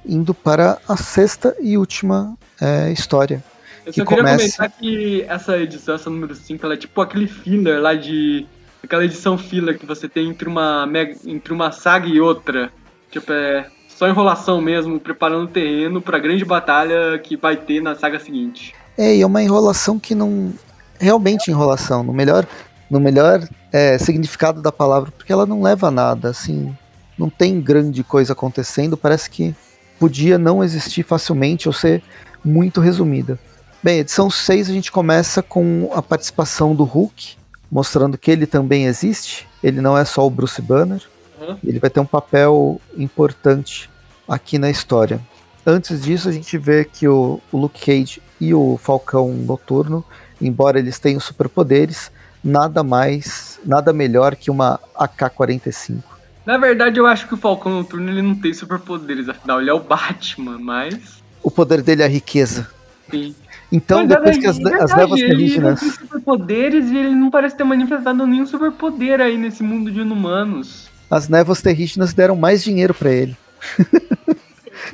[0.04, 3.42] indo para a sexta e última é, história.
[3.84, 4.56] Eu só queria começa...
[4.56, 8.46] comentar que essa edição, essa número 5, ela é tipo aquele filler lá de
[8.82, 10.88] aquela edição filler que você tem entre uma,
[11.24, 12.70] entre uma saga e outra.
[13.10, 17.80] Tipo, é só enrolação mesmo, preparando o terreno para a grande batalha que vai ter
[17.80, 18.74] na saga seguinte.
[18.96, 20.52] É, e é uma enrolação que não.
[20.98, 22.46] Realmente enrolação, no melhor,
[22.90, 26.74] no melhor é, significado da palavra, porque ela não leva a nada, assim.
[27.18, 29.54] Não tem grande coisa acontecendo, parece que
[29.98, 32.02] podia não existir facilmente ou ser
[32.44, 33.38] muito resumida.
[33.82, 37.36] Bem, edição 6 a gente começa com a participação do Hulk,
[37.70, 39.46] mostrando que ele também existe.
[39.62, 41.02] Ele não é só o Bruce Banner.
[41.40, 41.56] Uhum.
[41.64, 43.90] Ele vai ter um papel importante
[44.28, 45.20] aqui na história.
[45.64, 50.04] Antes disso, a gente vê que o, o Luke Cage e o Falcão Noturno,
[50.40, 52.10] embora eles tenham superpoderes,
[52.46, 55.98] nada mais, nada melhor que uma AK-45.
[56.46, 59.74] Na verdade, eu acho que o Falcão Noturno ele não tem superpoderes, afinal, ele é
[59.74, 61.22] o Batman, mas.
[61.42, 62.68] O poder dele é a riqueza.
[63.10, 63.34] Sim.
[63.70, 65.82] Então, Mas depois que as, verdade, as névoas terrígenas.
[65.82, 70.00] Ele tem superpoderes e ele não parece ter manifestado nenhum superpoder aí nesse mundo de
[70.00, 70.88] inumanos.
[71.10, 73.36] As névoas terrígenas deram mais dinheiro para ele.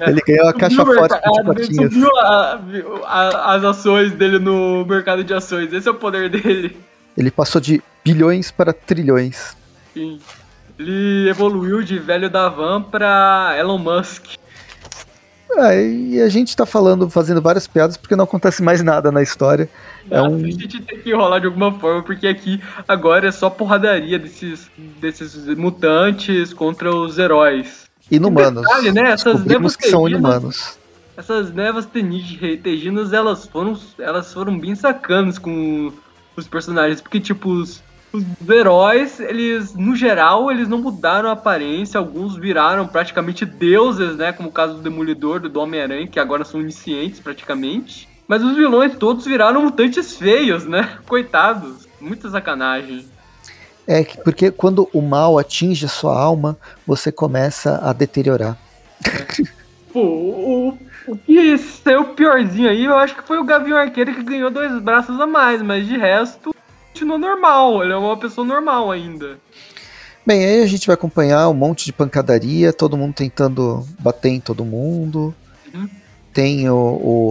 [0.00, 1.92] É, ele ganhou a caixa forte de portinhas.
[1.92, 2.60] Subiu a,
[3.04, 5.70] a, as ações dele no mercado de ações.
[5.70, 6.74] Esse é o poder dele.
[7.16, 9.56] Ele passou de bilhões para trilhões.
[9.94, 10.18] Sim.
[10.78, 14.36] Ele evoluiu de velho da van para Elon Musk.
[15.54, 19.22] É, e a gente tá falando, fazendo várias piadas porque não acontece mais nada na
[19.22, 19.68] história.
[20.10, 20.36] É um...
[20.36, 24.70] A gente tem que rolar de alguma forma, porque aqui agora é só porradaria desses,
[24.98, 27.84] desses mutantes contra os heróis.
[28.10, 28.62] Inumanos.
[28.62, 29.10] Detalhe, né?
[29.10, 30.78] Essas névoas que são inumanos.
[31.16, 31.86] Essas névoas
[32.62, 35.92] teginas, elas foram, elas foram bem sacanas com
[36.36, 37.82] os personagens, porque tipo, os,
[38.12, 44.32] os heróis, eles, no geral, eles não mudaram a aparência, alguns viraram praticamente deuses, né?
[44.32, 48.08] Como o caso do Demolidor, do Homem-Aranha, que agora são oniscientes praticamente.
[48.28, 50.98] Mas os vilões todos viraram mutantes feios, né?
[51.06, 51.88] Coitados.
[52.00, 53.06] Muita sacanagem.
[53.86, 56.56] É, porque quando o mal atinge a sua alma,
[56.86, 58.56] você começa a deteriorar.
[59.04, 59.44] É.
[59.92, 64.22] Pô, o, o que saiu piorzinho aí, eu acho que foi o Gavião Arqueiro que
[64.22, 66.54] ganhou dois braços a mais, mas de resto,
[66.92, 69.38] continua normal, ele é uma pessoa normal ainda.
[70.24, 74.40] Bem, aí a gente vai acompanhar um monte de pancadaria, todo mundo tentando bater em
[74.40, 75.34] todo mundo.
[75.74, 75.88] Uhum.
[76.32, 76.76] Tem o,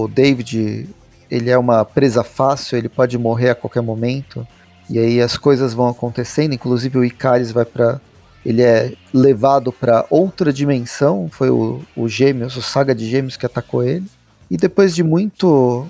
[0.03, 0.89] o, David,
[1.29, 4.45] ele é uma presa fácil, ele pode morrer a qualquer momento.
[4.89, 8.01] E aí as coisas vão acontecendo, inclusive o Icaris vai para
[8.45, 11.29] ele é levado para outra dimensão.
[11.31, 14.05] Foi o, o Gêmeos, o Saga de Gêmeos que atacou ele.
[14.49, 15.87] E depois de muito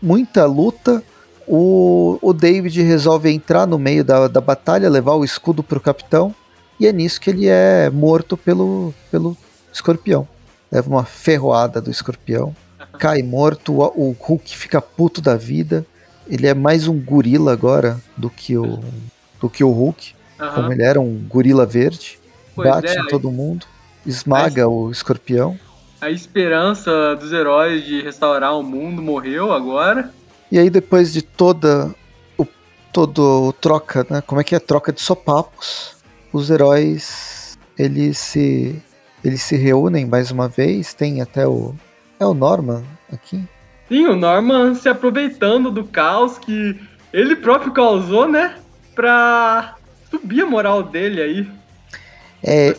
[0.00, 1.02] muita luta,
[1.46, 6.34] o, o David resolve entrar no meio da, da batalha, levar o escudo pro capitão.
[6.78, 9.36] E é nisso que ele é morto pelo, pelo
[9.72, 10.28] escorpião.
[10.70, 12.54] Leva uma ferroada do escorpião.
[12.98, 15.84] Cai morto, o, o Hulk fica puto da vida.
[16.28, 18.78] Ele é mais um gorila agora do que o,
[19.40, 20.12] do que o Hulk.
[20.40, 20.54] Uhum.
[20.54, 22.18] Como ele era um gorila verde.
[22.54, 23.66] Pois bate é, em todo mundo.
[24.06, 25.58] Esmaga a, o escorpião.
[26.00, 30.12] A esperança dos heróis de restaurar o mundo morreu agora.
[30.50, 31.94] E aí depois de toda
[32.36, 32.46] o
[32.92, 34.20] todo o troca, né?
[34.20, 35.96] Como é que é troca de sopapos?
[36.32, 38.80] Os heróis eles se
[39.24, 41.74] eles se reúnem mais uma vez, tem até o
[42.18, 42.82] é o Norman
[43.12, 43.42] aqui.
[43.88, 46.78] Sim, o Norman se aproveitando do caos que
[47.12, 48.56] ele próprio causou, né?
[48.94, 49.76] Pra
[50.10, 51.50] subir a moral dele aí.
[52.42, 52.76] É.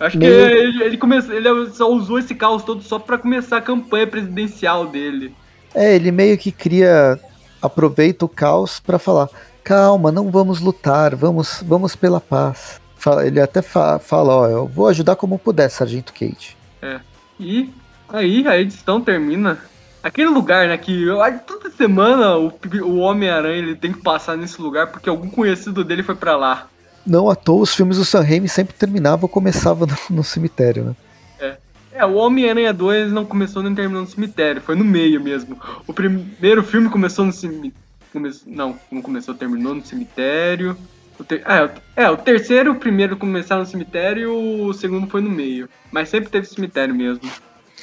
[0.00, 0.46] Acho meio...
[0.46, 4.06] que ele, ele, começou, ele só usou esse caos todo só para começar a campanha
[4.06, 5.34] presidencial dele.
[5.74, 7.18] É, ele meio que cria.
[7.60, 9.28] Aproveita o caos para falar:
[9.64, 12.80] calma, não vamos lutar, vamos, vamos pela paz.
[13.24, 16.56] Ele até fa fala: ó, eu vou ajudar como puder, Sargento Kate.
[16.80, 17.00] É.
[17.40, 17.68] E
[18.08, 19.58] aí a edição termina.
[20.02, 22.52] Aquele lugar, né, que eu, toda semana o,
[22.82, 26.68] o Homem-Aranha ele tem que passar nesse lugar porque algum conhecido dele foi para lá.
[27.06, 30.84] Não à toa, os filmes do Sam Raimi sempre terminavam ou começavam no, no cemitério,
[30.84, 30.96] né?
[31.98, 35.60] É, o Homem-Aranha 2 não começou nem terminou no cemitério, foi no meio mesmo.
[35.84, 37.74] O primeiro filme começou no cemitério.
[38.12, 38.30] Come...
[38.46, 40.76] Não, não começou, terminou no cemitério.
[41.18, 41.42] O ter...
[41.44, 45.68] é, é, o terceiro, o primeiro começaram no cemitério o segundo foi no meio.
[45.90, 47.28] Mas sempre teve cemitério mesmo.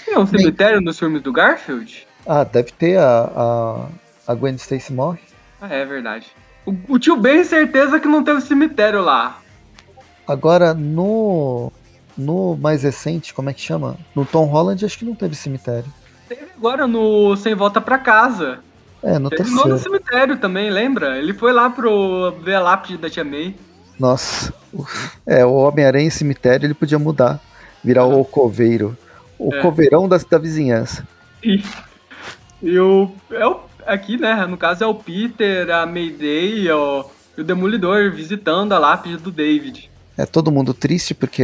[0.06, 0.86] Tem um cemitério Bem...
[0.86, 2.07] nos filmes do Garfield?
[2.26, 3.88] Ah, deve ter a, a,
[4.27, 5.19] a Gwen Stacy morre.
[5.61, 6.27] Ah, é verdade.
[6.65, 9.40] O, o tio Ben, certeza que não teve cemitério lá.
[10.27, 11.72] Agora, no
[12.18, 13.98] no mais recente, como é que chama?
[14.15, 15.91] No Tom Holland, acho que não teve cemitério.
[16.27, 18.60] Teve agora no Sem Volta para Casa.
[19.03, 19.69] É, no Terminou terceiro.
[19.69, 21.18] no cemitério também, lembra?
[21.18, 23.56] Ele foi lá pro ver a lápide da Tia May.
[23.99, 24.53] Nossa.
[25.26, 27.40] É, o Homem-Aranha em cemitério ele podia mudar.
[27.84, 28.98] Virar o coveiro.
[29.38, 29.62] O é.
[29.62, 31.07] coveirão da, da vizinhança.
[31.44, 31.64] E,
[32.62, 33.60] e o, é o.
[33.86, 34.48] Aqui, né?
[34.48, 37.06] No caso é o Peter, a Mayday o,
[37.38, 39.91] e o Demolidor visitando a lápide do David.
[40.18, 41.44] É todo mundo triste porque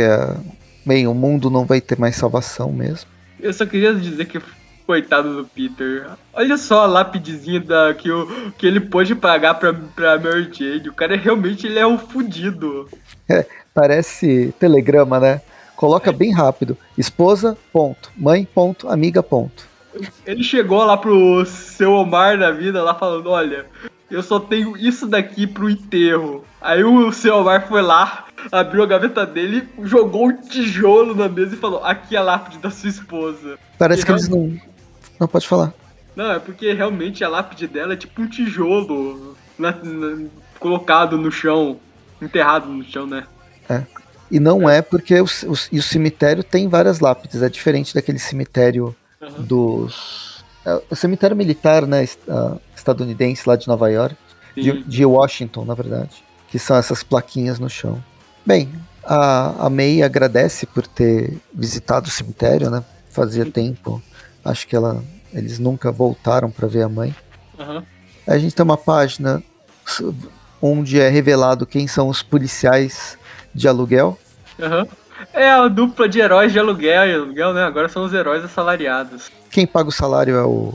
[0.86, 3.10] Bem, o mundo não vai ter mais salvação mesmo.
[3.40, 4.42] Eu só queria dizer que
[4.86, 6.08] coitado do Peter.
[6.34, 8.10] Olha só a lápidezinha da, que,
[8.58, 10.90] que ele pôde pagar pra, pra Mary Jane.
[10.90, 12.90] O cara realmente ele é um fudido.
[13.30, 15.42] É, parece telegrama, né?
[15.82, 16.14] Coloca é.
[16.14, 16.78] bem rápido.
[16.96, 18.12] Esposa, ponto.
[18.16, 18.88] Mãe, ponto.
[18.88, 19.68] Amiga, ponto.
[20.28, 23.66] Ele chegou lá pro seu Omar da vida lá falando, olha,
[24.08, 26.46] eu só tenho isso daqui pro enterro.
[26.62, 31.56] Aí o seu Omar foi lá, abriu a gaveta dele, jogou um tijolo na mesa
[31.56, 33.58] e falou: Aqui é a lápide da sua esposa.
[33.80, 34.56] Parece que eles não.
[35.20, 35.74] Não pode falar.
[36.16, 40.28] Não, é porque realmente a lápide dela é tipo um tijolo na, na,
[40.60, 41.80] colocado no chão,
[42.22, 43.24] enterrado no chão, né?
[43.68, 43.84] É.
[44.32, 48.18] E não é, é porque o, o, o cemitério tem várias lápides, é diferente daquele
[48.18, 49.44] cemitério uhum.
[49.44, 50.44] dos.
[50.66, 52.08] É, o cemitério militar, né,
[52.76, 54.16] estadunidense lá de Nova York,
[54.56, 58.02] de, de Washington, na verdade, que são essas plaquinhas no chão.
[58.46, 58.72] Bem,
[59.04, 62.84] a, a May agradece por ter visitado o cemitério, né?
[63.10, 64.02] Fazia tempo.
[64.46, 65.04] Acho que ela,
[65.34, 67.14] eles nunca voltaram para ver a mãe.
[67.60, 67.84] Uhum.
[68.26, 69.44] A gente tem uma página
[70.62, 73.18] onde é revelado quem são os policiais
[73.54, 74.18] de aluguel.
[74.60, 74.88] Uhum.
[75.34, 77.64] É a dupla de heróis de aluguel e aluguel, né?
[77.64, 79.30] Agora são os heróis assalariados.
[79.50, 80.74] Quem paga o salário é o,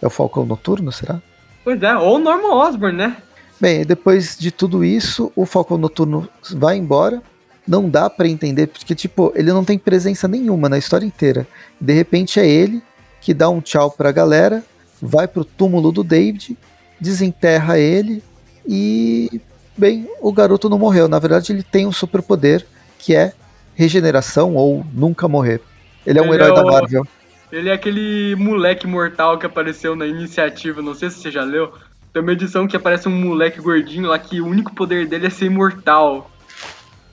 [0.00, 1.20] é o Falcão Noturno, será?
[1.64, 3.16] Pois é, ou o Norman Osborn, né?
[3.60, 7.22] Bem, depois de tudo isso, o Falcão Noturno vai embora.
[7.66, 11.46] Não dá para entender, porque, tipo, ele não tem presença nenhuma na história inteira.
[11.78, 12.82] De repente é ele
[13.20, 14.64] que dá um tchau pra galera,
[15.02, 16.56] vai pro túmulo do David,
[17.00, 18.22] desenterra ele
[18.66, 19.40] e.
[19.78, 21.08] Bem, o garoto não morreu.
[21.08, 22.66] Na verdade, ele tem um superpoder
[22.98, 23.32] que é
[23.74, 25.62] regeneração ou nunca morrer.
[26.04, 26.54] Ele é um ele herói é o...
[26.54, 27.06] da Marvel.
[27.50, 31.72] Ele é aquele moleque mortal que apareceu na iniciativa, não sei se você já leu
[32.12, 35.30] tem uma edição que aparece um moleque gordinho lá que o único poder dele é
[35.30, 36.30] ser imortal.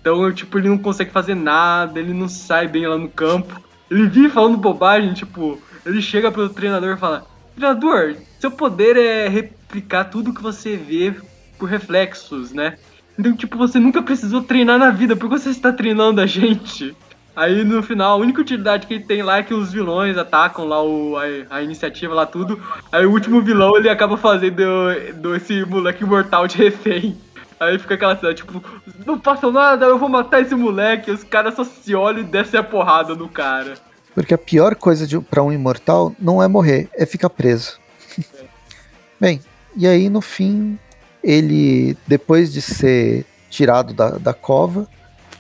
[0.01, 3.61] Então, tipo, ele não consegue fazer nada, ele não sai bem lá no campo.
[3.89, 7.25] Ele vive falando bobagem, tipo, ele chega pro treinador e fala:
[7.55, 11.13] Treinador, seu poder é replicar tudo que você vê
[11.57, 12.77] por reflexos, né?
[13.17, 16.95] Então, tipo, você nunca precisou treinar na vida, por que você está treinando a gente?
[17.35, 20.65] Aí no final, a única utilidade que ele tem lá é que os vilões atacam
[20.65, 22.61] lá o, a, a iniciativa lá tudo.
[22.91, 24.63] Aí o último vilão ele acaba fazendo
[25.15, 27.17] do esse moleque mortal de refém.
[27.59, 28.63] Aí fica aquela cena, tipo,
[29.05, 31.11] não façam nada, eu vou matar esse moleque.
[31.11, 33.75] Os caras só se olham e descem a porrada no cara.
[34.13, 37.79] Porque a pior coisa pra um imortal não é morrer, é ficar preso.
[38.17, 38.45] É.
[39.19, 39.41] Bem,
[39.75, 40.79] e aí no fim,
[41.25, 44.87] ele, depois de ser tirado da, da cova,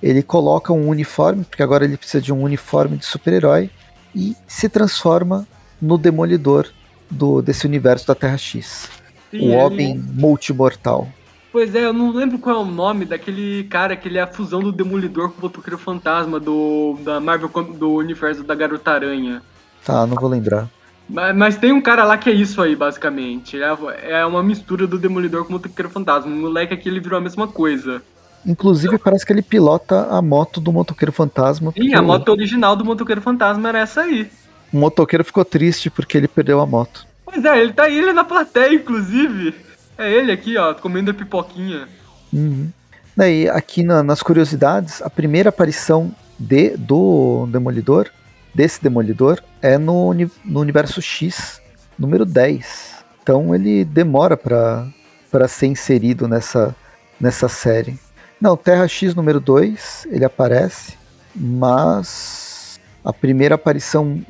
[0.01, 3.69] ele coloca um uniforme, porque agora ele precisa de um uniforme de super-herói,
[4.15, 5.47] e se transforma
[5.79, 6.67] no demolidor
[7.09, 8.89] do, desse universo da Terra X.
[9.29, 10.03] Sim, o homem ele...
[10.13, 11.07] multimortal.
[11.51, 14.27] Pois é, eu não lembro qual é o nome daquele cara que ele é a
[14.27, 19.41] fusão do Demolidor com o Motoqueiro Fantasma do da Marvel do universo da Garota Aranha.
[19.85, 20.69] Tá, não vou lembrar.
[21.07, 23.61] Mas, mas, tem um cara lá que é isso aí, basicamente.
[23.61, 23.75] É,
[24.11, 26.31] é uma mistura do Demolidor com o Motoqueiro Fantasma.
[26.31, 28.01] O moleque aqui ele virou a mesma coisa.
[28.45, 31.71] Inclusive, parece que ele pilota a moto do Motoqueiro Fantasma.
[31.71, 34.29] Sim, a moto original do Motoqueiro Fantasma era essa aí.
[34.71, 37.07] O motoqueiro ficou triste porque ele perdeu a moto.
[37.23, 39.55] Pois é, ele tá ele na plateia, inclusive.
[39.97, 41.87] É ele aqui, ó, comendo a pipoquinha.
[42.31, 42.69] Uhum.
[43.15, 48.09] Daí, aqui na, nas curiosidades, a primeira aparição de, do Demolidor,
[48.55, 51.61] desse Demolidor, é no, no universo X,
[51.99, 53.03] número 10.
[53.21, 56.73] Então ele demora para ser inserido nessa,
[57.19, 57.99] nessa série.
[58.39, 60.93] Não, Terra X número 2, ele aparece,
[61.35, 64.21] mas a primeira aparição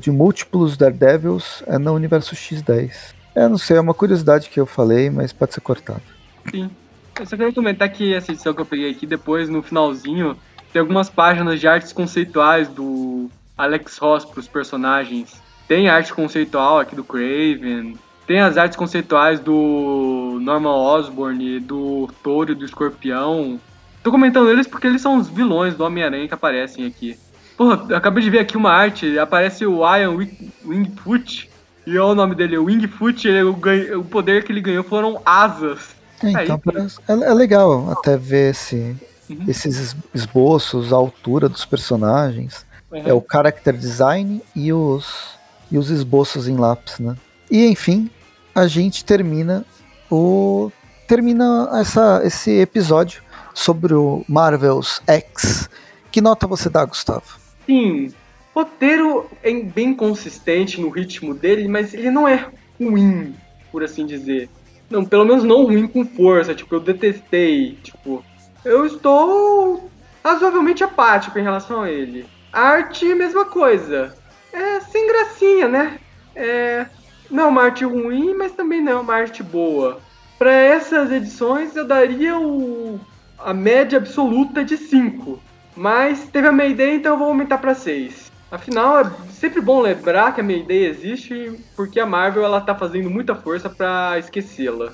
[0.00, 3.14] de múltiplos Daredevils é no universo X10.
[3.34, 6.02] É, não sei, é uma curiosidade que eu falei, mas pode ser cortado.
[6.50, 6.70] Sim.
[7.18, 10.36] Eu só quero comentar que essa edição que eu peguei aqui, depois, no finalzinho,
[10.74, 15.40] tem algumas páginas de artes conceituais do Alex Ross para os personagens.
[15.68, 17.96] Tem arte conceitual aqui do Craven,
[18.26, 23.60] tem as artes conceituais do Norman Osborn, do Touro e do Escorpião.
[24.02, 27.16] Tô comentando eles porque eles são os vilões do Homem-Aranha que aparecem aqui.
[27.56, 30.18] Porra, eu acabei de ver aqui uma arte, aparece o Iron
[30.66, 31.48] Wingfoot,
[31.86, 33.56] e olha o nome dele, o Wingfoot, ele, o,
[34.00, 35.94] o poder que ele ganhou foram asas.
[36.20, 36.60] É, então,
[37.06, 38.96] é, é, legal até ver esse,
[39.28, 39.44] uhum.
[39.48, 42.66] esses esboços, a altura dos personagens.
[42.90, 43.02] Uhum.
[43.04, 45.36] É o character design e os,
[45.70, 47.16] e os esboços em lápis, né?
[47.50, 48.10] E enfim,
[48.54, 49.64] a gente termina
[50.10, 50.70] o
[51.06, 53.22] termina essa, esse episódio
[53.52, 55.68] sobre o Marvel's X.
[56.10, 57.38] Que nota você dá, Gustavo?
[57.66, 58.12] Sim,
[58.54, 62.48] roteiro é bem consistente no ritmo dele, mas ele não é
[62.80, 63.34] ruim,
[63.70, 64.48] por assim dizer.
[64.88, 68.24] Não, pelo menos não ruim com força, tipo, eu detestei, tipo,
[68.64, 69.90] eu estou
[70.24, 72.26] razoavelmente apático em relação a ele.
[72.52, 74.14] arte, mesma coisa.
[74.52, 75.98] É sem gracinha, né?
[76.34, 76.86] É,
[77.30, 80.00] não é uma arte ruim, mas também não é uma arte boa.
[80.38, 83.00] Para essas edições eu daria o,
[83.38, 85.40] a média absoluta de 5.
[85.76, 88.32] Mas teve a Mayday, então eu vou aumentar para 6.
[88.50, 93.10] Afinal, é sempre bom lembrar que a Mayday existe porque a Marvel ela tá fazendo
[93.10, 94.92] muita força para esquecê-la.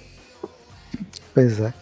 [1.34, 1.72] Pois é.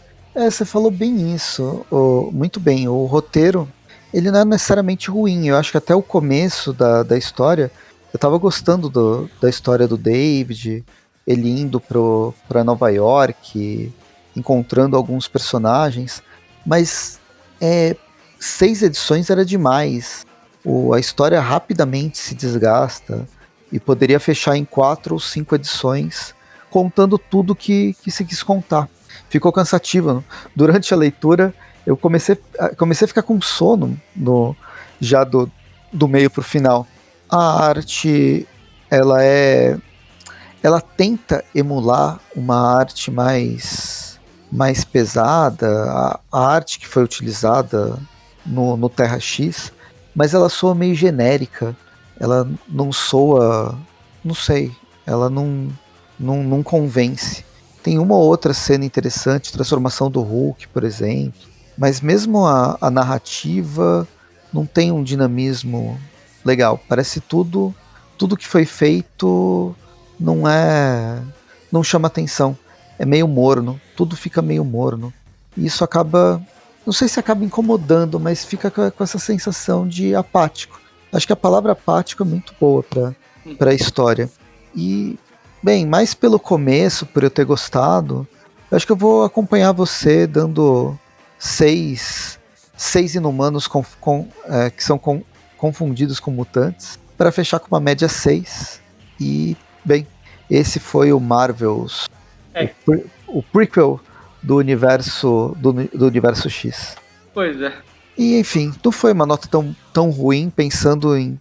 [0.47, 0.51] É.
[0.51, 2.89] Você falou bem isso, o, muito bem.
[2.89, 3.69] O roteiro,
[4.12, 5.48] ele não é necessariamente ruim.
[5.48, 7.70] Eu acho que até o começo da, da história,
[8.12, 10.85] eu tava gostando do, da história do David,
[11.27, 13.93] ele indo pro, pra Nova York,
[14.35, 16.23] encontrando alguns personagens,
[16.65, 17.19] mas
[17.60, 17.97] é,
[18.39, 20.27] seis edições era demais
[20.65, 23.27] o, a história rapidamente se desgasta
[23.73, 26.35] e poderia fechar em quatro ou cinco edições,
[26.70, 28.86] contando tudo que, que se quis contar.
[29.28, 30.24] Ficou cansativo.
[30.55, 31.55] Durante a leitura,
[31.86, 32.38] eu comecei,
[32.76, 34.56] comecei a ficar com sono no,
[35.00, 35.50] já do,
[35.92, 36.86] do meio para o final.
[37.28, 38.46] A arte,
[38.90, 39.76] ela é.
[40.62, 44.18] Ela tenta emular uma arte mais,
[44.50, 47.96] mais pesada, a, a arte que foi utilizada
[48.44, 49.72] no, no Terra X
[50.18, 51.76] mas ela soa meio genérica.
[52.18, 53.78] Ela não soa.
[54.24, 54.72] Não sei.
[55.06, 55.68] Ela não,
[56.18, 57.44] não, não convence.
[57.82, 61.40] Tem uma ou outra cena interessante, transformação do Hulk, por exemplo.
[61.76, 64.06] Mas mesmo a, a narrativa
[64.52, 65.98] não tem um dinamismo
[66.44, 66.80] legal.
[66.88, 67.74] Parece tudo.
[68.16, 69.74] Tudo que foi feito
[70.18, 71.22] não é.
[71.70, 72.56] não chama atenção.
[72.98, 73.80] É meio morno.
[73.96, 75.12] Tudo fica meio morno.
[75.56, 76.42] E isso acaba
[76.88, 80.80] não sei se acaba incomodando, mas fica com, essa sensação de apático.
[81.12, 84.30] Acho que a palavra apático é muito boa para a história.
[84.74, 85.18] E,
[85.62, 88.26] bem, mais pelo começo, por eu ter gostado,
[88.70, 90.98] eu acho que eu vou acompanhar você dando
[91.39, 92.39] seis,
[92.76, 95.22] seis inumanos com, com, é, que são com,
[95.56, 98.80] confundidos com mutantes, para fechar com uma média 6.
[99.20, 100.06] E, bem,
[100.51, 102.09] esse foi o Marvel's.
[102.55, 102.70] É.
[102.86, 104.01] O, o prequel
[104.43, 106.97] do universo do, do universo X.
[107.35, 107.72] Pois é.
[108.16, 111.39] E enfim, não foi uma nota tão, tão ruim pensando em,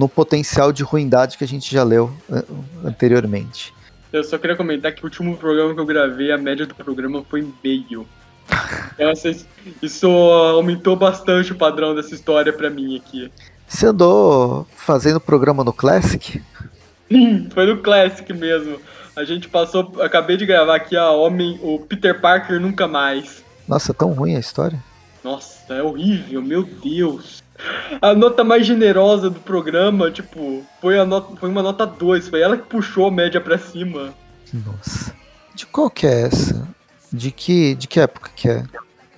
[0.00, 3.74] no potencial de ruindade que a gente já leu uh, anteriormente.
[4.10, 7.22] Eu só queria comentar que o último programa que eu gravei, a média do programa
[7.28, 8.06] foi meio.
[9.82, 13.30] Isso aumentou bastante o padrão dessa história pra mim aqui.
[13.68, 16.42] Você andou fazendo programa no Classic?
[17.52, 18.80] Foi no Classic mesmo.
[19.14, 19.92] A gente passou.
[20.00, 23.44] Acabei de gravar aqui a Homem, o Peter Parker Nunca Mais.
[23.68, 24.82] Nossa, tão ruim a história.
[25.22, 27.39] Nossa, é horrível, meu Deus.
[28.00, 32.28] A nota mais generosa do programa, tipo, foi, a nota, foi uma nota 2.
[32.28, 34.14] Foi ela que puxou a média pra cima.
[34.52, 35.14] Nossa.
[35.54, 36.66] De qual que é essa?
[37.12, 38.64] De que, de que época que é?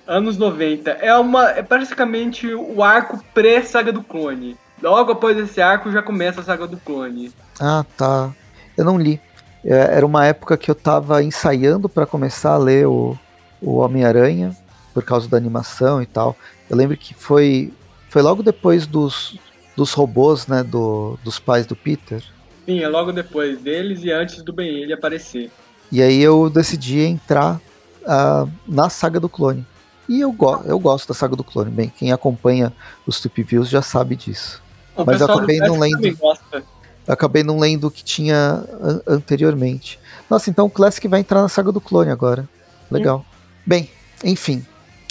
[0.07, 0.91] Anos 90.
[0.91, 1.49] É uma.
[1.51, 4.57] É praticamente o arco pré-saga do clone.
[4.81, 7.31] Logo após esse arco já começa a saga do clone.
[7.59, 8.31] Ah, tá.
[8.77, 9.21] Eu não li.
[9.63, 13.17] É, era uma época que eu tava ensaiando para começar a ler o,
[13.61, 14.55] o Homem-Aranha,
[14.93, 16.35] por causa da animação e tal.
[16.69, 17.71] Eu lembro que foi,
[18.13, 19.39] foi logo depois dos,
[19.75, 22.23] dos robôs, né, do, dos pais do Peter.
[22.63, 25.49] Sim, é logo depois deles e antes do Ben ele aparecer.
[25.91, 27.59] E aí eu decidi entrar
[28.03, 29.65] uh, na saga do clone.
[30.07, 31.71] E eu, go eu gosto da saga do clone.
[31.71, 32.71] Bem, quem acompanha
[33.07, 34.61] os Tip Views já sabe disso.
[34.95, 36.15] O Mas eu acabei não lendo.
[37.07, 39.99] acabei não lendo o que tinha an anteriormente.
[40.29, 42.47] Nossa, então o Classic vai entrar na saga do clone agora.
[42.91, 43.25] Legal.
[43.27, 43.35] Hum.
[43.65, 43.89] Bem,
[44.23, 44.63] enfim.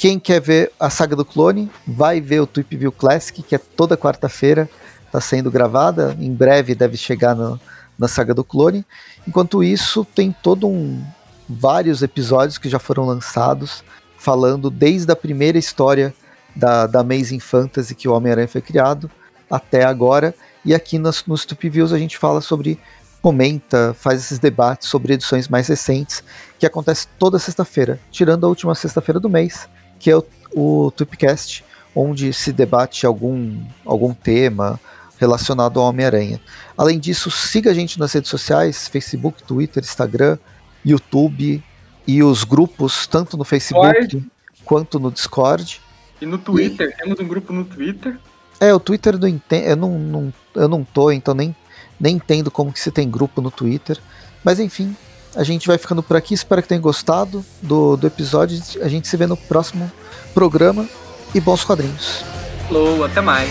[0.02, 3.58] Quem quer ver a saga do clone, vai ver o Tweep View Classic, que é
[3.58, 4.68] toda quarta-feira,
[5.06, 6.16] está sendo gravada.
[6.18, 7.60] Em breve deve chegar no,
[7.96, 8.84] na saga do clone.
[9.28, 11.00] Enquanto isso, tem todo um
[11.48, 13.84] vários episódios que já foram lançados
[14.18, 16.12] falando desde a primeira história
[16.56, 19.08] da, da Amazing Fantasy que o Homem-Aranha foi criado
[19.48, 20.34] até agora.
[20.64, 22.76] E aqui nos, nos Tupi Views a gente fala sobre,
[23.22, 26.24] comenta, faz esses debates sobre edições mais recentes,
[26.58, 29.68] que acontece toda sexta-feira, tirando a última sexta-feira do mês,
[30.02, 31.64] que é o, o Tupcast,
[31.94, 34.80] onde se debate algum, algum tema
[35.16, 36.40] relacionado ao Homem-Aranha.
[36.76, 40.36] Além disso, siga a gente nas redes sociais, Facebook, Twitter, Instagram,
[40.84, 41.62] YouTube,
[42.04, 44.30] e os grupos, tanto no Facebook Discord.
[44.64, 45.80] quanto no Discord.
[46.20, 46.96] E no Twitter, e...
[46.96, 48.18] temos um grupo no Twitter.
[48.58, 51.54] É, o Twitter não entendo, eu não, não, eu não tô, então nem,
[52.00, 54.00] nem entendo como que se tem grupo no Twitter.
[54.42, 54.96] Mas enfim,
[55.34, 56.34] a gente vai ficando por aqui.
[56.34, 58.60] Espero que tenham gostado do, do episódio.
[58.80, 59.90] A gente se vê no próximo
[60.34, 60.86] programa.
[61.34, 62.22] E bons quadrinhos.
[62.68, 63.50] Falou, até mais.